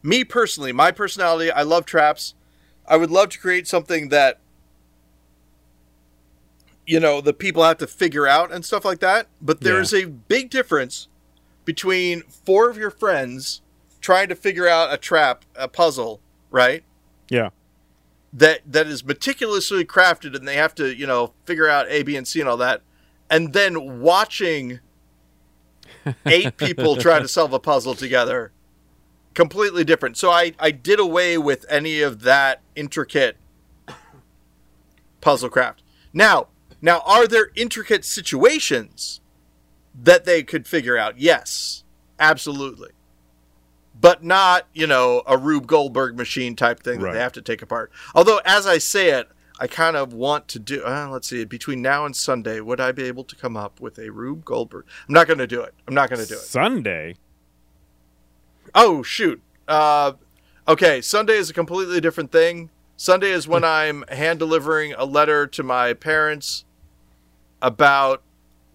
me 0.03 0.25
personally 0.25 0.73
my 0.73 0.91
personality 0.91 1.49
I 1.49 1.61
love 1.61 1.85
traps 1.85 2.33
I 2.85 2.97
would 2.97 3.09
love 3.09 3.29
to 3.29 3.39
create 3.39 3.65
something 3.65 4.09
that 4.09 4.39
you 6.85 6.99
know 6.99 7.21
the 7.21 7.31
people 7.31 7.63
have 7.63 7.77
to 7.77 7.87
figure 7.87 8.27
out 8.27 8.51
and 8.51 8.65
stuff 8.65 8.83
like 8.83 8.99
that 8.99 9.27
but 9.41 9.59
Yeah. 9.61 9.71
there's 9.71 9.93
a 9.93 10.07
big 10.07 10.49
difference 10.49 11.07
between 11.63 12.23
four 12.23 12.69
of 12.69 12.75
your 12.77 12.91
friends 12.91 13.61
trying 14.01 14.29
to 14.29 14.35
figure 14.35 14.67
out 14.67 14.93
a 14.93 14.97
trap 14.97 15.45
a 15.55 15.67
puzzle 15.67 16.21
right? 16.51 16.83
Yeah. 17.29 17.49
that 18.33 18.61
that 18.65 18.87
is 18.87 19.03
meticulously 19.03 19.85
crafted 19.85 20.35
and 20.35 20.47
they 20.47 20.55
have 20.55 20.73
to 20.75 20.95
you 20.95 21.05
know 21.05 21.33
figure 21.45 21.67
out 21.67 21.87
a 21.89 22.03
b 22.03 22.15
and 22.15 22.27
c 22.27 22.39
and 22.39 22.49
all 22.49 22.57
that 22.57 22.81
and 23.29 23.53
then 23.53 24.01
watching 24.01 24.79
eight 26.25 26.57
people 26.57 26.95
try 26.95 27.19
to 27.19 27.27
solve 27.27 27.53
a 27.53 27.59
puzzle 27.59 27.93
together. 27.93 28.51
Completely 29.33 29.83
different. 29.83 30.17
So 30.17 30.31
i 30.31 30.53
i 30.59 30.71
did 30.71 30.99
away 30.99 31.37
with 31.37 31.65
any 31.69 32.01
of 32.01 32.21
that 32.21 32.61
intricate 32.75 33.37
puzzle 35.21 35.49
craft. 35.49 35.83
Now 36.13 36.47
now 36.81 37.01
are 37.05 37.27
there 37.27 37.51
intricate 37.55 38.05
situations 38.05 39.21
that 39.93 40.25
they 40.25 40.43
could 40.43 40.67
figure 40.67 40.97
out? 40.97 41.19
Yes. 41.19 41.83
Absolutely 42.19 42.89
but 43.99 44.23
not 44.23 44.65
you 44.73 44.87
know 44.87 45.23
a 45.27 45.37
Rube 45.37 45.67
Goldberg 45.67 46.17
machine 46.17 46.55
type 46.55 46.81
thing 46.81 46.99
that 46.99 47.05
Right. 47.07 47.13
they 47.13 47.19
have 47.19 47.33
to 47.33 47.41
take 47.41 47.61
apart. 47.61 47.91
Although, 48.15 48.39
as 48.45 48.65
I 48.67 48.77
say 48.77 49.09
it, 49.11 49.29
I 49.59 49.67
kind 49.67 49.97
of 49.97 50.13
want 50.13 50.47
to 50.49 50.59
do. 50.59 50.83
Uh, 50.85 51.09
let's 51.11 51.27
see, 51.27 51.43
between 51.43 51.81
now 51.81 52.05
and 52.05 52.15
Sunday, 52.15 52.61
would 52.61 52.79
I 52.79 52.91
be 52.93 53.03
able 53.03 53.23
to 53.25 53.35
come 53.35 53.57
up 53.57 53.81
with 53.81 53.97
a 53.99 54.09
Rube 54.09 54.45
Goldberg? 54.45 54.85
I'm 55.07 55.13
not 55.13 55.27
going 55.27 55.39
to 55.39 55.47
do 55.47 55.61
it. 55.61 55.73
I'm 55.87 55.93
not 55.93 56.09
going 56.09 56.21
to 56.21 56.27
do 56.27 56.35
it. 56.35 56.39
Sunday. 56.39 57.15
Oh 58.75 59.03
shoot. 59.03 59.41
Uh, 59.67 60.13
okay, 60.67 61.01
Sunday 61.01 61.33
is 61.37 61.49
a 61.49 61.53
completely 61.53 61.99
different 62.01 62.31
thing. 62.31 62.69
Sunday 62.97 63.31
is 63.31 63.47
when 63.47 63.63
I'm 63.65 64.03
hand 64.09 64.39
delivering 64.39 64.93
a 64.93 65.05
letter 65.05 65.47
to 65.47 65.63
my 65.63 65.93
parents 65.93 66.65
about 67.61 68.21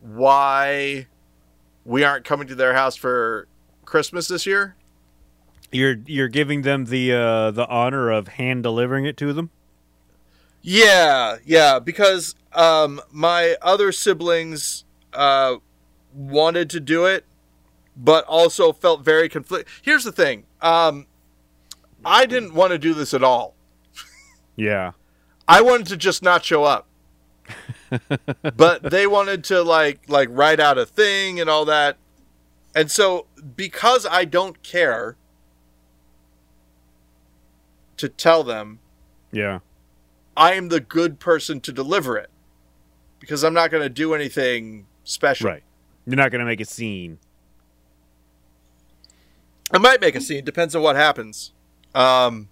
why 0.00 1.06
we 1.84 2.04
aren't 2.04 2.24
coming 2.24 2.46
to 2.48 2.54
their 2.54 2.74
house 2.74 2.96
for 2.96 3.48
Christmas 3.84 4.28
this 4.28 4.44
year. 4.46 4.74
You're 5.74 5.96
you're 6.06 6.28
giving 6.28 6.62
them 6.62 6.84
the 6.84 7.12
uh, 7.12 7.50
the 7.50 7.66
honor 7.66 8.08
of 8.10 8.28
hand 8.28 8.62
delivering 8.62 9.06
it 9.06 9.16
to 9.16 9.32
them. 9.32 9.50
Yeah, 10.62 11.38
yeah, 11.44 11.80
because 11.80 12.36
um, 12.52 13.00
my 13.10 13.56
other 13.60 13.90
siblings 13.90 14.84
uh, 15.12 15.56
wanted 16.14 16.70
to 16.70 16.80
do 16.80 17.06
it, 17.06 17.24
but 17.96 18.24
also 18.26 18.72
felt 18.72 19.04
very 19.04 19.28
conflict. 19.28 19.68
Here's 19.82 20.04
the 20.04 20.12
thing: 20.12 20.44
um, 20.62 21.08
I 22.04 22.24
didn't 22.26 22.54
want 22.54 22.70
to 22.70 22.78
do 22.78 22.94
this 22.94 23.12
at 23.12 23.24
all. 23.24 23.56
Yeah. 24.54 24.92
I 25.48 25.60
wanted 25.60 25.88
to 25.88 25.96
just 25.96 26.22
not 26.22 26.44
show 26.44 26.62
up. 26.62 26.86
but 28.56 28.82
they 28.82 29.08
wanted 29.08 29.42
to 29.44 29.62
like 29.62 30.08
like 30.08 30.28
write 30.30 30.60
out 30.60 30.78
a 30.78 30.86
thing 30.86 31.40
and 31.40 31.50
all 31.50 31.64
that. 31.64 31.96
And 32.76 32.92
so 32.92 33.26
because 33.56 34.06
I 34.08 34.24
don't 34.24 34.62
care 34.62 35.16
to 37.96 38.08
tell 38.08 38.42
them, 38.44 38.80
Yeah. 39.32 39.60
I 40.36 40.54
am 40.54 40.68
the 40.68 40.80
good 40.80 41.20
person 41.20 41.60
to 41.60 41.72
deliver 41.72 42.16
it. 42.16 42.28
Because 43.20 43.44
I'm 43.44 43.54
not 43.54 43.70
going 43.70 43.82
to 43.82 43.88
do 43.88 44.14
anything 44.14 44.86
special. 45.04 45.48
Right. 45.48 45.62
You're 46.06 46.16
not 46.16 46.30
gonna 46.30 46.44
make 46.44 46.60
a 46.60 46.66
scene. 46.66 47.18
I 49.72 49.78
might 49.78 50.02
make 50.02 50.14
a 50.14 50.20
scene, 50.20 50.44
depends 50.44 50.76
on 50.76 50.82
what 50.82 50.96
happens. 50.96 51.52
Um, 51.94 52.50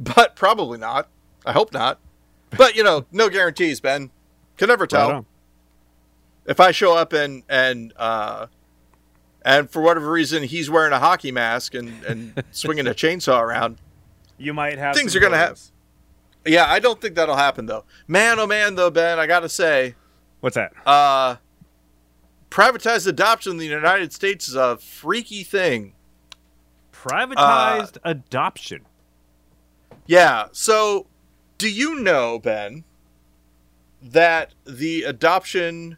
but 0.00 0.34
probably 0.34 0.78
not. 0.78 1.08
I 1.46 1.52
hope 1.52 1.72
not. 1.72 2.00
But 2.56 2.74
you 2.74 2.82
know, 2.82 3.06
no 3.12 3.28
guarantees, 3.28 3.80
Ben. 3.80 4.10
Can 4.56 4.66
never 4.68 4.86
tell. 4.86 5.12
Right 5.12 5.24
if 6.48 6.58
I 6.58 6.72
show 6.72 6.96
up 6.96 7.12
and 7.12 7.44
and 7.48 7.92
uh, 7.96 8.46
and 9.44 9.70
for 9.70 9.82
whatever 9.82 10.10
reason 10.10 10.42
he's 10.42 10.68
wearing 10.68 10.92
a 10.92 10.98
hockey 10.98 11.30
mask 11.30 11.74
and 11.74 12.02
and 12.04 12.42
swinging 12.50 12.86
a 12.88 12.94
chainsaw 12.94 13.40
around, 13.40 13.76
You 14.38 14.54
might 14.54 14.78
have 14.78 14.94
Things 14.94 15.14
are 15.16 15.20
gonna 15.20 15.36
hap- 15.36 15.48
photos. 15.48 15.72
yeah, 16.46 16.66
I 16.70 16.78
don't 16.78 17.00
think 17.00 17.14
that'll 17.16 17.36
happen 17.36 17.66
though. 17.66 17.84
Man, 18.06 18.38
oh 18.38 18.46
man, 18.46 18.74
though 18.76 18.90
Ben, 18.90 19.18
I 19.18 19.26
gotta 19.26 19.48
say, 19.48 19.94
What's 20.40 20.54
that? 20.54 20.72
uh, 20.86 21.36
privatized 22.50 23.06
adoption 23.06 23.52
in 23.52 23.58
the 23.58 23.66
United 23.66 24.12
States 24.12 24.48
is 24.48 24.54
a 24.54 24.76
freaky 24.78 25.42
thing. 25.42 25.94
Privatized 26.92 27.96
Uh, 27.98 28.00
adoption. 28.10 28.86
Yeah. 30.06 30.46
So, 30.52 31.06
do 31.58 31.68
you 31.70 31.96
know, 32.00 32.38
Ben, 32.38 32.84
that 34.00 34.54
the 34.64 35.02
adoption, 35.02 35.96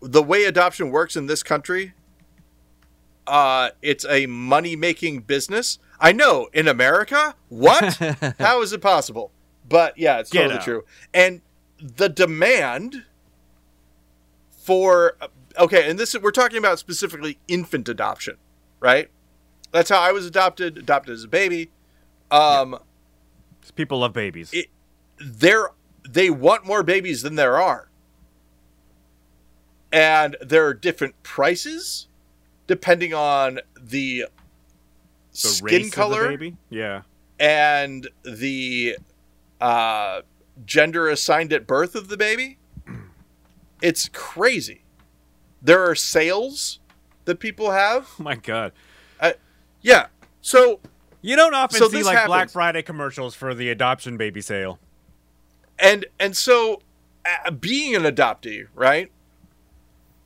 the 0.00 0.22
way 0.22 0.44
adoption 0.44 0.90
works 0.90 1.16
in 1.16 1.26
this 1.26 1.42
country, 1.42 1.92
uh, 3.26 3.70
it's 3.82 4.04
a 4.08 4.26
money 4.26 4.76
making 4.76 5.20
business? 5.20 5.78
I 6.00 6.12
know 6.12 6.48
in 6.52 6.68
America. 6.68 7.34
What? 7.48 7.94
How 8.38 8.62
is 8.62 8.72
it 8.72 8.80
possible? 8.80 9.32
But 9.68 9.98
yeah, 9.98 10.18
it's 10.20 10.30
totally 10.30 10.56
true. 10.60 10.84
And 11.12 11.40
the 11.80 12.08
demand 12.08 13.04
for 14.50 15.16
okay, 15.58 15.88
and 15.90 15.98
this 15.98 16.14
we're 16.18 16.30
talking 16.30 16.58
about 16.58 16.78
specifically 16.78 17.38
infant 17.48 17.88
adoption, 17.88 18.36
right? 18.80 19.08
That's 19.72 19.90
how 19.90 20.00
I 20.00 20.12
was 20.12 20.24
adopted, 20.26 20.78
adopted 20.78 21.14
as 21.14 21.24
a 21.24 21.28
baby. 21.28 21.70
Um, 22.30 22.78
People 23.74 23.98
love 23.98 24.12
babies. 24.12 24.50
It- 24.52 24.70
there 25.18 25.70
they 26.08 26.30
want 26.30 26.64
more 26.66 26.82
babies 26.82 27.22
than 27.22 27.34
there 27.34 27.58
are. 27.60 27.88
And 29.92 30.36
there 30.40 30.66
are 30.66 30.74
different 30.74 31.20
prices 31.22 32.08
depending 32.66 33.14
on 33.14 33.60
the, 33.80 34.26
the 35.42 35.48
skin 35.48 35.90
color 35.90 36.28
baby. 36.28 36.56
Yeah. 36.70 37.02
and 37.38 38.08
the 38.24 38.96
uh, 39.60 40.22
gender 40.64 41.08
assigned 41.08 41.52
at 41.52 41.66
birth 41.66 41.94
of 41.94 42.08
the 42.08 42.16
baby. 42.16 42.58
It's 43.82 44.08
crazy. 44.12 44.84
There 45.60 45.84
are 45.88 45.94
sales 45.94 46.80
that 47.26 47.40
people 47.40 47.72
have. 47.72 48.08
Oh 48.18 48.22
my 48.22 48.34
god. 48.36 48.72
Yeah. 49.82 50.06
So 50.40 50.80
You 51.20 51.36
don't 51.36 51.54
often 51.54 51.78
So 51.78 51.88
see 51.88 52.02
like 52.02 52.26
Black. 52.26 52.50
Friday 52.50 52.82
commercials 52.82 53.34
for 53.34 53.54
the 53.54 53.68
adoption 53.68 54.16
baby 54.16 54.40
sale. 54.40 54.78
and 55.78 56.06
and 56.18 56.34
so 56.36 56.80
uh, 57.26 57.50
being 57.50 57.94
an 57.94 58.02
adoptee, 58.04 58.66
right? 58.74 59.12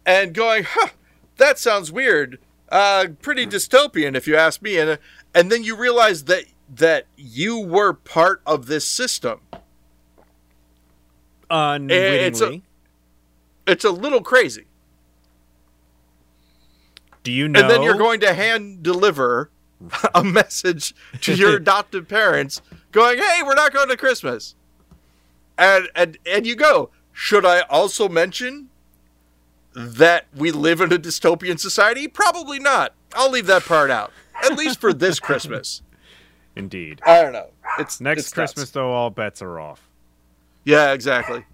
And 0.07 0.33
going, 0.33 0.65
huh, 0.69 0.89
that 1.37 1.59
sounds 1.59 1.91
weird. 1.91 2.39
Uh, 2.71 3.07
pretty 3.21 3.47
dystopian, 3.47 4.15
if 4.15 4.27
you 4.27 4.37
ask 4.37 4.63
me. 4.63 4.79
And 4.79 4.99
and 5.35 5.51
then 5.51 5.65
you 5.65 5.77
realize 5.77 6.25
that 6.25 6.45
that 6.73 7.07
you 7.17 7.59
were 7.59 7.93
part 7.93 8.43
of 8.47 8.67
this 8.67 8.87
system. 8.87 9.41
Unwittingly. 11.51 12.63
It's 13.67 13.85
a 13.85 13.91
little 13.91 14.21
crazy. 14.21 14.67
Do 17.23 17.33
you 17.33 17.49
know? 17.49 17.61
And 17.61 17.71
then 17.71 17.83
you're 17.83 17.99
going 17.99 18.21
to 18.21 18.33
hand 18.33 18.83
deliver 18.83 19.51
a 20.15 20.25
message 20.25 20.95
to 21.23 21.35
your 21.35 21.57
adoptive 21.57 22.09
parents 22.09 22.63
going, 22.93 23.19
"Hey, 23.19 23.43
we're 23.45 23.55
not 23.55 23.73
going 23.73 23.89
to 23.89 23.97
Christmas." 23.97 24.55
And 25.59 25.89
and 25.95 26.19
and 26.25 26.47
you 26.47 26.55
go, 26.55 26.91
"Should 27.13 27.45
I 27.45 27.61
also 27.63 28.09
mention 28.09 28.71
that 29.75 30.27
we 30.37 30.51
live 30.51 30.81
in 30.81 30.93
a 30.93 30.99
dystopian 30.99 31.59
society? 31.59 32.09
Probably 32.09 32.59
not. 32.59 32.95
I'll 33.15 33.31
leave 33.31 33.47
that 33.47 33.65
part 33.65 33.91
out. 33.91 34.13
At 34.45 34.57
least 34.57 34.81
for 34.81 34.93
this 34.93 35.21
Christmas." 35.29 35.83
Indeed. 36.57 37.01
I 37.07 37.23
don't 37.23 37.33
know. 37.33 37.51
It's 37.79 38.01
Next 38.01 38.21
it's 38.23 38.29
nuts. 38.37 38.53
Christmas, 38.55 38.71
though, 38.71 38.91
all 38.93 39.11
bets 39.11 39.41
are 39.41 39.61
off. 39.61 39.89
Yeah, 40.65 40.93
exactly. 40.93 41.45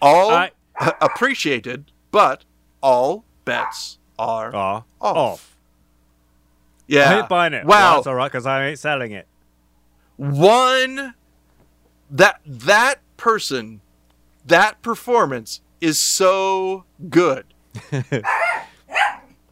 All 0.00 0.30
I- 0.30 0.50
appreciated, 1.00 1.90
but 2.10 2.44
all 2.82 3.24
bets 3.46 3.98
are 4.18 4.54
Aw. 4.54 4.76
off. 4.76 4.84
Off. 5.00 5.56
Yeah. 6.86 7.10
I 7.14 7.18
ain't 7.20 7.28
buying 7.28 7.54
it. 7.54 7.64
Wow. 7.64 7.68
Well, 7.70 7.94
that's 7.96 8.06
all 8.06 8.14
right, 8.14 8.30
because 8.30 8.46
I 8.46 8.66
ain't 8.66 8.78
selling 8.78 9.12
it. 9.12 9.26
one 10.16 11.14
that 12.10 12.40
that 12.46 12.96
person 13.16 13.80
that 14.46 14.80
performance 14.82 15.60
is 15.86 15.98
so 15.98 16.84
good 17.08 17.44
it's 17.92 18.26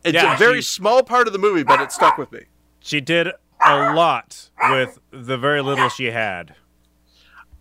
Yeah, 0.05 0.35
a 0.35 0.39
very 0.39 0.57
she- 0.59 0.63
small 0.63 1.03
part 1.03 1.27
of 1.27 1.33
the 1.33 1.39
movie 1.39 1.63
but 1.63 1.81
it 1.81 1.93
stuck 1.93 2.19
with 2.19 2.31
me 2.33 2.41
She 2.81 3.01
did 3.01 3.29
a 3.67 3.93
lot 3.95 4.51
with 4.71 4.99
the 5.11 5.39
very 5.39 5.63
little 5.63 5.89
she 5.89 6.07
had. 6.07 6.55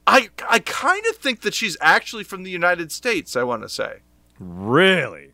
i 0.07 0.30
i 0.49 0.59
kind 0.59 1.03
of 1.09 1.15
think 1.17 1.41
that 1.41 1.53
she's 1.53 1.78
actually 1.82 2.24
from 2.24 2.43
the 2.43 2.51
united 2.51 2.91
states 2.91 3.36
i 3.36 3.43
want 3.43 3.61
to 3.61 3.69
say 3.69 3.99
Really? 4.39 5.30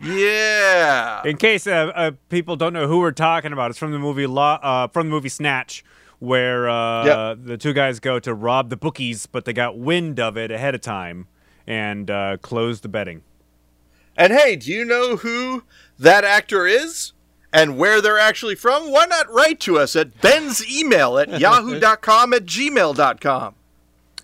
yeah 0.00 1.22
In 1.24 1.36
case 1.36 1.66
uh, 1.66 1.92
uh, 1.94 2.10
people 2.28 2.56
don't 2.56 2.72
know 2.72 2.86
who 2.88 2.98
we're 2.98 3.12
talking 3.12 3.52
about, 3.52 3.70
it's 3.70 3.78
from 3.78 3.92
the 3.92 3.98
movie 3.98 4.26
Law, 4.26 4.58
uh, 4.62 4.88
from 4.88 5.06
the 5.08 5.10
movie 5.10 5.28
Snatch, 5.28 5.84
where 6.18 6.68
uh, 6.68 7.04
Yep. 7.04 7.38
the 7.44 7.56
two 7.56 7.72
guys 7.72 8.00
go 8.00 8.18
to 8.18 8.34
rob 8.34 8.70
the 8.70 8.76
bookies, 8.76 9.26
but 9.26 9.44
they 9.44 9.52
got 9.52 9.78
wind 9.78 10.18
of 10.18 10.36
it 10.36 10.50
ahead 10.50 10.74
of 10.74 10.80
time 10.80 11.26
and 11.66 12.10
uh, 12.10 12.36
closed 12.38 12.82
the 12.82 12.88
betting. 12.88 13.22
and 14.16 14.32
hey 14.32 14.56
do 14.56 14.70
you 14.70 14.84
know 14.84 15.16
who 15.16 15.64
that 15.98 16.24
actor 16.24 16.66
is 16.66 17.12
and 17.52 17.76
where 17.78 18.00
they're 18.00 18.18
actually 18.18 18.54
from 18.54 18.90
why 18.90 19.04
not 19.06 19.30
write 19.32 19.60
to 19.60 19.78
us 19.78 19.94
at 19.96 20.20
ben's 20.20 20.66
email 20.68 21.18
at 21.18 21.40
yahoo.com 21.40 22.32
at 22.34 22.44
gmail.com 22.44 23.54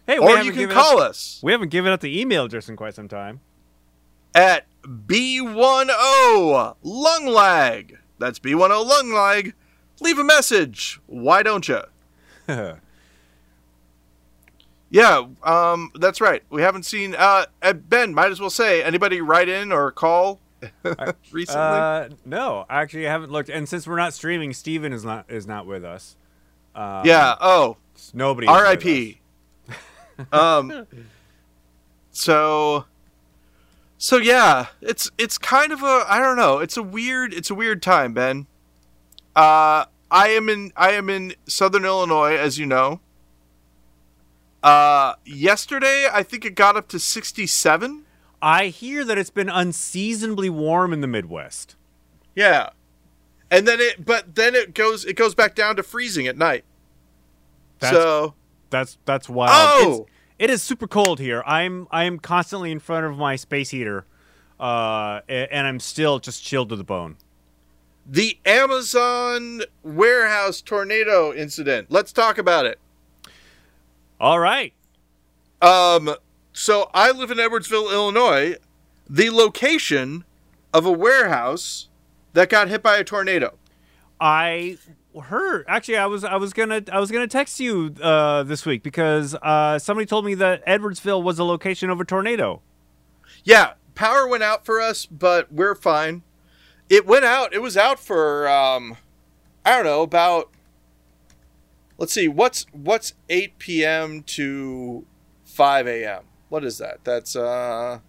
Hey, 0.06 0.18
we 0.18 0.26
or 0.32 0.38
you 0.40 0.50
can 0.52 0.68
call 0.70 1.00
out, 1.00 1.10
us 1.10 1.38
We 1.42 1.52
haven't 1.52 1.68
given 1.68 1.92
out 1.92 2.00
the 2.00 2.20
email 2.20 2.44
address 2.46 2.68
in 2.68 2.74
quite 2.76 2.94
some 2.94 3.06
time. 3.06 3.40
at 4.34 4.66
B10 4.84 6.74
Lung 6.82 7.26
Lag. 7.26 7.98
That's 8.18 8.38
B10 8.40 8.86
Lung 8.88 9.12
Lag. 9.12 9.54
Leave 10.00 10.18
a 10.18 10.24
message. 10.24 11.00
Why 11.06 11.42
don't 11.44 11.68
you? 11.68 11.82
Yeah, 14.90 15.26
um, 15.44 15.92
that's 15.94 16.20
right. 16.20 16.42
We 16.50 16.62
haven't 16.62 16.82
seen 16.82 17.14
uh, 17.14 17.46
uh, 17.62 17.72
Ben. 17.72 18.12
Might 18.12 18.32
as 18.32 18.40
well 18.40 18.50
say 18.50 18.82
anybody 18.82 19.20
write 19.20 19.48
in 19.48 19.70
or 19.70 19.92
call 19.92 20.40
recently. 21.30 21.60
Uh, 21.60 22.08
no, 22.24 22.66
actually, 22.68 23.06
I 23.06 23.12
haven't 23.12 23.30
looked. 23.30 23.48
And 23.48 23.68
since 23.68 23.86
we're 23.86 23.96
not 23.96 24.14
streaming, 24.14 24.52
Steven 24.52 24.92
is 24.92 25.04
not 25.04 25.30
is 25.30 25.46
not 25.46 25.66
with 25.66 25.84
us. 25.84 26.16
Um, 26.74 27.06
yeah. 27.06 27.36
Oh, 27.40 27.76
nobody. 28.12 28.48
R.I.P. 28.48 29.20
um. 30.32 30.86
So. 32.10 32.84
So 34.02 34.16
yeah, 34.16 34.68
it's 34.80 35.10
it's 35.18 35.36
kind 35.36 35.72
of 35.72 35.82
a 35.82 36.04
I 36.08 36.20
don't 36.20 36.36
know. 36.36 36.58
It's 36.58 36.78
a 36.78 36.82
weird 36.82 37.34
it's 37.34 37.50
a 37.50 37.54
weird 37.54 37.82
time, 37.82 38.14
Ben. 38.14 38.46
Uh, 39.36 39.84
I 40.10 40.28
am 40.28 40.48
in 40.48 40.72
I 40.74 40.92
am 40.92 41.10
in 41.10 41.34
Southern 41.46 41.84
Illinois, 41.84 42.34
as 42.34 42.58
you 42.58 42.64
know. 42.64 43.00
Uh, 44.62 45.14
yesterday 45.24 46.06
I 46.12 46.22
think 46.22 46.44
it 46.44 46.54
got 46.54 46.76
up 46.76 46.88
to 46.88 46.98
sixty 46.98 47.46
seven. 47.46 48.04
I 48.42 48.66
hear 48.68 49.04
that 49.04 49.18
it's 49.18 49.30
been 49.30 49.48
unseasonably 49.48 50.48
warm 50.50 50.92
in 50.92 51.00
the 51.00 51.06
Midwest. 51.06 51.76
Yeah, 52.34 52.70
and 53.50 53.66
then 53.66 53.80
it 53.80 54.04
but 54.04 54.34
then 54.34 54.54
it 54.54 54.74
goes 54.74 55.04
it 55.04 55.16
goes 55.16 55.34
back 55.34 55.54
down 55.54 55.76
to 55.76 55.82
freezing 55.82 56.26
at 56.26 56.36
night. 56.36 56.64
That's 57.78 57.96
so 57.96 58.34
that's 58.70 58.98
that's 59.04 59.28
wild. 59.28 59.50
Oh! 59.52 59.82
It's- 59.82 60.16
it 60.38 60.48
is 60.48 60.62
super 60.62 60.86
cold 60.86 61.20
here. 61.20 61.42
I'm 61.44 61.86
I'm 61.90 62.18
constantly 62.18 62.72
in 62.72 62.78
front 62.80 63.04
of 63.04 63.18
my 63.18 63.36
space 63.36 63.68
heater, 63.68 64.06
uh, 64.58 65.20
and 65.28 65.66
I'm 65.66 65.78
still 65.78 66.18
just 66.18 66.42
chilled 66.42 66.70
to 66.70 66.76
the 66.76 66.84
bone. 66.84 67.18
the 68.06 68.38
Amazon 68.46 69.60
warehouse 69.82 70.62
tornado 70.62 71.34
incident. 71.34 71.88
Let's 71.90 72.10
talk 72.10 72.38
about 72.38 72.64
it. 72.64 72.78
All 74.20 74.38
right. 74.38 74.74
Um, 75.62 76.14
so 76.52 76.90
I 76.92 77.10
live 77.10 77.30
in 77.30 77.38
Edwardsville, 77.38 77.90
Illinois, 77.90 78.56
the 79.08 79.30
location 79.30 80.24
of 80.74 80.84
a 80.84 80.92
warehouse 80.92 81.88
that 82.34 82.50
got 82.50 82.68
hit 82.68 82.82
by 82.82 82.98
a 82.98 83.04
tornado. 83.04 83.56
I 84.20 84.76
heard 85.24 85.64
actually 85.66 85.96
I 85.96 86.06
was 86.06 86.22
I 86.22 86.36
was 86.36 86.52
gonna 86.52 86.82
I 86.92 87.00
was 87.00 87.10
gonna 87.10 87.26
text 87.26 87.58
you 87.60 87.94
uh, 88.02 88.42
this 88.42 88.66
week 88.66 88.82
because 88.82 89.34
uh, 89.36 89.78
somebody 89.78 90.04
told 90.04 90.26
me 90.26 90.34
that 90.34 90.64
Edwardsville 90.66 91.22
was 91.22 91.38
a 91.38 91.44
location 91.44 91.88
of 91.88 91.98
a 91.98 92.04
tornado. 92.04 92.60
Yeah, 93.42 93.72
power 93.94 94.28
went 94.28 94.42
out 94.42 94.66
for 94.66 94.80
us, 94.80 95.06
but 95.06 95.50
we're 95.50 95.74
fine. 95.74 96.22
It 96.90 97.06
went 97.06 97.24
out. 97.24 97.54
It 97.54 97.62
was 97.62 97.78
out 97.78 97.98
for 97.98 98.46
um, 98.48 98.98
I 99.64 99.76
don't 99.76 99.84
know 99.84 100.02
about. 100.02 100.50
Let's 102.00 102.14
see. 102.14 102.28
What's 102.28 102.64
what's 102.72 103.12
eight 103.28 103.58
p.m. 103.58 104.22
to 104.22 105.04
five 105.44 105.86
a.m. 105.86 106.22
What 106.48 106.64
is 106.64 106.78
that? 106.78 107.04
That's 107.04 107.36
uh. 107.36 108.00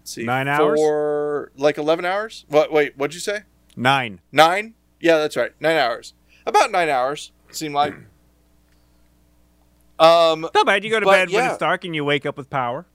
Let's 0.00 0.10
see. 0.10 0.24
Nine 0.24 0.48
hours? 0.48 0.80
For 0.80 1.52
like 1.54 1.76
eleven 1.76 2.06
hours. 2.06 2.46
What? 2.48 2.72
Wait. 2.72 2.96
What'd 2.96 3.12
you 3.12 3.20
say? 3.20 3.42
Nine. 3.76 4.22
Nine? 4.32 4.72
Yeah, 5.00 5.18
that's 5.18 5.36
right. 5.36 5.52
Nine 5.60 5.76
hours. 5.76 6.14
About 6.46 6.72
nine 6.72 6.88
hours. 6.88 7.30
It 7.50 7.54
seemed 7.54 7.74
like. 7.74 7.94
Um. 9.98 10.48
Not 10.52 10.66
bad. 10.66 10.82
You 10.82 10.90
go 10.90 10.98
to 10.98 11.06
bed 11.06 11.30
when 11.30 11.46
it's 11.48 11.58
dark 11.58 11.84
and 11.84 11.94
you 11.94 12.04
wake 12.04 12.26
up 12.26 12.36
with 12.36 12.50
power. 12.50 12.86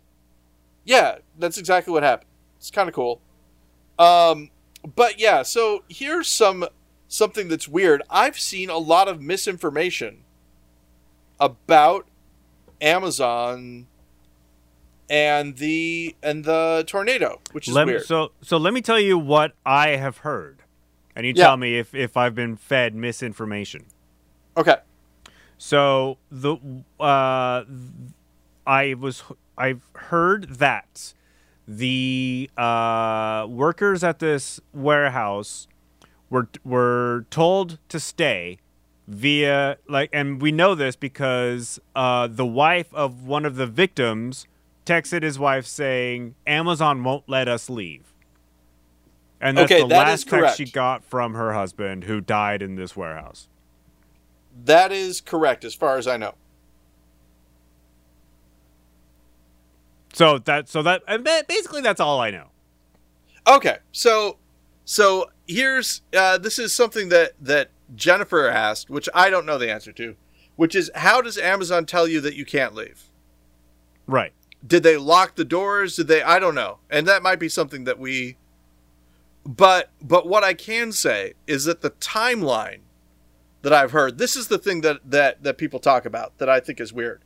Yeah, 0.83 1.19
that's 1.39 1.57
exactly 1.57 1.93
what 1.93 2.03
happened. 2.03 2.29
It's 2.57 2.69
kind 2.69 2.89
of 2.89 2.95
cool. 2.95 3.21
Um, 3.97 4.49
but 4.95 5.17
yeah, 5.17 5.43
so 5.43 5.83
here's 5.87 6.27
some 6.27 6.65
something 7.07 7.47
that's 7.47 7.67
weird. 7.67 8.01
I've 8.09 8.39
seen 8.39 8.69
a 8.69 8.77
lot 8.77 9.07
of 9.07 9.21
misinformation 9.21 10.23
about 11.39 12.07
Amazon 12.81 13.87
and 15.09 15.57
the 15.57 16.15
and 16.21 16.43
the 16.43 16.83
tornado, 16.87 17.39
which 17.51 17.67
is 17.67 17.73
Let 17.73 17.87
weird. 17.87 18.03
so 18.05 18.31
so 18.41 18.57
let 18.57 18.73
me 18.73 18.81
tell 18.81 18.99
you 18.99 19.17
what 19.17 19.53
I 19.65 19.89
have 19.89 20.17
heard, 20.19 20.63
and 21.15 21.25
you 21.25 21.33
Yeah. 21.35 21.45
tell 21.45 21.57
me 21.57 21.77
if 21.79 21.95
if 21.95 22.17
I've 22.17 22.35
been 22.35 22.55
fed 22.57 22.93
misinformation. 22.95 23.85
okay. 24.55 24.77
So 25.59 26.17
the 26.29 26.57
uh, 26.99 27.63
I 28.67 28.93
was 28.99 29.23
I've 29.57 29.81
heard 29.95 30.49
that 30.55 31.13
the 31.67 32.49
uh, 32.57 33.47
workers 33.49 34.03
at 34.03 34.19
this 34.19 34.59
warehouse 34.73 35.67
were 36.29 36.49
were 36.63 37.25
told 37.29 37.79
to 37.89 37.99
stay 37.99 38.59
via 39.07 39.77
like, 39.87 40.09
and 40.13 40.41
we 40.41 40.51
know 40.51 40.75
this 40.75 40.95
because 40.95 41.79
uh, 41.95 42.27
the 42.27 42.45
wife 42.45 42.93
of 42.93 43.25
one 43.25 43.45
of 43.45 43.55
the 43.55 43.67
victims 43.67 44.45
texted 44.85 45.23
his 45.23 45.39
wife 45.39 45.65
saying 45.65 46.35
Amazon 46.45 47.03
won't 47.03 47.27
let 47.27 47.47
us 47.47 47.69
leave. 47.69 48.13
And 49.39 49.57
that's 49.57 49.71
Okay, 49.71 49.79
the 49.81 49.87
that 49.87 49.97
last 49.97 50.27
text 50.27 50.55
she 50.57 50.65
got 50.65 51.03
from 51.03 51.33
her 51.35 51.53
husband 51.53 52.05
who 52.05 52.21
died 52.21 52.61
in 52.61 52.75
this 52.75 52.95
warehouse. 52.95 53.49
That 54.65 54.91
is 54.91 55.21
correct 55.21 55.63
as 55.65 55.75
far 55.75 55.97
as 55.97 56.07
I 56.07 56.17
know. 56.17 56.35
So 60.13 60.39
that 60.39 60.67
so 60.69 60.81
that 60.83 61.03
and 61.07 61.23
basically 61.47 61.81
that's 61.81 61.99
all 62.01 62.19
I 62.19 62.31
know. 62.31 62.47
Okay, 63.47 63.77
so 63.91 64.37
so 64.89 65.29
here's 65.45 66.01
uh, 66.15 66.37
this 66.37 66.57
is 66.57 66.73
something 66.73 67.09
that 67.09 67.33
that 67.41 67.71
Jennifer 67.93 68.47
asked, 68.47 68.89
which 68.89 69.09
I 69.13 69.29
don't 69.29 69.45
know 69.45 69.57
the 69.57 69.69
answer 69.69 69.91
to, 69.91 70.15
which 70.55 70.75
is 70.75 70.89
how 70.95 71.21
does 71.21 71.37
Amazon 71.37 71.85
tell 71.85 72.07
you 72.07 72.21
that 72.21 72.35
you 72.35 72.45
can't 72.45 72.73
leave? 72.73 73.09
Right. 74.07 74.31
Did 74.65 74.83
they 74.83 74.95
lock 74.95 75.35
the 75.35 75.43
doors? 75.43 75.97
Did 75.97 76.07
they? 76.07 76.21
I 76.23 76.39
don't 76.39 76.55
know, 76.55 76.79
and 76.89 77.05
that 77.05 77.21
might 77.21 77.37
be 77.37 77.49
something 77.49 77.83
that 77.83 77.99
we. 77.99 78.37
But 79.45 79.89
but 80.01 80.25
what 80.25 80.45
I 80.45 80.53
can 80.53 80.93
say 80.93 81.33
is 81.47 81.65
that 81.65 81.81
the 81.81 81.91
timeline 81.91 82.79
that 83.63 83.73
I've 83.73 83.91
heard, 83.91 84.17
this 84.19 84.37
is 84.37 84.47
the 84.47 84.57
thing 84.57 84.79
that 84.81 85.01
that 85.03 85.43
that 85.43 85.57
people 85.57 85.79
talk 85.81 86.05
about 86.05 86.37
that 86.37 86.47
I 86.47 86.61
think 86.61 86.79
is 86.79 86.93
weird. 86.93 87.21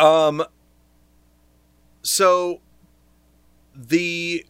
Um. 0.00 0.44
So. 2.02 2.60
The. 3.72 4.44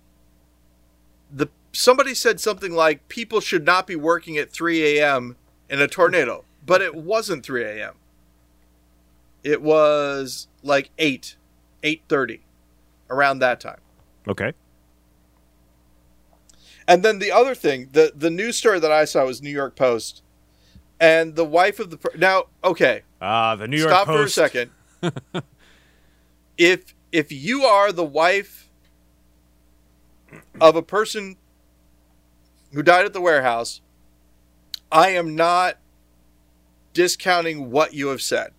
Somebody 1.73 2.14
said 2.14 2.41
something 2.41 2.73
like 2.73 3.09
people 3.09 3.41
should 3.41 3.64
not 3.64 3.87
be 3.87 3.97
working 3.97 4.37
at 4.37 4.51
3 4.53 4.99
a.m. 4.99 5.37
in 5.70 5.81
a 5.81 5.89
tornado, 5.89 6.45
but 6.64 6.83
it 6.83 6.95
wasn't 6.95 7.45
3 7.45 7.64
a.m. 7.64 7.95
It 9.43 9.62
was 9.62 10.49
like 10.62 10.91
8, 10.99 11.37
8:30, 11.83 12.41
around 13.11 13.39
that 13.41 13.59
time. 13.61 13.81
Okay. 14.29 14.53
And 16.87 17.03
then 17.03 17.18
the 17.18 17.33
other 17.33 17.55
thing, 17.55 17.89
the 17.93 18.12
the 18.14 18.31
news 18.31 18.57
story 18.57 18.79
that 18.81 18.93
I 18.93 19.05
saw 19.05 19.25
was 19.25 19.41
New 19.41 19.51
York 19.51 19.75
Post, 19.77 20.23
and 21.01 21.35
the 21.37 21.45
wife 21.45 21.81
of 21.81 21.91
the 21.91 21.99
now. 22.16 22.45
Okay, 22.62 23.03
Uh 23.20 23.57
the 23.57 23.66
New 23.68 23.79
York 23.79 23.91
stop 23.91 24.07
Post. 24.07 24.18
for 24.18 24.43
a 24.43 24.49
second. 24.49 24.70
if 26.59 26.95
if 27.12 27.33
you 27.33 27.62
are 27.64 27.93
the 27.93 28.05
wife 28.05 28.68
of 30.61 30.77
a 30.77 30.83
person 30.83 31.37
who 32.73 32.83
died 32.83 33.05
at 33.05 33.12
the 33.12 33.20
warehouse, 33.20 33.81
I 34.91 35.11
am 35.11 35.35
not 35.35 35.79
discounting 36.93 37.70
what 37.70 37.95
you 37.95 38.09
have 38.09 38.23
said. 38.23 38.53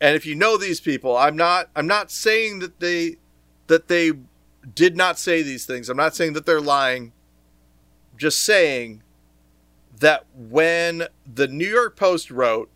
And 0.00 0.14
if 0.14 0.26
you 0.26 0.34
know 0.34 0.56
these 0.56 0.80
people, 0.80 1.16
I'm 1.16 1.36
not 1.36 1.70
I'm 1.74 1.86
not 1.86 2.10
saying 2.10 2.58
that 2.60 2.80
they 2.80 3.16
that 3.66 3.88
they 3.88 4.12
did 4.74 4.96
not 4.96 5.18
say 5.18 5.42
these 5.42 5.64
things. 5.64 5.88
I'm 5.88 5.96
not 5.96 6.14
saying 6.14 6.34
that 6.34 6.46
they're 6.46 6.60
lying. 6.60 7.12
I'm 8.12 8.18
Just 8.18 8.44
saying 8.44 9.02
that 9.98 10.26
when 10.34 11.04
the 11.32 11.48
New 11.48 11.68
York 11.68 11.96
Post 11.96 12.30
wrote 12.30 12.70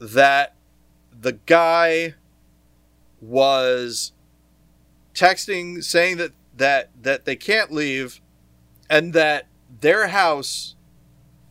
that 0.00 0.54
the 1.12 1.32
guy 1.32 2.14
was 3.20 4.12
texting 5.14 5.82
saying 5.84 6.16
that 6.16 6.32
that 6.56 6.90
that 7.02 7.24
they 7.24 7.36
can't 7.36 7.70
leave 7.70 8.20
and 8.94 9.12
that 9.12 9.48
their 9.80 10.06
house 10.06 10.76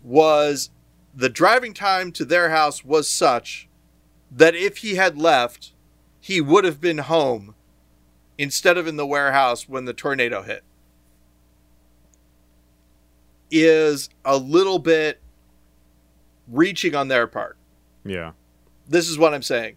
was 0.02 0.70
the 1.14 1.28
driving 1.28 1.74
time 1.74 2.10
to 2.14 2.24
their 2.24 2.50
house 2.52 2.86
was 2.86 3.10
such 3.10 3.68
that 4.32 4.56
if 4.56 4.78
he 4.78 4.96
had 4.96 5.18
left 5.18 5.74
he 6.22 6.40
would 6.40 6.64
have 6.64 6.80
been 6.80 7.00
home 7.00 7.54
instead 8.38 8.78
of 8.78 8.88
in 8.88 8.96
the 8.96 9.06
warehouse 9.06 9.68
when 9.68 9.84
the 9.84 9.94
tornado 9.94 10.42
hit 10.42 10.64
is 13.52 14.10
a 14.24 14.38
little 14.38 14.80
bit 14.80 15.20
reaching 16.48 16.96
on 16.96 17.10
their 17.10 17.28
part 17.28 17.58
Yeah. 18.06 18.32
this 18.88 19.10
is 19.10 19.18
what 19.18 19.34
I'm 19.34 19.44
saying. 19.44 19.76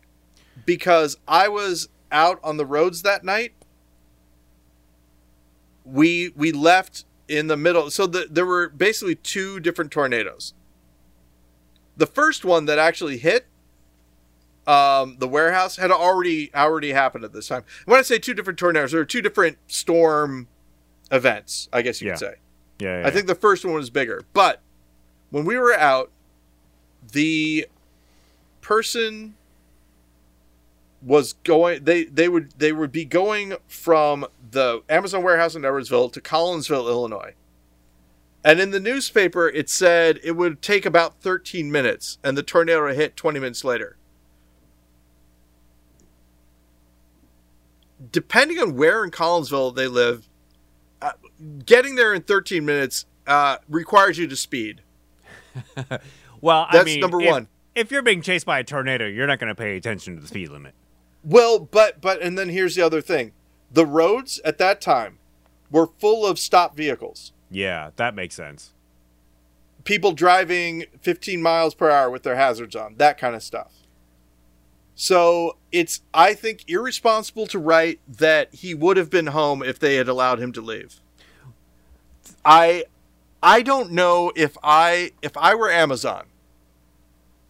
Because 0.64 1.16
I 1.26 1.48
was 1.48 1.88
out 2.12 2.38
on 2.44 2.56
the 2.58 2.64
roads 2.66 3.02
that 3.02 3.22
night. 3.24 3.52
We 5.84 6.32
we 6.34 6.50
left 6.50 7.04
in 7.29 7.47
the 7.49 7.57
middle. 7.57 7.91
So 7.91 8.07
the, 8.07 8.27
there 8.31 8.47
were 8.47 8.68
basically 8.68 9.14
two 9.16 9.61
different 9.61 9.91
tornadoes. 9.91 10.55
The 11.97 12.07
first 12.07 12.45
one 12.45 12.66
that 12.66 12.79
actually 12.79 13.18
hit 13.18 13.47
um, 14.66 15.16
the 15.18 15.29
warehouse 15.29 15.77
had 15.77 15.91
already 15.91 16.53
already 16.55 16.93
happened 16.93 17.24
at 17.24 17.33
this 17.33 17.47
time. 17.49 17.64
When 17.85 17.99
I 17.99 18.03
say 18.03 18.18
two 18.18 18.35
different 18.35 18.59
tornadoes, 18.59 18.91
there 18.91 19.01
were 19.01 19.05
two 19.05 19.22
different 19.22 19.59
storm 19.68 20.49
events, 21.11 21.68
I 21.72 21.83
guess 21.83 22.01
you 22.03 22.09
Yeah. 22.09 22.12
could 22.14 22.18
say. 22.18 22.35
Yeah. 22.81 23.01
yeah 23.03 23.07
I 23.07 23.11
think 23.11 23.27
the 23.29 23.35
first 23.37 23.64
one 23.64 23.74
was 23.74 23.91
bigger. 23.91 24.22
But 24.33 24.61
when 25.31 25.45
we 25.45 25.57
were 25.57 25.74
out, 25.74 26.11
the 27.12 27.66
person 28.61 29.37
was 31.07 31.34
going 31.44 31.84
they 31.84 32.04
they 32.04 32.28
would 32.28 32.50
they 32.59 32.72
would 32.72 32.90
be 32.90 33.04
going 33.04 33.54
from 33.68 34.26
the 34.50 34.82
Amazon 34.88 35.22
warehouse 35.22 35.54
in 35.54 35.62
Edwardsville 35.62 36.12
to 36.12 36.20
Collinsville, 36.20 36.88
Illinois. 36.88 37.34
And 38.44 38.61
in 38.61 38.72
the 38.72 38.80
newspaper 38.80 39.48
it 39.48 39.70
said 39.70 40.18
it 40.24 40.32
would 40.32 40.61
take 40.61 40.84
about 40.84 41.20
13 41.20 41.70
minutes 41.70 42.18
and 42.24 42.36
the 42.36 42.42
tornado 42.42 42.92
hit 42.92 43.16
20 43.16 43.38
minutes 43.38 43.64
later. 43.64 43.96
Depending 48.11 48.59
on 48.59 48.74
where 48.76 49.04
in 49.04 49.11
Collinsville 49.11 49.74
they 49.74 49.86
live, 49.86 50.28
uh, 51.00 51.12
getting 51.64 51.94
there 51.94 52.12
in 52.14 52.22
13 52.22 52.64
minutes 52.64 53.07
uh, 53.28 53.59
requires 53.68 54.18
you 54.18 54.26
to 54.26 54.36
speed. 54.36 54.82
well, 56.40 56.66
I 56.68 56.72
That's 56.72 56.86
mean, 56.86 57.00
number 57.00 57.20
if- 57.20 57.30
one. 57.30 57.48
If 57.74 57.90
you're 57.90 58.02
being 58.02 58.22
chased 58.22 58.46
by 58.46 58.61
a 58.61 58.64
tornado, 58.64 59.07
you're 59.07 59.26
not 59.26 59.38
going 59.38 59.48
to 59.48 59.54
pay 59.54 59.76
attention 59.76 60.14
to 60.14 60.22
the 60.22 60.26
speed 60.28 60.48
limit. 60.48 60.74
Well, 61.27 61.59
but 61.59 62.01
but 62.01 62.22
and 62.22 62.39
then 62.39 62.49
here's 62.51 62.77
the 62.77 62.83
other 62.83 63.03
thing. 63.03 63.33
The 63.70 63.85
roads 63.85 64.41
at 64.45 64.59
that 64.59 64.81
time 64.81 65.18
were 65.70 65.89
full 65.99 66.24
of 66.24 66.39
stopped 66.39 66.77
vehicles. 66.77 67.33
Yeah, 67.51 67.91
that 67.97 68.14
makes 68.14 68.37
sense. 68.37 68.72
people 69.85 70.12
driving 70.12 70.85
15 71.01 71.41
miles 71.41 71.74
per 71.74 71.91
hour 71.91 72.11
with 72.11 72.22
their 72.24 72.37
hazards 72.37 72.77
on, 72.77 72.97
that 72.97 73.18
kind 73.18 73.35
of 73.37 73.43
stuff. 73.43 73.72
So 74.95 75.57
it's, 75.72 76.03
I 76.14 76.35
think, 76.35 76.64
irresponsible 76.68 77.47
to 77.49 77.59
write 77.59 78.01
that 78.09 78.55
he 78.55 78.74
would 78.74 78.97
have 78.97 79.11
been 79.11 79.29
home 79.29 79.62
if 79.62 79.79
they 79.79 79.97
had 79.97 80.09
allowed 80.09 80.41
him 80.41 80.53
to 80.53 80.61
leave. 80.61 81.01
I, 82.45 82.85
I 83.43 83.62
don't 83.62 83.93
know 83.93 84.33
if 84.35 84.57
I, 84.62 85.12
if 85.22 85.37
I 85.37 85.55
were 85.55 85.70
Amazon, 85.70 86.24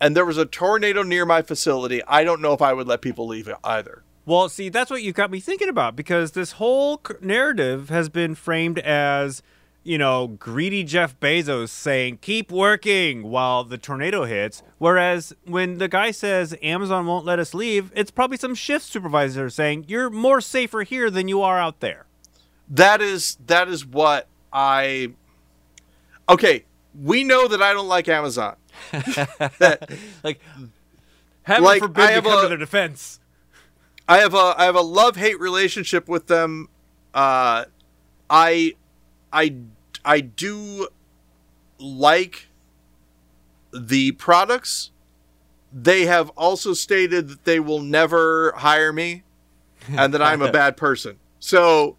and 0.01 0.17
there 0.17 0.25
was 0.25 0.39
a 0.39 0.47
tornado 0.47 1.03
near 1.03 1.25
my 1.25 1.43
facility, 1.43 2.03
I 2.07 2.25
don't 2.25 2.41
know 2.41 2.53
if 2.53 2.63
I 2.63 2.73
would 2.73 2.87
let 2.87 3.01
people 3.01 3.27
leave 3.27 3.49
either. 3.65 4.03
Well, 4.25 4.49
see, 4.49 4.69
that's 4.69 4.91
what 4.91 5.03
you 5.03 5.13
got 5.13 5.31
me 5.31 5.39
thinking 5.39 5.69
about 5.69 5.95
because 5.95 6.33
this 6.33 6.53
whole 6.53 7.01
narrative 7.21 7.91
has 7.91 8.09
been 8.09 8.35
framed 8.35 8.81
as, 8.81 9.41
you 9.85 9.99
know, 9.99 10.27
greedy 10.27 10.83
Jeff 10.83 11.19
Bezos 11.21 11.69
saying, 11.69 12.19
keep 12.23 12.51
working 12.51 13.31
while 13.31 13.63
the 13.63 13.79
tornado 13.79 14.25
hits. 14.25 14.65
Whereas 14.79 15.33
when 15.45 15.79
the 15.79 15.87
guy 15.87 16.11
says 16.11 16.57
Amazon 16.61 17.07
won't 17.07 17.25
let 17.25 17.39
us 17.39 17.55
leave, 17.55 17.93
it's 17.95 18.11
probably 18.11 18.37
some 18.37 18.57
shift 18.57 18.85
supervisor 18.85 19.49
saying, 19.49 19.85
you're 19.87 20.11
more 20.11 20.41
safer 20.41 20.83
here 20.83 21.09
than 21.09 21.29
you 21.29 21.41
are 21.43 21.61
out 21.61 21.79
there. 21.79 22.07
That 22.69 23.01
is, 23.01 23.39
that 23.47 23.69
is 23.69 23.87
what 23.87 24.27
I. 24.53 25.13
Okay, 26.29 26.65
we 27.01 27.23
know 27.23 27.47
that 27.47 27.63
I 27.63 27.73
don't 27.73 27.87
like 27.87 28.09
Amazon. 28.09 28.57
Like, 30.23 30.41
heaven 31.43 31.65
like, 31.65 31.83
forbid 31.83 32.07
to 32.09 32.23
come 32.23 32.39
a, 32.39 32.43
to 32.43 32.49
their 32.49 32.57
defense. 32.57 33.21
I 34.09 34.19
have 34.19 34.35
a 34.35 34.55
I 34.57 34.65
have 34.65 34.77
a 34.77 34.83
love 34.83 35.17
hate 35.17 35.41
relationship 35.41 36.09
with 36.09 36.27
them. 36.27 36.69
Uh, 37.13 37.65
I 38.31 38.75
I 39.33 39.57
I 40.05 40.21
do 40.21 40.89
like 41.79 42.49
the 43.73 44.13
products. 44.13 44.91
They 45.73 46.07
have 46.07 46.31
also 46.31 46.73
stated 46.73 47.29
that 47.29 47.45
they 47.45 47.61
will 47.61 47.83
never 47.83 48.53
hire 48.57 48.93
me, 48.93 49.25
and 49.89 50.15
that 50.15 50.23
I'm 50.23 50.41
a 50.41 50.53
bad 50.53 50.77
person. 50.79 51.19
So, 51.39 51.97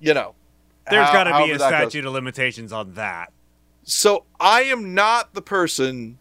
you 0.00 0.14
know, 0.14 0.34
there's 0.90 1.10
got 1.10 1.24
to 1.24 1.44
be 1.44 1.52
a 1.52 1.58
statute 1.58 2.02
goes. 2.02 2.08
of 2.08 2.12
limitations 2.14 2.72
on 2.72 2.94
that. 2.94 3.32
So 3.82 4.24
I 4.38 4.62
am 4.62 4.94
not 4.94 5.34
the 5.34 5.42
person 5.42 6.18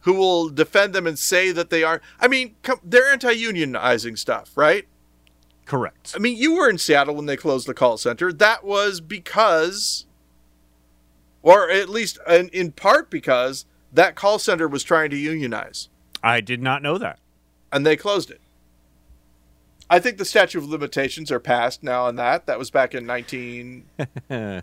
who 0.00 0.14
will 0.14 0.48
defend 0.48 0.94
them 0.94 1.06
and 1.06 1.18
say 1.18 1.50
that 1.50 1.70
they 1.70 1.82
are. 1.82 2.00
I 2.20 2.28
mean, 2.28 2.54
they're 2.84 3.10
anti-unionizing 3.10 4.16
stuff, 4.18 4.52
right? 4.56 4.86
Correct. 5.64 6.12
I 6.14 6.20
mean, 6.20 6.36
you 6.36 6.54
were 6.54 6.70
in 6.70 6.78
Seattle 6.78 7.16
when 7.16 7.26
they 7.26 7.36
closed 7.36 7.66
the 7.66 7.74
call 7.74 7.96
center. 7.96 8.32
That 8.32 8.64
was 8.64 9.00
because, 9.00 10.06
or 11.42 11.68
at 11.68 11.88
least 11.88 12.18
in, 12.28 12.48
in 12.50 12.70
part 12.70 13.10
because, 13.10 13.66
that 13.92 14.14
call 14.14 14.38
center 14.38 14.68
was 14.68 14.84
trying 14.84 15.10
to 15.10 15.16
unionize. 15.16 15.88
I 16.22 16.40
did 16.40 16.62
not 16.62 16.82
know 16.82 16.98
that. 16.98 17.18
And 17.72 17.84
they 17.84 17.96
closed 17.96 18.30
it. 18.30 18.40
I 19.88 19.98
think 19.98 20.18
the 20.18 20.24
statute 20.24 20.58
of 20.58 20.68
limitations 20.68 21.30
are 21.30 21.40
passed 21.40 21.82
now 21.82 22.06
on 22.06 22.16
that. 22.16 22.46
That 22.46 22.58
was 22.58 22.70
back 22.70 22.94
in 22.94 23.06
19. 23.06 23.84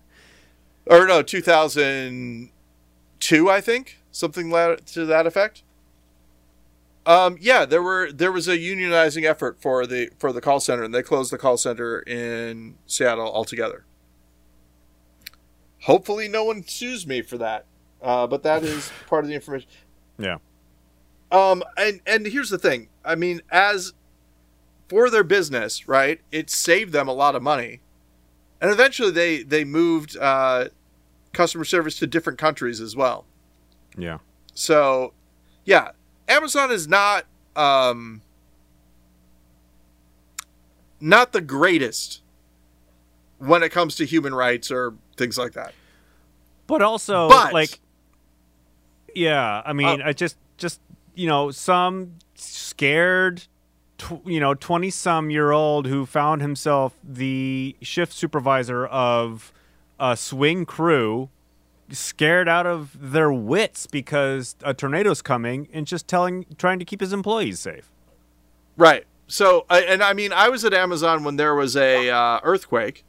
or 0.86 1.07
no, 1.07 1.21
2002, 1.21 3.49
I 3.49 3.61
think 3.61 3.99
something 4.11 4.51
to 4.51 5.05
that 5.05 5.25
effect. 5.25 5.63
Um, 7.05 7.38
yeah, 7.41 7.65
there 7.65 7.84
were 7.84 8.13
there 8.13 8.31
was 8.31 8.47
a 8.47 8.57
unionizing 8.57 9.25
effort 9.25 9.61
for 9.61 9.86
the 9.86 10.09
for 10.17 10.31
the 10.31 10.39
call 10.39 10.61
center, 10.61 10.84
and 10.84 10.93
they 10.93 11.03
closed 11.03 11.34
the 11.34 11.38
call 11.38 11.57
center 11.57 11.99
in 11.99 12.75
Seattle 12.86 13.29
altogether. 13.29 13.84
Hopefully, 15.81 16.29
no 16.29 16.45
one 16.45 16.65
sues 16.65 17.05
me 17.05 17.21
for 17.21 17.38
that, 17.38 17.65
uh, 18.01 18.25
but 18.25 18.43
that 18.43 18.63
is 18.63 18.89
part 19.07 19.25
of 19.25 19.29
the 19.29 19.36
information. 19.36 19.67
Yeah. 20.17 20.38
Um, 21.29 21.61
and 21.75 21.99
and 22.05 22.25
here's 22.25 22.49
the 22.49 22.57
thing. 22.57 22.88
I 23.03 23.15
mean, 23.15 23.41
as 23.51 23.91
for 24.88 25.09
their 25.09 25.25
business, 25.25 25.86
right? 25.88 26.21
It 26.31 26.49
saved 26.49 26.93
them 26.93 27.09
a 27.09 27.13
lot 27.13 27.36
of 27.36 27.41
money, 27.41 27.81
and 28.64 28.72
eventually 28.72 29.11
they 29.11 29.43
they 29.43 29.66
moved 29.66 30.18
uh, 30.18 30.70
customer 31.34 31.66
service 31.66 31.99
to 31.99 32.07
different 32.07 32.39
countries 32.39 32.80
as 32.80 32.95
well. 32.95 33.26
Yeah. 33.97 34.20
So, 34.53 35.11
yeah, 35.66 35.91
Amazon 36.30 36.72
is 36.72 36.88
not 36.88 37.26
um 37.57 38.22
not 41.01 41.34
the 41.34 41.41
greatest 41.41 42.22
when 43.38 43.61
it 43.61 43.70
comes 43.70 43.97
to 43.97 44.05
human 44.05 44.34
rights 44.34 44.72
or 44.72 44.93
things 45.18 45.38
like 45.38 45.51
that. 45.53 45.74
But 46.66 46.82
also 46.82 47.28
but, 47.28 47.53
like 47.53 47.82
yeah, 49.14 49.61
I 49.66 49.74
mean, 49.74 50.01
uh, 50.01 50.05
I 50.05 50.14
just 50.14 50.38
just 50.57 50.80
you 51.16 51.28
know, 51.28 51.51
some 51.51 52.14
scared 52.36 53.43
tw- 53.97 54.25
you 54.25 54.39
know, 54.39 54.53
20 54.53 54.89
some 54.89 55.29
year 55.29 55.51
old 55.51 55.87
who 55.87 56.05
found 56.05 56.41
himself 56.41 56.93
the 57.03 57.75
shift 57.81 58.13
supervisor 58.13 58.85
of 58.85 59.53
a 59.99 60.17
swing 60.17 60.65
crew 60.65 61.29
scared 61.89 62.47
out 62.49 62.65
of 62.65 63.11
their 63.11 63.31
wits 63.31 63.87
because 63.87 64.55
a 64.63 64.73
tornado's 64.73 65.21
coming 65.21 65.67
and 65.73 65.85
just 65.85 66.07
telling 66.07 66.45
trying 66.57 66.79
to 66.79 66.85
keep 66.85 67.01
his 67.01 67.13
employees 67.13 67.59
safe. 67.59 67.91
Right. 68.77 69.05
So 69.27 69.65
and 69.69 70.01
I 70.03 70.13
mean 70.13 70.33
I 70.33 70.49
was 70.49 70.65
at 70.65 70.73
Amazon 70.73 71.23
when 71.23 71.35
there 71.35 71.55
was 71.55 71.75
a 71.75 72.09
uh, 72.09 72.39
earthquake 72.43 73.03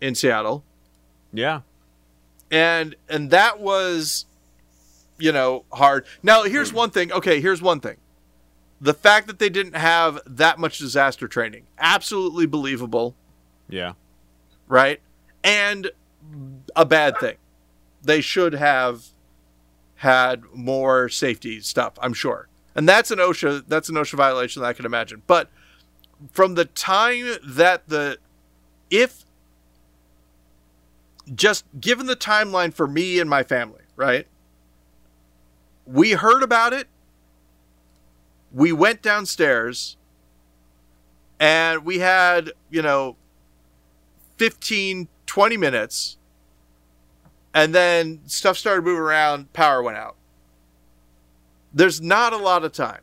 in 0.00 0.14
Seattle. 0.14 0.64
Yeah. 1.32 1.62
And 2.50 2.94
and 3.08 3.30
that 3.30 3.60
was 3.60 4.26
you 5.18 5.32
know 5.32 5.64
hard. 5.72 6.06
Now 6.22 6.42
here's 6.44 6.72
one 6.82 6.90
thing. 6.90 7.12
Okay, 7.12 7.40
here's 7.40 7.62
one 7.62 7.80
thing. 7.80 7.96
The 8.80 8.94
fact 8.94 9.26
that 9.26 9.38
they 9.38 9.48
didn't 9.48 9.74
have 9.74 10.20
that 10.26 10.58
much 10.58 10.78
disaster 10.78 11.26
training, 11.26 11.66
absolutely 11.78 12.46
believable. 12.46 13.14
Yeah. 13.68 13.94
Right? 14.68 15.00
And 15.42 15.90
a 16.76 16.84
bad 16.84 17.18
thing 17.18 17.36
they 18.02 18.20
should 18.20 18.54
have 18.54 19.06
had 19.96 20.42
more 20.52 21.08
safety 21.08 21.60
stuff, 21.60 21.94
I'm 22.00 22.14
sure. 22.14 22.48
And 22.74 22.88
that's 22.88 23.10
an 23.10 23.18
OSHA 23.18 23.64
that's 23.66 23.88
an 23.88 23.96
OSHA 23.96 24.14
violation 24.14 24.62
that 24.62 24.68
I 24.68 24.72
can 24.72 24.86
imagine. 24.86 25.22
But 25.26 25.50
from 26.30 26.54
the 26.54 26.64
time 26.64 27.36
that 27.44 27.88
the 27.88 28.18
if 28.90 29.24
just 31.34 31.64
given 31.80 32.06
the 32.06 32.16
timeline 32.16 32.72
for 32.72 32.86
me 32.86 33.18
and 33.18 33.28
my 33.28 33.42
family, 33.42 33.82
right? 33.96 34.26
We 35.84 36.12
heard 36.12 36.42
about 36.42 36.72
it. 36.72 36.86
We 38.52 38.72
went 38.72 39.02
downstairs 39.02 39.96
and 41.38 41.84
we 41.84 41.98
had, 41.98 42.52
you 42.70 42.82
know, 42.82 43.16
15 44.36 45.08
20 45.26 45.56
minutes 45.56 46.16
and 47.54 47.74
then 47.74 48.20
stuff 48.26 48.56
started 48.56 48.82
moving 48.82 49.00
around, 49.00 49.52
power 49.52 49.82
went 49.82 49.96
out. 49.96 50.16
There's 51.72 52.00
not 52.00 52.32
a 52.32 52.36
lot 52.36 52.64
of 52.64 52.72
time. 52.72 53.00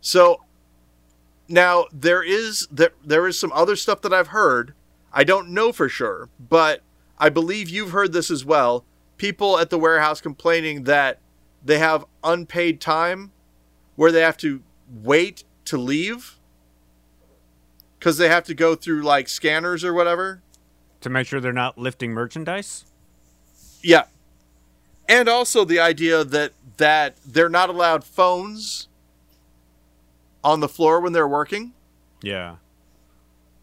So 0.00 0.40
now 1.48 1.86
there 1.92 2.22
is 2.22 2.68
there, 2.70 2.92
there 3.04 3.26
is 3.26 3.38
some 3.38 3.52
other 3.52 3.76
stuff 3.76 4.00
that 4.02 4.12
I've 4.12 4.28
heard. 4.28 4.74
I 5.12 5.24
don't 5.24 5.50
know 5.50 5.72
for 5.72 5.88
sure, 5.88 6.28
but 6.38 6.80
I 7.18 7.28
believe 7.28 7.68
you've 7.68 7.92
heard 7.92 8.12
this 8.12 8.30
as 8.30 8.44
well. 8.44 8.84
People 9.16 9.58
at 9.58 9.70
the 9.70 9.78
warehouse 9.78 10.20
complaining 10.20 10.84
that 10.84 11.18
they 11.64 11.78
have 11.78 12.04
unpaid 12.22 12.80
time 12.80 13.32
where 13.96 14.12
they 14.12 14.20
have 14.20 14.36
to 14.38 14.62
wait 14.88 15.44
to 15.66 15.78
leave 15.78 16.36
because 17.98 18.18
they 18.18 18.28
have 18.28 18.44
to 18.44 18.54
go 18.54 18.74
through 18.74 19.02
like 19.02 19.28
scanners 19.28 19.84
or 19.84 19.94
whatever 19.94 20.42
to 21.00 21.10
make 21.10 21.26
sure 21.26 21.40
they're 21.40 21.52
not 21.52 21.78
lifting 21.78 22.12
merchandise. 22.12 22.84
Yeah, 23.82 24.04
and 25.08 25.28
also 25.28 25.64
the 25.64 25.80
idea 25.80 26.24
that 26.24 26.52
that 26.76 27.16
they're 27.26 27.48
not 27.48 27.68
allowed 27.68 28.04
phones 28.04 28.88
on 30.42 30.60
the 30.60 30.68
floor 30.68 31.00
when 31.00 31.12
they're 31.12 31.28
working. 31.28 31.72
Yeah, 32.22 32.56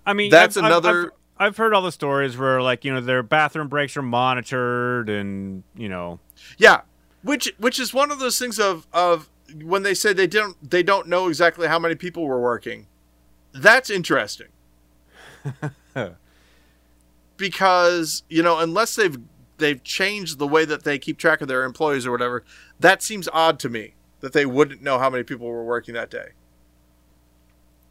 I 0.05 0.13
mean 0.13 0.31
that's 0.31 0.57
I've, 0.57 0.65
another. 0.65 0.89
I've, 0.89 1.05
I've, 1.05 1.11
I've 1.47 1.57
heard 1.57 1.73
all 1.73 1.81
the 1.81 1.91
stories 1.91 2.37
where 2.37 2.61
like 2.61 2.85
you 2.85 2.93
know 2.93 3.01
their 3.01 3.23
bathroom 3.23 3.67
breaks 3.67 3.97
are 3.97 4.03
monitored 4.03 5.09
and 5.09 5.63
you 5.75 5.89
know. 5.89 6.19
Yeah, 6.57 6.81
which 7.23 7.53
which 7.57 7.79
is 7.79 7.93
one 7.93 8.11
of 8.11 8.19
those 8.19 8.37
things 8.39 8.59
of 8.59 8.87
of 8.93 9.29
when 9.63 9.83
they 9.83 9.93
say 9.93 10.13
they 10.13 10.27
don't 10.27 10.57
they 10.69 10.83
don't 10.83 11.07
know 11.07 11.27
exactly 11.27 11.67
how 11.67 11.79
many 11.79 11.95
people 11.95 12.25
were 12.25 12.41
working. 12.41 12.87
That's 13.53 13.89
interesting. 13.89 14.47
because 17.37 18.23
you 18.29 18.43
know 18.43 18.59
unless 18.59 18.95
they've 18.95 19.17
they've 19.57 19.83
changed 19.83 20.39
the 20.39 20.47
way 20.47 20.65
that 20.65 20.83
they 20.83 20.99
keep 20.99 21.17
track 21.17 21.41
of 21.41 21.47
their 21.47 21.63
employees 21.63 22.05
or 22.05 22.11
whatever, 22.11 22.43
that 22.79 23.01
seems 23.01 23.27
odd 23.33 23.59
to 23.59 23.69
me 23.69 23.93
that 24.19 24.33
they 24.33 24.45
wouldn't 24.45 24.81
know 24.81 24.99
how 24.99 25.09
many 25.09 25.23
people 25.23 25.47
were 25.47 25.63
working 25.63 25.93
that 25.93 26.09
day. 26.09 26.29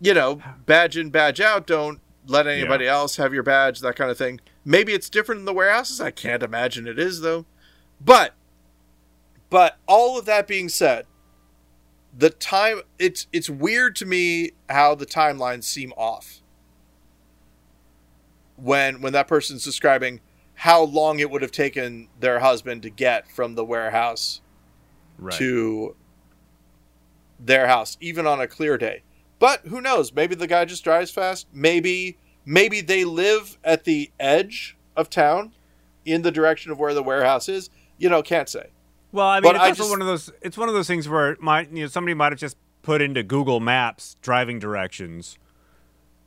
You 0.00 0.14
know, 0.14 0.40
badge 0.66 0.96
in, 0.96 1.10
badge 1.10 1.40
out. 1.40 1.66
Don't 1.66 2.00
let 2.26 2.46
anybody 2.46 2.84
yeah. 2.84 2.92
else 2.92 3.16
have 3.16 3.34
your 3.34 3.42
badge. 3.42 3.80
That 3.80 3.96
kind 3.96 4.10
of 4.10 4.16
thing. 4.16 4.40
Maybe 4.64 4.92
it's 4.92 5.10
different 5.10 5.40
in 5.40 5.44
the 5.44 5.52
warehouses. 5.52 6.00
I 6.00 6.10
can't 6.10 6.42
imagine 6.42 6.86
it 6.86 6.98
is 6.98 7.20
though. 7.20 7.44
But 8.00 8.34
but 9.50 9.78
all 9.86 10.18
of 10.18 10.24
that 10.26 10.46
being 10.46 10.68
said, 10.68 11.06
the 12.16 12.30
time 12.30 12.82
it's 12.98 13.26
it's 13.32 13.48
weird 13.48 13.96
to 13.96 14.06
me 14.06 14.50
how 14.68 14.94
the 14.94 15.06
timelines 15.06 15.64
seem 15.64 15.92
off. 15.96 16.42
When 18.56 19.00
when 19.00 19.12
that 19.12 19.28
person's 19.28 19.64
describing 19.64 20.20
how 20.54 20.82
long 20.82 21.18
it 21.20 21.30
would 21.30 21.40
have 21.42 21.52
taken 21.52 22.08
their 22.18 22.40
husband 22.40 22.82
to 22.82 22.90
get 22.90 23.30
from 23.30 23.54
the 23.54 23.64
warehouse 23.64 24.40
Right. 25.18 25.36
to 25.38 25.96
their 27.38 27.66
house, 27.66 27.96
even 28.00 28.26
on 28.26 28.40
a 28.40 28.46
clear 28.46 28.78
day. 28.78 29.02
But 29.38 29.66
who 29.66 29.80
knows? 29.80 30.12
Maybe 30.12 30.34
the 30.34 30.46
guy 30.46 30.64
just 30.64 30.84
drives 30.84 31.10
fast. 31.10 31.46
Maybe 31.52 32.18
maybe 32.44 32.80
they 32.80 33.04
live 33.04 33.58
at 33.64 33.84
the 33.84 34.10
edge 34.18 34.76
of 34.96 35.08
town, 35.10 35.52
in 36.04 36.22
the 36.22 36.30
direction 36.30 36.72
of 36.72 36.78
where 36.78 36.94
the 36.94 37.02
warehouse 37.02 37.48
is. 37.48 37.70
You 37.98 38.08
know, 38.08 38.22
can't 38.22 38.48
say. 38.48 38.70
Well, 39.12 39.26
I 39.26 39.40
mean, 39.40 39.42
But 39.52 39.56
it's 39.56 39.64
I 39.64 39.68
also 39.70 39.78
just- 39.82 39.90
one 39.90 40.00
of 40.00 40.06
those. 40.06 40.30
It's 40.42 40.56
one 40.56 40.68
of 40.68 40.74
those 40.74 40.86
things 40.86 41.08
where 41.08 41.36
might 41.40 41.70
you 41.72 41.82
know 41.82 41.88
somebody 41.88 42.14
might 42.14 42.32
have 42.32 42.38
just 42.38 42.56
put 42.82 43.02
into 43.02 43.22
Google 43.22 43.60
Maps 43.60 44.16
driving 44.22 44.58
directions, 44.58 45.36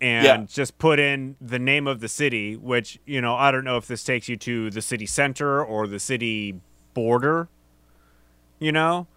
and 0.01 0.25
Yeah. 0.25 0.37
just 0.47 0.77
put 0.77 0.99
in 0.99 1.35
the 1.39 1.59
name 1.59 1.87
of 1.87 1.99
the 2.01 2.07
city, 2.09 2.55
which 2.57 2.99
you 3.05 3.21
know 3.21 3.35
I 3.35 3.51
don't 3.51 3.63
know 3.63 3.77
if 3.77 3.87
this 3.87 4.03
takes 4.03 4.27
you 4.27 4.35
to 4.37 4.69
the 4.69 4.81
city 4.81 5.05
center 5.05 5.63
or 5.63 5.87
the 5.87 5.99
city 5.99 6.59
border. 6.93 7.47
You 8.59 8.71
know, 8.71 9.07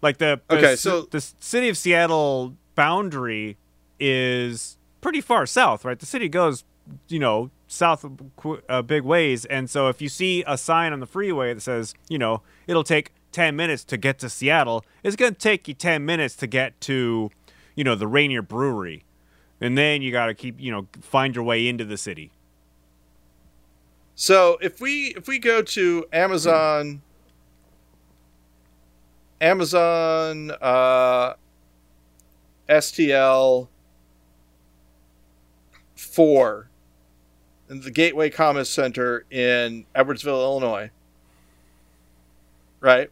like 0.00 0.18
the 0.18 0.40
the 0.48 0.56
Okay, 0.56 0.70
ci- 0.72 0.76
so- 0.76 1.02
the 1.10 1.20
city 1.20 1.68
of 1.68 1.76
Seattle 1.78 2.56
boundary 2.74 3.56
is 4.00 4.78
pretty 5.00 5.20
far 5.20 5.46
south, 5.46 5.84
right? 5.84 5.98
The 5.98 6.06
city 6.06 6.28
goes, 6.28 6.64
you 7.08 7.18
know, 7.18 7.50
south 7.72 8.04
qu- 8.36 8.60
uh, 8.68 8.82
big 8.82 9.02
ways, 9.02 9.44
and 9.46 9.68
so 9.68 9.88
if 9.88 10.02
you 10.02 10.08
see 10.08 10.44
a 10.46 10.58
sign 10.58 10.92
on 10.92 11.00
the 11.00 11.06
freeway 11.06 11.54
that 11.54 11.60
says, 11.60 11.94
you 12.08 12.18
know, 12.18 12.42
it'll 12.66 12.84
take 12.84 13.12
ten 13.32 13.56
minutes 13.56 13.84
to 13.84 13.96
get 13.96 14.18
to 14.18 14.28
Seattle, 14.28 14.84
it's 15.02 15.16
going 15.16 15.32
to 15.32 15.38
take 15.38 15.66
you 15.66 15.74
ten 15.74 16.04
minutes 16.04 16.36
to 16.36 16.46
get 16.46 16.80
to, 16.82 17.30
you 17.74 17.84
know, 17.84 17.94
the 17.94 18.06
Rainier 18.06 18.42
Brewery, 18.42 19.04
and 19.60 19.76
then 19.76 20.02
you 20.02 20.12
got 20.12 20.26
to 20.26 20.34
keep, 20.34 20.60
you 20.60 20.70
know, 20.70 20.86
find 21.00 21.34
your 21.34 21.44
way 21.44 21.66
into 21.66 21.84
the 21.84 21.96
city. 21.96 22.30
So 24.14 24.58
if 24.60 24.80
we 24.80 25.14
if 25.16 25.26
we 25.26 25.38
go 25.38 25.62
to 25.62 26.04
Amazon 26.12 27.00
Amazon 29.40 30.52
uh, 30.60 31.34
STL 32.68 33.68
four 35.96 36.68
in 36.68 36.71
the 37.80 37.90
Gateway 37.90 38.28
Commerce 38.30 38.68
Center 38.68 39.24
in 39.30 39.86
Edwardsville, 39.94 40.42
Illinois. 40.42 40.90
Right? 42.80 43.10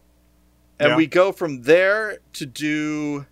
And 0.79 0.89
Yeah. 0.91 0.95
we 0.97 1.07
go 1.07 1.31
from 1.31 1.63
there 1.63 2.19
to 2.33 2.45
do 2.45 3.25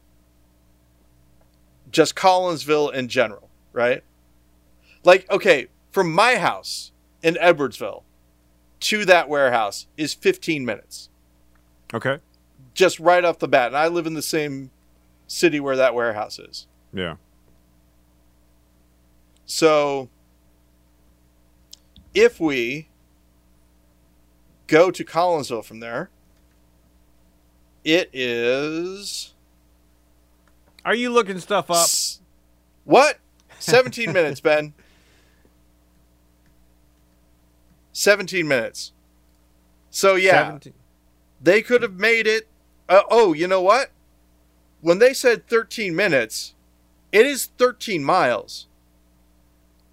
just 1.91 2.15
Collinsville 2.15 2.93
in 2.93 3.07
general, 3.07 3.49
right? 3.73 4.03
Like, 5.03 5.29
okay, 5.31 5.67
from 5.91 6.13
my 6.13 6.35
house 6.37 6.91
in 7.23 7.35
Edwardsville 7.35 8.03
to 8.81 9.05
that 9.05 9.27
warehouse 9.27 9.87
is 9.97 10.13
15 10.13 10.63
minutes, 10.65 11.09
Okay. 11.93 12.19
just 12.73 12.99
right 12.99 13.25
off 13.25 13.39
the 13.39 13.47
bat. 13.47 13.67
And 13.67 13.77
I 13.77 13.87
live 13.87 14.05
in 14.07 14.13
the 14.13 14.21
same 14.21 14.71
city 15.27 15.59
where 15.59 15.75
that 15.75 15.93
warehouse 15.95 16.39
is. 16.39 16.67
Yeah. 16.93 17.15
So 19.45 20.09
if 22.13 22.39
we 22.39 22.89
go 24.67 24.91
to 24.91 25.03
Collinsville 25.03 25.63
from 25.65 25.79
there, 25.79 26.09
it 27.83 28.09
is 28.13 29.33
Are 30.85 30.95
you 30.95 31.09
looking 31.11 31.39
stuff 31.39 31.69
up? 31.69 31.83
S- 31.85 32.21
What? 32.83 33.19
17 33.59 34.11
minutes, 34.13 34.39
Ben. 34.39 34.73
17 37.93 38.47
minutes. 38.47 38.93
So 39.89 40.15
yeah, 40.15 40.47
17 40.49 40.73
they 41.41 41.61
could 41.61 41.81
have 41.81 41.95
made 41.95 42.27
it 42.27 42.47
uh, 42.87 43.01
oh, 43.09 43.33
you 43.33 43.47
know 43.47 43.61
what? 43.61 43.91
When 44.81 44.99
they 44.99 45.13
said 45.13 45.47
13 45.47 45.95
minutes, 45.95 46.55
it 47.11 47.25
is 47.25 47.51
13 47.57 48.03
miles. 48.03 48.67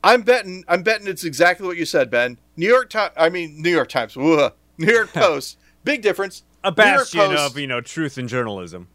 I'm 0.04 0.22
betting 0.22 0.64
I'm 0.68 0.82
betting 0.82 1.06
it's 1.06 1.24
exactly 1.24 1.66
what 1.66 1.76
you 1.76 1.84
said, 1.84 2.10
Ben. 2.10 2.38
New 2.56 2.68
York 2.68 2.90
Times 2.90 3.12
I 3.16 3.28
mean 3.28 3.60
New 3.60 3.70
York 3.70 3.88
Times. 3.88 4.16
Ugh. 4.20 4.52
New 4.78 4.92
York 4.92 5.12
Post. 5.14 5.58
Big 5.84 6.02
difference. 6.02 6.42
A 6.64 6.72
bastion 6.72 7.20
Post- 7.20 7.38
of 7.52 7.58
you 7.58 7.66
know 7.66 7.80
truth 7.80 8.18
in 8.18 8.28
journalism. 8.28 8.88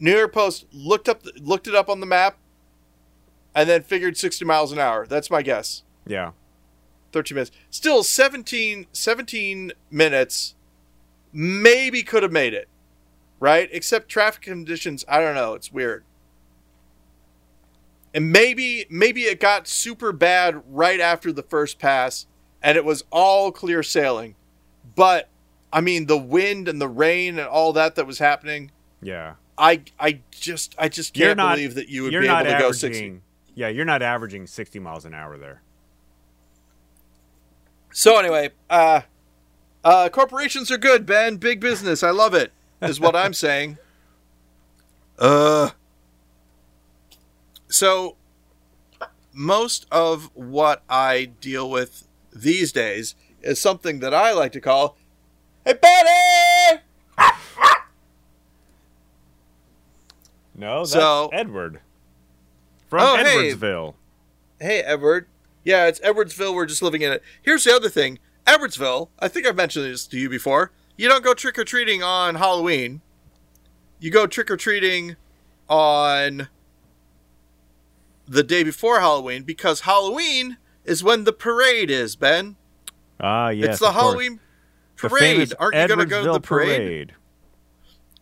New 0.00 0.16
York 0.16 0.32
Post 0.32 0.66
looked 0.72 1.08
up 1.08 1.22
looked 1.40 1.66
it 1.66 1.74
up 1.74 1.88
on 1.88 2.00
the 2.00 2.06
map 2.06 2.38
and 3.54 3.68
then 3.68 3.82
figured 3.82 4.16
60 4.16 4.44
miles 4.44 4.72
an 4.72 4.78
hour. 4.78 5.06
That's 5.06 5.30
my 5.30 5.42
guess. 5.42 5.82
Yeah. 6.06 6.32
13 7.12 7.34
minutes. 7.34 7.50
Still 7.70 8.02
17 8.02 8.86
17 8.92 9.72
minutes 9.90 10.54
maybe 11.32 12.02
could 12.02 12.22
have 12.22 12.32
made 12.32 12.54
it. 12.54 12.68
Right? 13.40 13.68
Except 13.72 14.08
traffic 14.08 14.42
conditions, 14.42 15.04
I 15.08 15.20
don't 15.20 15.34
know, 15.34 15.54
it's 15.54 15.70
weird. 15.72 16.04
And 18.14 18.32
maybe 18.32 18.86
maybe 18.90 19.22
it 19.22 19.38
got 19.40 19.68
super 19.68 20.12
bad 20.12 20.62
right 20.68 21.00
after 21.00 21.30
the 21.32 21.42
first 21.42 21.78
pass 21.78 22.26
and 22.62 22.76
it 22.76 22.84
was 22.84 23.04
all 23.10 23.52
clear 23.52 23.82
sailing. 23.82 24.34
But 24.96 25.28
I 25.72 25.80
mean 25.80 26.06
the 26.06 26.16
wind 26.18 26.68
and 26.68 26.80
the 26.80 26.88
rain 26.88 27.38
and 27.38 27.46
all 27.48 27.72
that 27.74 27.94
that 27.96 28.06
was 28.06 28.18
happening, 28.18 28.70
Yeah. 29.02 29.34
I 29.58 29.82
I 30.00 30.20
just 30.30 30.74
I 30.78 30.88
just 30.88 31.12
can't 31.14 31.36
not- 31.36 31.56
believe 31.56 31.74
that 31.74 31.88
you 31.88 32.02
would 32.04 32.10
be 32.10 32.16
able 32.16 32.26
to 32.38 32.44
go 32.44 32.50
averaging, 32.50 32.72
60. 32.72 33.20
Yeah, 33.54 33.68
you're 33.68 33.84
not 33.84 34.02
averaging 34.02 34.46
60 34.46 34.78
miles 34.78 35.04
an 35.04 35.12
hour 35.14 35.36
there. 35.36 35.62
So 37.92 38.18
anyway, 38.18 38.50
uh, 38.70 39.00
uh, 39.84 40.08
corporations 40.10 40.70
are 40.70 40.78
good, 40.78 41.06
Ben. 41.06 41.36
Big 41.36 41.60
business. 41.60 42.02
I 42.02 42.10
love 42.10 42.34
it. 42.34 42.52
Is 42.80 43.00
what 43.00 43.14
I'm 43.16 43.34
saying. 43.34 43.78
Uh. 45.20 45.70
So, 47.68 48.16
most 49.32 49.86
of 49.90 50.30
what 50.34 50.82
I 50.88 51.26
deal 51.40 51.70
with 51.70 52.06
these 52.34 52.72
days 52.72 53.14
is 53.42 53.60
something 53.60 54.00
that 54.00 54.12
I 54.14 54.32
like 54.32 54.52
to 54.52 54.60
call, 54.60 54.96
"Hey, 55.64 55.74
Betty." 55.74 56.82
No, 60.54 60.80
that's 60.80 60.92
So- 60.92 61.28
Edward 61.32 61.80
from 62.88 63.00
Oh, 63.00 63.16
hey. 63.16 63.52
Edwardsville. 63.52 63.94
Hey, 64.60 64.80
Edward. 64.80 65.26
Yeah, 65.64 65.86
it's 65.86 66.00
Edwardsville. 66.00 66.54
We're 66.54 66.66
just 66.66 66.82
living 66.82 67.02
in 67.02 67.12
it. 67.12 67.22
Here's 67.42 67.64
the 67.64 67.74
other 67.74 67.88
thing. 67.88 68.18
Edwardsville, 68.46 69.08
I 69.18 69.28
think 69.28 69.46
I've 69.46 69.54
mentioned 69.56 69.84
this 69.84 70.06
to 70.06 70.18
you 70.18 70.28
before. 70.28 70.72
You 70.96 71.08
don't 71.08 71.22
go 71.22 71.34
trick 71.34 71.58
or 71.58 71.64
treating 71.64 72.02
on 72.02 72.36
Halloween. 72.36 73.02
You 74.00 74.10
go 74.10 74.26
trick 74.26 74.50
or 74.50 74.56
treating 74.56 75.16
on 75.68 76.48
the 78.28 78.42
day 78.42 78.62
before 78.62 79.00
Halloween 79.00 79.42
because 79.42 79.80
Halloween 79.80 80.58
is 80.84 81.02
when 81.02 81.24
the 81.24 81.32
parade 81.32 81.90
is, 81.90 82.16
Ben. 82.16 82.56
Ah, 83.20 83.48
yes. 83.48 83.70
it's 83.70 83.78
the 83.80 83.86
course. 83.86 83.96
Halloween 83.96 84.40
The 85.00 85.08
parade. 85.08 85.52
Aren't 85.58 85.74
you 85.74 85.88
going 85.88 85.98
to 85.98 86.06
go 86.06 86.24
to 86.24 86.32
the 86.32 86.38
Edwardsville 86.38 86.42
parade? 86.42 87.14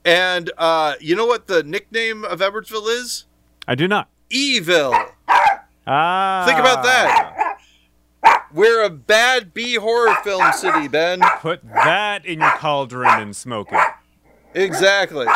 And 0.05 0.51
uh, 0.57 0.95
you 1.01 1.17
know 1.17 1.27
what 1.27 1.49
the 1.49 1.63
nickname 1.63 2.25
of 2.25 2.41
Edwardsville 2.41 2.89
is? 2.89 3.27
I 3.67 3.75
do 3.75 3.89
not. 3.89 4.09
Evil. 4.31 4.95
Ah. 5.87 6.45
Think 6.47 6.59
about 6.59 6.83
that. 6.85 7.59
We're 8.53 8.85
a 8.85 8.91
bad 8.91 9.53
B 9.53 9.75
horror 9.75 10.15
film 10.25 10.53
city, 10.53 10.89
Ben. 10.89 11.21
Put 11.41 11.63
that 11.69 12.25
in 12.25 12.41
your 12.41 12.51
cauldron 12.53 13.21
and 13.21 13.37
smoke 13.37 13.69
it. 13.73 13.87
Exactly. 14.55 15.27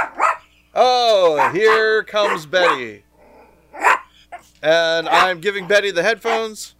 Oh, 0.74 1.50
here 1.52 2.02
comes 2.04 2.46
Betty. 2.46 3.04
And 4.62 5.08
I'm 5.08 5.40
giving 5.40 5.66
Betty 5.66 5.90
the 5.90 6.02
headphones. 6.02 6.74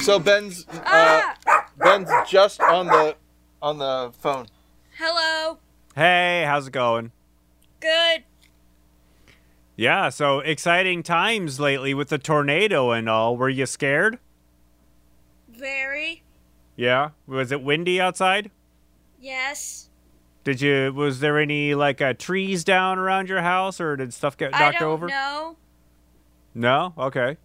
So 0.00 0.18
Ben's 0.18 0.66
uh, 0.68 1.34
Ben's 1.76 2.10
just 2.28 2.60
on 2.60 2.86
the 2.86 3.16
on 3.62 3.78
the 3.78 4.12
phone. 4.18 4.46
Hello. 4.98 5.58
Hey, 5.94 6.44
how's 6.46 6.66
it 6.66 6.72
going? 6.72 7.12
Good. 7.80 8.24
Yeah, 9.76 10.08
so 10.10 10.40
exciting 10.40 11.02
times 11.02 11.58
lately 11.58 11.94
with 11.94 12.08
the 12.10 12.18
tornado 12.18 12.90
and 12.90 13.08
all. 13.08 13.36
Were 13.36 13.48
you 13.48 13.64
scared? 13.66 14.18
Very. 15.48 16.22
Yeah. 16.76 17.10
Was 17.26 17.52
it 17.52 17.62
windy 17.62 18.00
outside? 18.00 18.50
Yes. 19.20 19.88
Did 20.44 20.60
you? 20.60 20.92
Was 20.94 21.20
there 21.20 21.38
any 21.38 21.74
like 21.74 22.00
uh, 22.00 22.14
trees 22.14 22.64
down 22.64 22.98
around 22.98 23.28
your 23.28 23.42
house, 23.42 23.80
or 23.80 23.96
did 23.96 24.12
stuff 24.12 24.36
get 24.36 24.54
I 24.54 24.58
knocked 24.60 24.80
don't 24.80 24.88
over? 24.90 25.06
know. 25.06 25.56
No. 26.54 26.92
Okay. 26.98 27.36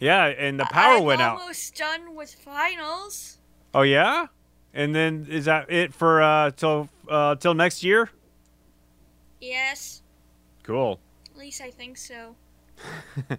Yeah, 0.00 0.26
and 0.26 0.58
the 0.58 0.64
power 0.64 0.96
I'm 0.98 1.04
went 1.04 1.20
out. 1.20 1.40
almost 1.40 1.76
done 1.76 2.14
with 2.14 2.34
finals. 2.34 3.38
Oh 3.74 3.82
yeah, 3.82 4.26
and 4.74 4.94
then 4.94 5.26
is 5.30 5.44
that 5.44 5.70
it 5.70 5.94
for 5.94 6.20
uh 6.20 6.50
till 6.50 6.88
uh 7.08 7.36
till 7.36 7.54
next 7.54 7.84
year? 7.84 8.10
Yes, 9.40 10.02
Cool. 10.64 10.98
at 11.32 11.38
least 11.38 11.60
I 11.60 11.70
think 11.70 11.96
so. 11.98 12.34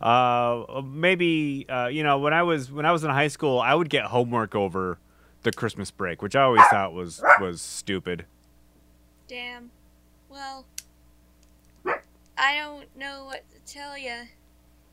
Uh, 0.00 0.80
maybe 0.82 1.66
uh, 1.68 1.86
you 1.88 2.02
know 2.02 2.18
when 2.20 2.32
I 2.32 2.42
was 2.42 2.72
when 2.72 2.86
I 2.86 2.90
was 2.92 3.04
in 3.04 3.10
high 3.10 3.28
school, 3.28 3.60
I 3.60 3.74
would 3.74 3.90
get 3.90 4.06
homework 4.06 4.54
over 4.54 4.96
the 5.42 5.52
Christmas 5.52 5.90
break, 5.90 6.22
which 6.22 6.34
I 6.34 6.40
always 6.40 6.62
thought 6.70 6.94
was 6.94 7.22
was 7.38 7.60
stupid. 7.60 8.24
Damn. 9.28 9.70
Well, 10.30 10.64
I 12.40 12.56
don't 12.56 12.96
know 12.96 13.24
what 13.26 13.42
to 13.50 13.72
tell 13.72 13.98
you. 13.98 14.14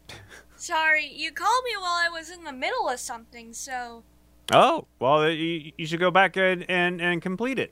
Sorry, 0.58 1.08
you 1.08 1.32
called 1.32 1.64
me 1.64 1.72
while 1.80 1.86
I 2.06 2.10
was 2.12 2.30
in 2.30 2.44
the 2.44 2.52
middle 2.52 2.90
of 2.90 3.00
something, 3.00 3.54
so 3.54 4.04
Oh 4.52 4.86
well, 5.00 5.30
you, 5.30 5.72
you 5.78 5.86
should 5.86 6.00
go 6.02 6.12
back 6.12 6.36
and, 6.38 6.70
and 6.70 7.02
and 7.02 7.22
complete 7.22 7.58
it. 7.58 7.72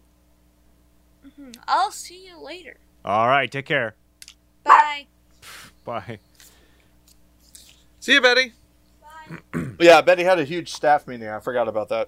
hmm, 1.36 1.52
I'll 1.68 1.92
see 1.92 2.26
you 2.26 2.40
later. 2.42 2.78
All 3.04 3.28
right, 3.28 3.52
take 3.52 3.66
care. 3.66 3.96
Bye. 4.64 5.08
Bye. 5.86 6.20
See 8.00 8.14
you, 8.14 8.22
Betty. 8.22 8.54
Bye. 9.02 9.66
Yeah, 9.80 10.00
Betty 10.02 10.24
had 10.24 10.40
a 10.40 10.46
huge 10.46 10.72
staff 10.72 11.06
meeting. 11.06 11.28
I 11.28 11.40
forgot 11.42 11.68
about 11.68 11.90
that. 11.90 12.08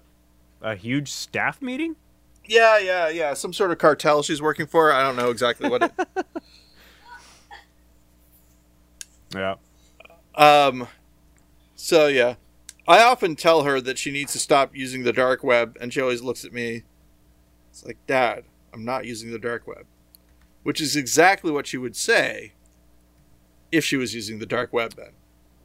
A 0.61 0.73
huge 0.75 1.09
staff 1.11 1.61
meeting? 1.61 1.97
Yeah, 2.45 2.77
yeah, 2.79 3.09
yeah. 3.09 3.33
Some 3.33 3.51
sort 3.51 3.71
of 3.71 3.77
cartel 3.77 4.23
she's 4.23 4.41
working 4.41 4.67
for. 4.67 4.91
I 4.93 5.01
don't 5.03 5.17
know 5.17 5.31
exactly 5.31 5.69
what. 5.69 5.83
It, 5.83 5.91
Yeah. 9.33 9.55
um. 10.35 10.87
So 11.75 12.07
yeah, 12.07 12.35
I 12.87 13.03
often 13.03 13.35
tell 13.35 13.63
her 13.63 13.79
that 13.81 13.97
she 13.97 14.11
needs 14.11 14.31
to 14.33 14.39
stop 14.39 14.75
using 14.75 15.03
the 15.03 15.13
dark 15.13 15.43
web, 15.43 15.77
and 15.79 15.93
she 15.93 16.01
always 16.01 16.21
looks 16.21 16.45
at 16.45 16.53
me. 16.53 16.83
It's 17.69 17.85
like, 17.85 17.97
Dad, 18.07 18.45
I'm 18.73 18.85
not 18.85 19.05
using 19.05 19.31
the 19.31 19.39
dark 19.39 19.67
web, 19.67 19.85
which 20.63 20.81
is 20.81 20.95
exactly 20.95 21.51
what 21.51 21.67
she 21.67 21.77
would 21.77 21.95
say 21.95 22.53
if 23.71 23.83
she 23.83 23.97
was 23.97 24.15
using 24.15 24.39
the 24.39 24.45
dark 24.45 24.73
web. 24.73 24.93
Then. 24.93 25.11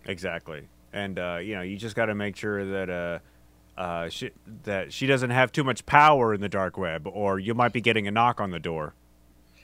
Exactly. 0.05 0.69
And 0.93 1.19
uh, 1.19 1.39
you 1.41 1.55
know, 1.55 1.63
you 1.63 1.77
just 1.77 1.97
got 1.97 2.07
to 2.07 2.15
make 2.15 2.37
sure 2.37 2.65
that 2.65 2.91
uh, 2.91 3.81
uh, 3.81 4.09
she, 4.09 4.31
that 4.65 4.93
she 4.93 5.07
doesn't 5.07 5.31
have 5.31 5.53
too 5.53 5.65
much 5.65 5.87
power 5.87 6.35
in 6.35 6.41
the 6.41 6.49
dark 6.49 6.77
web, 6.77 7.07
or 7.07 7.39
you 7.39 7.55
might 7.55 7.73
be 7.73 7.81
getting 7.81 8.07
a 8.07 8.11
knock 8.11 8.41
on 8.41 8.51
the 8.51 8.61
door. 8.61 8.95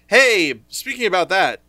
Hey, 0.07 0.63
speaking 0.69 1.07
about 1.07 1.29
that, 1.29 1.61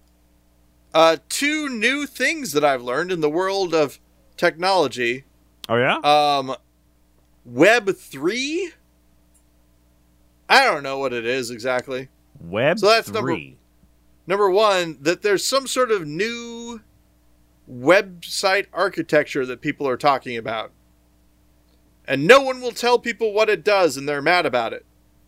uh, 0.94 1.18
two 1.30 1.70
new 1.70 2.06
things 2.06 2.52
that 2.54 2.64
I've 2.64 2.82
learned 2.82 3.12
in 3.12 3.22
the 3.22 3.30
world 3.30 3.74
of 3.74 4.00
technology. 4.38 5.26
Oh 5.68 5.76
yeah. 5.78 5.98
Um, 5.98 6.56
Web 7.46 7.96
three. 7.96 8.72
I 10.48 10.64
don't 10.66 10.84
know 10.84 10.98
what 10.98 11.14
it 11.14 11.26
is 11.26 11.52
exactly. 11.52 12.10
Web 12.40 12.80
so 12.80 12.88
that's 12.88 13.10
number- 13.12 13.32
three. 13.32 13.58
Number 14.28 14.50
one, 14.52 14.98
that 15.02 15.24
there's 15.24 15.44
some 15.44 15.66
sort 15.66 15.90
of 15.90 16.06
new 16.06 16.82
website 17.72 18.68
architecture 18.72 19.44
that 19.46 19.60
people 19.62 19.88
are 19.88 19.98
talking 19.98 20.38
about, 20.38 20.72
and 22.06 22.28
no 22.28 22.40
one 22.40 22.62
will 22.62 22.72
tell 22.72 23.00
people 23.00 23.34
what 23.34 23.50
it 23.50 23.64
does, 23.64 23.98
and 23.98 24.08
they're 24.08 24.22
mad 24.22 24.46
about 24.46 24.72
it. 24.74 24.86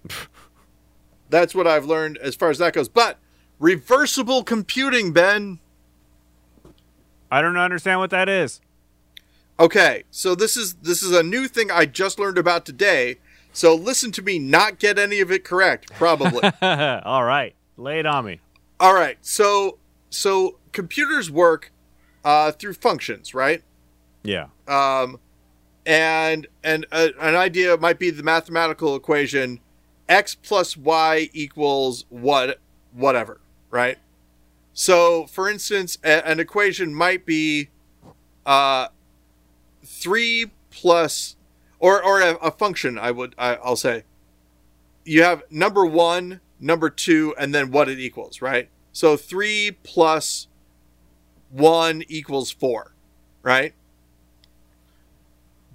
That's 1.32 1.56
what 1.56 1.66
I've 1.66 1.86
learned 1.86 2.18
as 2.18 2.36
far 2.36 2.52
as 2.52 2.60
that 2.60 2.74
goes. 2.74 2.90
But 2.90 3.18
reversible 3.62 4.44
computing, 4.44 5.14
Ben. 5.14 5.60
I 7.32 7.42
don't 7.42 7.56
understand 7.56 8.00
what 8.02 8.10
that 8.10 8.28
is. 8.28 8.60
Okay, 9.58 10.04
so 10.12 10.36
this 10.36 10.58
is 10.58 10.74
this 10.76 11.04
is 11.04 11.12
a 11.12 11.24
new 11.24 11.48
thing 11.48 11.72
I 11.72 11.86
just 11.86 12.20
learned 12.20 12.38
about 12.38 12.66
today. 12.66 13.20
So 13.54 13.76
listen 13.76 14.12
to 14.14 14.22
me 14.22 14.40
not 14.40 14.80
get 14.80 14.98
any 14.98 15.20
of 15.22 15.32
it 15.32 15.46
correct, 15.46 15.92
probably. 15.94 16.52
All 16.62 17.24
right, 17.24 17.54
lay 17.78 18.00
it 18.00 18.06
on 18.06 18.26
me. 18.26 18.40
All 18.80 18.94
right, 18.94 19.18
so 19.22 19.78
so 20.10 20.58
computers 20.72 21.30
work 21.30 21.72
uh, 22.26 22.52
through 22.52 22.74
functions, 22.74 23.34
right? 23.34 23.62
Yeah. 24.24 24.48
Um, 24.68 25.20
and 25.86 26.48
and 26.64 26.86
a, 26.92 27.12
an 27.20 27.36
idea 27.36 27.78
might 27.78 28.00
be 28.00 28.10
the 28.10 28.24
mathematical 28.24 28.96
equation 28.96 29.60
x 30.10 30.36
plus 30.36 30.76
y 30.76 31.30
equals 31.34 32.06
what 32.10 32.60
whatever, 32.94 33.41
right? 33.72 33.98
So, 34.74 35.26
for 35.26 35.50
instance, 35.50 35.98
a, 36.04 36.28
an 36.28 36.40
equation 36.40 36.94
might 36.94 37.26
be 37.26 37.70
uh, 38.46 38.88
three 39.84 40.52
plus, 40.70 41.36
or 41.80 42.04
or 42.04 42.22
a, 42.22 42.36
a 42.36 42.52
function. 42.52 43.00
I 43.00 43.12
would 43.12 43.34
I, 43.38 43.56
I'll 43.56 43.76
say 43.76 44.04
you 45.04 45.24
have 45.24 45.44
number 45.50 45.86
one, 45.86 46.42
number 46.60 46.90
two, 46.90 47.34
and 47.40 47.54
then 47.54 47.72
what 47.72 47.90
it 47.90 48.00
equals, 48.00 48.42
right? 48.42 48.70
So 48.94 49.18
three 49.18 49.78
plus 49.84 50.48
one 51.50 52.04
equals 52.08 52.52
four, 52.52 52.94
right? 53.42 53.74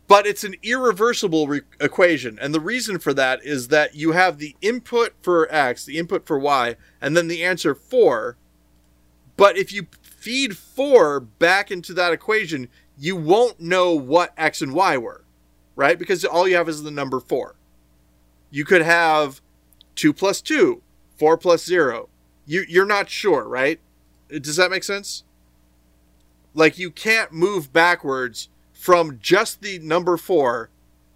But 0.08 0.26
it's 0.26 0.44
an 0.44 0.54
irreversible 0.62 1.48
re- 1.48 1.62
equation. 1.80 2.38
And 2.40 2.54
the 2.54 2.60
reason 2.60 2.98
for 2.98 3.12
that 3.14 3.44
is 3.44 3.68
that 3.68 3.94
you 3.94 4.12
have 4.12 4.38
the 4.38 4.54
input 4.60 5.14
for 5.20 5.52
x, 5.52 5.84
the 5.84 5.98
input 5.98 6.26
for 6.26 6.38
y, 6.38 6.76
and 7.00 7.16
then 7.16 7.28
the 7.28 7.44
answer 7.44 7.74
4. 7.74 8.36
But 9.36 9.58
if 9.58 9.72
you 9.72 9.86
feed 10.02 10.56
4 10.56 11.20
back 11.20 11.70
into 11.70 11.92
that 11.94 12.12
equation, 12.12 12.68
you 12.98 13.16
won't 13.16 13.60
know 13.60 13.92
what 13.94 14.32
x 14.36 14.62
and 14.62 14.72
y 14.72 14.96
were, 14.96 15.24
right? 15.74 15.98
Because 15.98 16.24
all 16.24 16.46
you 16.46 16.56
have 16.56 16.68
is 16.68 16.82
the 16.82 16.90
number 16.90 17.20
4. 17.20 17.56
You 18.50 18.64
could 18.64 18.82
have 18.82 19.40
2 19.96 20.12
plus 20.12 20.40
2, 20.40 20.82
4 21.18 21.36
plus 21.36 21.64
0. 21.64 22.08
You, 22.46 22.64
you're 22.68 22.86
not 22.86 23.10
sure, 23.10 23.46
right? 23.48 23.80
Does 24.28 24.56
that 24.56 24.70
make 24.70 24.84
sense? 24.84 25.24
Like, 26.54 26.78
you 26.78 26.90
can't 26.90 27.32
move 27.32 27.72
backwards 27.72 28.48
from 28.76 29.18
just 29.20 29.62
the 29.62 29.78
number 29.78 30.16
four 30.16 30.70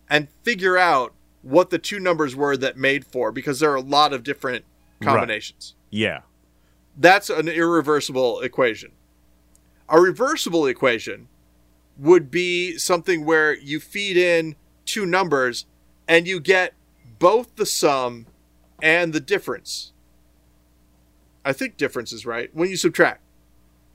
and 0.08 0.28
figure 0.42 0.76
out 0.76 1.12
what 1.42 1.70
the 1.70 1.78
two 1.78 2.00
numbers 2.00 2.34
were 2.34 2.56
that 2.56 2.76
made 2.76 3.04
four 3.04 3.30
because 3.30 3.60
there 3.60 3.70
are 3.70 3.76
a 3.76 3.80
lot 3.80 4.12
of 4.12 4.22
different 4.22 4.64
combinations. 5.00 5.74
Yeah. 5.90 6.20
That's 6.96 7.30
an 7.30 7.48
irreversible 7.48 8.40
equation. 8.40 8.92
A 9.88 10.00
reversible 10.00 10.66
equation 10.66 11.28
would 11.96 12.30
be 12.30 12.78
something 12.78 13.24
where 13.24 13.56
you 13.56 13.78
feed 13.78 14.16
in 14.16 14.56
two 14.84 15.06
numbers 15.06 15.66
and 16.08 16.26
you 16.26 16.40
get 16.40 16.74
both 17.18 17.54
the 17.56 17.66
sum 17.66 18.26
and 18.82 19.12
the 19.12 19.20
difference. 19.20 19.92
I 21.44 21.52
think 21.52 21.76
difference 21.76 22.12
is 22.12 22.26
right 22.26 22.50
when 22.52 22.68
you 22.68 22.76
subtract 22.76 23.20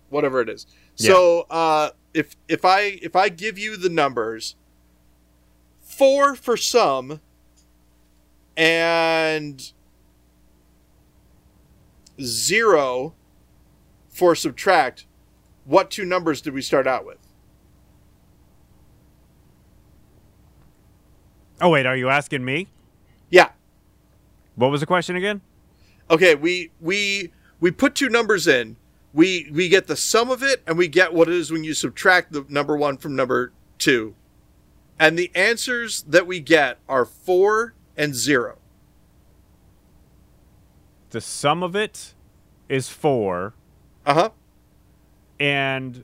whatever 0.09 0.41
it 0.41 0.49
is. 0.49 0.65
Yeah. 0.97 1.11
So, 1.11 1.45
uh, 1.49 1.89
if 2.15 2.35
if 2.47 2.63
I 2.63 2.97
if 3.01 3.13
I 3.15 3.27
give 3.27 3.59
you 3.59 3.75
the 3.75 3.89
numbers 3.89 4.55
four 5.83 6.33
for 6.33 6.55
sum 6.55 7.19
and 8.55 9.73
zero 12.21 13.13
for 14.07 14.33
subtract, 14.33 15.05
what 15.65 15.91
two 15.91 16.05
numbers 16.05 16.41
did 16.41 16.53
we 16.53 16.61
start 16.61 16.87
out 16.87 17.05
with? 17.05 17.17
Oh 21.59 21.69
wait, 21.69 21.85
are 21.85 21.97
you 21.97 22.07
asking 22.07 22.45
me? 22.45 22.69
Yeah. 23.29 23.49
What 24.55 24.71
was 24.71 24.79
the 24.79 24.87
question 24.87 25.17
again? 25.17 25.41
Okay, 26.09 26.33
we 26.33 26.71
we 26.79 27.33
we 27.59 27.71
put 27.71 27.93
two 27.93 28.07
numbers 28.07 28.47
in. 28.47 28.77
We 29.15 29.49
we 29.51 29.69
get 29.69 29.87
the 29.87 29.95
sum 29.95 30.29
of 30.29 30.43
it 30.43 30.61
and 30.67 30.77
we 30.77 30.87
get 30.89 31.13
what 31.13 31.29
it 31.29 31.33
is 31.35 31.49
when 31.51 31.63
you 31.63 31.73
subtract 31.73 32.33
the 32.33 32.45
number 32.49 32.75
1 32.75 32.97
from 32.97 33.15
number 33.15 33.53
2. 33.79 34.13
And 34.99 35.17
the 35.17 35.31
answers 35.33 36.03
that 36.03 36.27
we 36.27 36.39
get 36.41 36.79
are 36.89 37.05
4 37.05 37.73
and 37.95 38.13
0. 38.13 38.57
The 41.11 41.21
sum 41.21 41.63
of 41.63 41.75
it 41.77 42.13
is 42.67 42.89
four, 42.89 43.53
Uh-huh. 44.05 44.31
and 45.39 46.03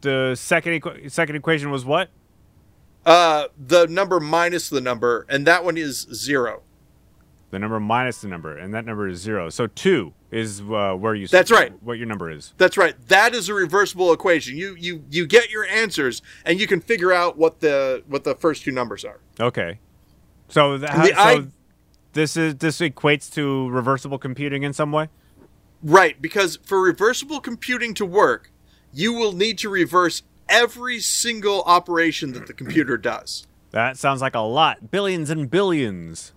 the 0.00 0.34
second 0.34 0.80
equ- 0.80 1.10
second 1.12 1.36
equation 1.36 1.70
was 1.70 1.84
what? 1.84 2.10
Uh 3.06 3.48
the 3.56 3.86
number 3.86 4.18
minus 4.18 4.68
the 4.68 4.80
number 4.80 5.26
and 5.28 5.46
that 5.46 5.64
one 5.64 5.76
is 5.76 6.08
0. 6.12 6.62
The 7.52 7.58
number 7.58 7.78
minus 7.78 8.22
the 8.22 8.28
number, 8.28 8.56
and 8.56 8.72
that 8.72 8.86
number 8.86 9.06
is 9.06 9.20
zero. 9.20 9.50
So 9.50 9.66
two 9.66 10.14
is 10.30 10.62
uh, 10.62 10.94
where 10.94 11.14
you. 11.14 11.28
That's 11.28 11.50
right. 11.50 11.70
What 11.82 11.98
your 11.98 12.06
number 12.06 12.30
is. 12.30 12.54
That's 12.56 12.78
right. 12.78 12.94
That 13.08 13.34
is 13.34 13.50
a 13.50 13.54
reversible 13.54 14.10
equation. 14.10 14.56
You 14.56 14.74
you 14.78 15.04
you 15.10 15.26
get 15.26 15.50
your 15.50 15.66
answers 15.66 16.22
and 16.46 16.58
you 16.58 16.66
can 16.66 16.80
figure 16.80 17.12
out 17.12 17.36
what 17.36 17.60
the 17.60 18.02
what 18.08 18.24
the 18.24 18.34
first 18.34 18.62
two 18.62 18.70
numbers 18.72 19.04
are. 19.04 19.20
Okay. 19.38 19.78
So, 20.48 20.78
th- 20.78 20.90
The 20.90 21.06
so 21.08 21.14
I- 21.14 21.46
this 22.14 22.38
is 22.38 22.56
this 22.56 22.80
equates 22.80 23.30
to 23.34 23.68
reversible 23.68 24.18
computing 24.18 24.62
in 24.62 24.72
some 24.72 24.90
way. 24.90 25.08
Right, 25.82 26.22
because 26.22 26.58
for 26.64 26.80
reversible 26.80 27.38
computing 27.40 27.92
to 27.94 28.06
work, 28.06 28.50
you 28.94 29.12
will 29.12 29.32
need 29.32 29.58
to 29.58 29.68
reverse 29.68 30.22
every 30.48 31.00
single 31.00 31.62
operation 31.64 32.32
that 32.32 32.46
the 32.46 32.54
computer 32.54 32.96
does. 32.96 33.46
That 33.72 33.98
sounds 33.98 34.22
like 34.22 34.34
a 34.34 34.40
lot. 34.40 34.90
Billions 34.90 35.28
and 35.28 35.50
billions. 35.50 36.32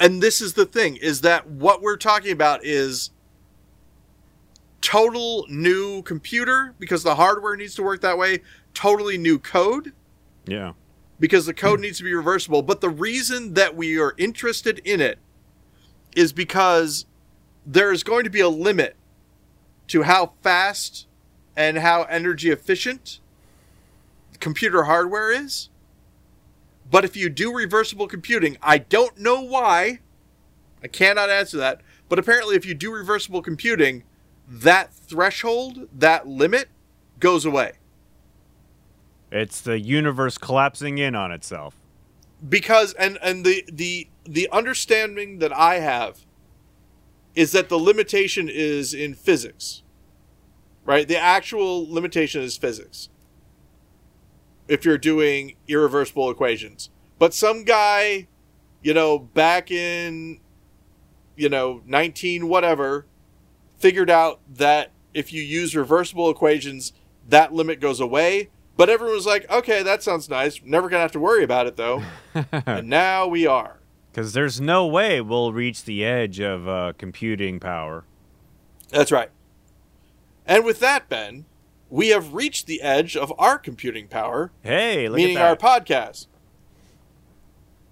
And 0.00 0.22
this 0.22 0.40
is 0.40 0.54
the 0.54 0.66
thing 0.66 0.96
is 0.96 1.20
that 1.20 1.46
what 1.46 1.80
we're 1.80 1.96
talking 1.96 2.32
about 2.32 2.64
is 2.64 3.10
total 4.80 5.46
new 5.48 6.02
computer 6.02 6.74
because 6.78 7.02
the 7.02 7.14
hardware 7.14 7.56
needs 7.56 7.74
to 7.76 7.82
work 7.82 8.00
that 8.02 8.18
way, 8.18 8.40
totally 8.74 9.16
new 9.16 9.38
code 9.38 9.92
Yeah. 10.46 10.72
because 11.18 11.46
the 11.46 11.54
code 11.54 11.78
hmm. 11.78 11.84
needs 11.84 11.98
to 11.98 12.04
be 12.04 12.12
reversible. 12.12 12.62
But 12.62 12.80
the 12.80 12.90
reason 12.90 13.54
that 13.54 13.76
we 13.76 13.98
are 13.98 14.14
interested 14.18 14.80
in 14.84 15.00
it 15.00 15.18
is 16.14 16.32
because 16.32 17.06
there 17.64 17.92
is 17.92 18.02
going 18.02 18.24
to 18.24 18.30
be 18.30 18.40
a 18.40 18.48
limit 18.48 18.96
to 19.88 20.02
how 20.02 20.32
fast 20.42 21.06
and 21.56 21.78
how 21.78 22.02
energy 22.04 22.50
efficient 22.50 23.20
computer 24.40 24.84
hardware 24.84 25.30
is. 25.30 25.70
But 26.90 27.04
if 27.04 27.16
you 27.16 27.28
do 27.28 27.54
reversible 27.54 28.06
computing, 28.08 28.56
I 28.62 28.78
don't 28.78 29.18
know 29.18 29.40
why. 29.40 30.00
I 30.82 30.88
cannot 30.88 31.30
answer 31.30 31.56
that. 31.58 31.80
But 32.08 32.18
apparently, 32.18 32.56
if 32.56 32.66
you 32.66 32.74
do 32.74 32.92
reversible 32.92 33.42
computing, 33.42 34.04
that 34.48 34.92
threshold, 34.92 35.88
that 35.92 36.26
limit, 36.28 36.68
goes 37.20 37.44
away. 37.44 37.72
It's 39.32 39.60
the 39.60 39.80
universe 39.80 40.38
collapsing 40.38 40.98
in 40.98 41.14
on 41.14 41.32
itself. 41.32 41.74
because 42.48 42.92
and 42.94 43.18
and 43.22 43.44
the 43.44 43.64
the 43.72 44.08
the 44.24 44.48
understanding 44.52 45.38
that 45.38 45.52
I 45.52 45.76
have 45.80 46.24
is 47.34 47.52
that 47.52 47.68
the 47.68 47.78
limitation 47.78 48.48
is 48.48 48.94
in 48.94 49.14
physics. 49.14 49.82
Right? 50.84 51.08
The 51.08 51.18
actual 51.18 51.90
limitation 51.90 52.42
is 52.42 52.56
physics. 52.56 53.08
If 54.68 54.84
you're 54.84 54.98
doing 54.98 55.56
irreversible 55.68 56.30
equations. 56.30 56.90
But 57.18 57.34
some 57.34 57.64
guy, 57.64 58.28
you 58.82 58.94
know, 58.94 59.18
back 59.18 59.70
in 59.70 60.40
you 61.36 61.48
know, 61.48 61.82
19 61.86 62.48
whatever 62.48 63.06
figured 63.78 64.10
out 64.10 64.40
that 64.48 64.90
if 65.12 65.32
you 65.32 65.42
use 65.42 65.76
reversible 65.76 66.30
equations, 66.30 66.92
that 67.28 67.52
limit 67.52 67.80
goes 67.80 68.00
away. 68.00 68.50
But 68.76 68.88
everyone 68.88 69.14
was 69.14 69.26
like, 69.26 69.48
okay, 69.50 69.82
that 69.82 70.02
sounds 70.02 70.28
nice. 70.28 70.60
Never 70.64 70.88
gonna 70.88 71.02
have 71.02 71.12
to 71.12 71.20
worry 71.20 71.44
about 71.44 71.66
it 71.66 71.76
though. 71.76 72.02
and 72.66 72.88
now 72.88 73.26
we 73.26 73.46
are. 73.46 73.80
Because 74.10 74.32
there's 74.32 74.60
no 74.60 74.86
way 74.86 75.20
we'll 75.20 75.52
reach 75.52 75.84
the 75.84 76.04
edge 76.04 76.40
of 76.40 76.68
uh, 76.68 76.92
computing 76.98 77.58
power. 77.58 78.04
That's 78.90 79.10
right. 79.10 79.30
And 80.46 80.64
with 80.64 80.78
that, 80.80 81.08
Ben, 81.08 81.46
we 81.94 82.08
have 82.08 82.34
reached 82.34 82.66
the 82.66 82.82
edge 82.82 83.16
of 83.16 83.32
our 83.38 83.56
computing 83.56 84.08
power, 84.08 84.50
Hey, 84.62 85.08
look 85.08 85.16
meaning 85.16 85.38
our 85.38 85.54
podcast. 85.54 86.26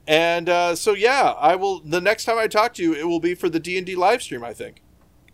And 0.09 0.49
uh, 0.49 0.75
so, 0.75 0.93
yeah, 0.93 1.35
I 1.39 1.55
will. 1.55 1.79
The 1.79 2.01
next 2.01 2.25
time 2.25 2.37
I 2.37 2.49
talk 2.49 2.75
to 2.75 2.83
you, 2.83 2.95
it 2.95 3.05
will 3.05 3.21
be 3.21 3.37
for 3.37 3.49
the 3.49 3.61
D 3.61 3.79
and 3.79 3.87
D 3.87 3.95
live 3.95 4.21
stream. 4.21 4.43
I 4.43 4.53
think. 4.53 4.83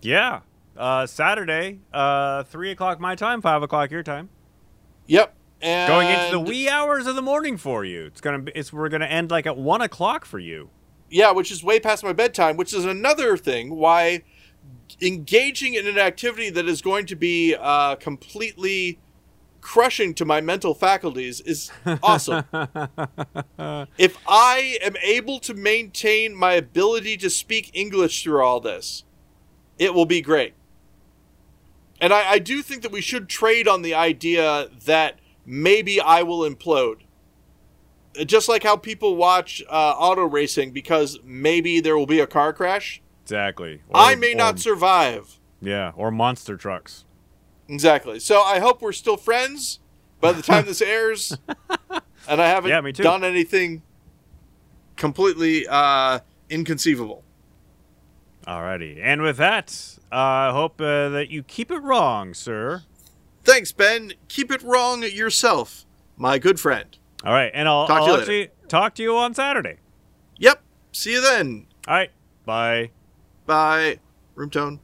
yeah. 0.03 0.41
Uh, 0.77 1.07
Saturday, 1.07 1.81
uh, 1.93 2.45
3 2.45 2.71
o'clock 2.71 3.01
my 3.01 3.17
time, 3.17 3.43
5 3.43 3.65
o'clock 3.65 3.91
your 3.91 4.05
time. 4.05 4.29
Yep. 5.09 5.35
And 5.61 5.89
Going 5.91 6.09
into 6.09 6.31
the 6.31 6.39
wee 6.39 6.69
hours 6.69 7.09
of 7.09 7.17
the 7.17 7.23
morning 7.23 7.57
for 7.57 7.85
you. 7.85 8.05
It's 8.05 8.21
gonna 8.21 8.39
be. 8.39 8.53
It's 8.55 8.73
we're 8.73 8.89
gonna 8.89 9.07
end 9.07 9.31
like 9.33 9.47
at 9.47 9.57
one 9.57 9.81
o'clock 9.81 10.25
for 10.25 10.39
you. 10.39 10.71
Yeah, 11.11 11.33
which 11.33 11.51
is 11.51 11.65
way 11.65 11.81
past 11.81 12.05
my 12.05 12.13
bedtime, 12.13 12.57
which 12.57 12.73
is 12.73 12.85
another 12.85 13.37
thing 13.37 13.75
why 13.75 14.23
engaging 15.01 15.75
in 15.75 15.87
an 15.87 15.99
activity 15.99 16.51
that 16.51 16.67
is 16.67 16.83
going 16.83 17.07
to 17.07 17.17
be 17.17 17.55
uh, 17.59 17.97
completely 17.97 18.99
crushing 19.61 20.15
to 20.15 20.25
my 20.25 20.41
mental 20.41 20.75
faculties 20.75 21.41
is 21.41 21.71
awesome. 22.03 22.45
if 23.99 24.17
I 24.27 24.79
am 24.83 24.97
able 25.03 25.41
to 25.41 25.55
maintain 25.55 26.35
my 26.35 26.55
ability 26.55 27.17
to 27.19 27.31
speak 27.31 27.71
English 27.75 28.23
through 28.23 28.43
all 28.43 28.61
this, 28.61 29.05
it 29.79 29.95
will 29.95 30.07
be 30.07 30.21
great. 30.21 30.55
And 32.01 32.13
I, 32.13 32.33
I 32.33 32.39
do 32.39 32.63
think 32.63 32.83
that 32.83 32.93
we 32.93 33.01
should 33.01 33.29
trade 33.29 33.67
on 33.67 33.83
the 33.83 33.95
idea 33.95 34.69
that 34.87 35.19
maybe 35.45 36.01
I 36.01 36.23
will 36.23 36.49
implode 36.49 37.03
just 38.27 38.49
like 38.49 38.63
how 38.63 38.77
people 38.77 39.17
watch 39.17 39.63
uh, 39.69 39.95
auto 39.97 40.25
racing 40.25 40.73
because 40.73 41.19
maybe 41.25 41.81
there 41.81 41.97
will 41.97 42.07
be 42.07 42.21
a 42.21 42.27
car 42.27 42.53
crash. 42.53 43.03
Exactly. 43.29 43.83
I 43.95 44.15
may 44.15 44.33
or- 44.33 44.37
not 44.37 44.59
survive. 44.59 45.39
Yeah, 45.61 45.93
or 45.97 46.11
monster 46.11 46.57
trucks. 46.57 47.05
Exactly. 47.69 48.19
So 48.21 48.41
I 48.41 48.59
hope 48.59 48.81
we're 48.81 48.93
still 48.93 49.19
friends 49.19 49.81
by 50.19 50.33
the 50.33 50.41
time 50.41 50.65
this 50.65 50.81
airs, 50.81 51.37
and 52.27 52.41
I 52.41 52.47
haven't 52.49 52.71
Yeah, 52.71 52.81
done 53.03 53.25
anything 53.25 53.83
completely 54.97 55.67
uh, 55.69 56.21
inconceivable. 56.49 57.23
Alrighty. 58.47 58.99
And 59.03 59.21
with 59.21 59.37
that, 59.37 59.99
I 60.11 60.51
hope 60.53 60.81
uh, 60.81 61.11
that 61.11 61.27
you 61.29 61.43
keep 61.43 61.71
it 61.71 61.83
wrong, 61.83 62.33
sir. 62.33 62.85
Thanks, 63.45 63.71
Ben. 63.73 64.15
Keep 64.29 64.51
it 64.51 64.63
wrong 64.63 65.03
yourself, 65.03 65.85
my 66.17 66.39
good 66.39 66.59
friend. 66.59 66.97
All 67.25 67.33
right, 67.33 67.51
and 67.53 67.69
I'll, 67.69 67.87
Talk 67.87 68.01
I'll 68.03 68.07
you 68.07 68.13
later. 68.21 68.33
you 68.33 68.49
talk 68.69 68.95
to 68.95 69.03
you 69.03 69.15
on 69.19 69.35
Saturday. 69.35 69.77
Yep. 70.39 70.63
See 70.93 71.13
you 71.13 71.21
then. 71.21 71.67
All 71.87 71.95
right, 71.95 72.11
bye. 72.47 72.91
Bye. 73.49 73.99
Room 74.37 74.51
tone. 74.51 74.81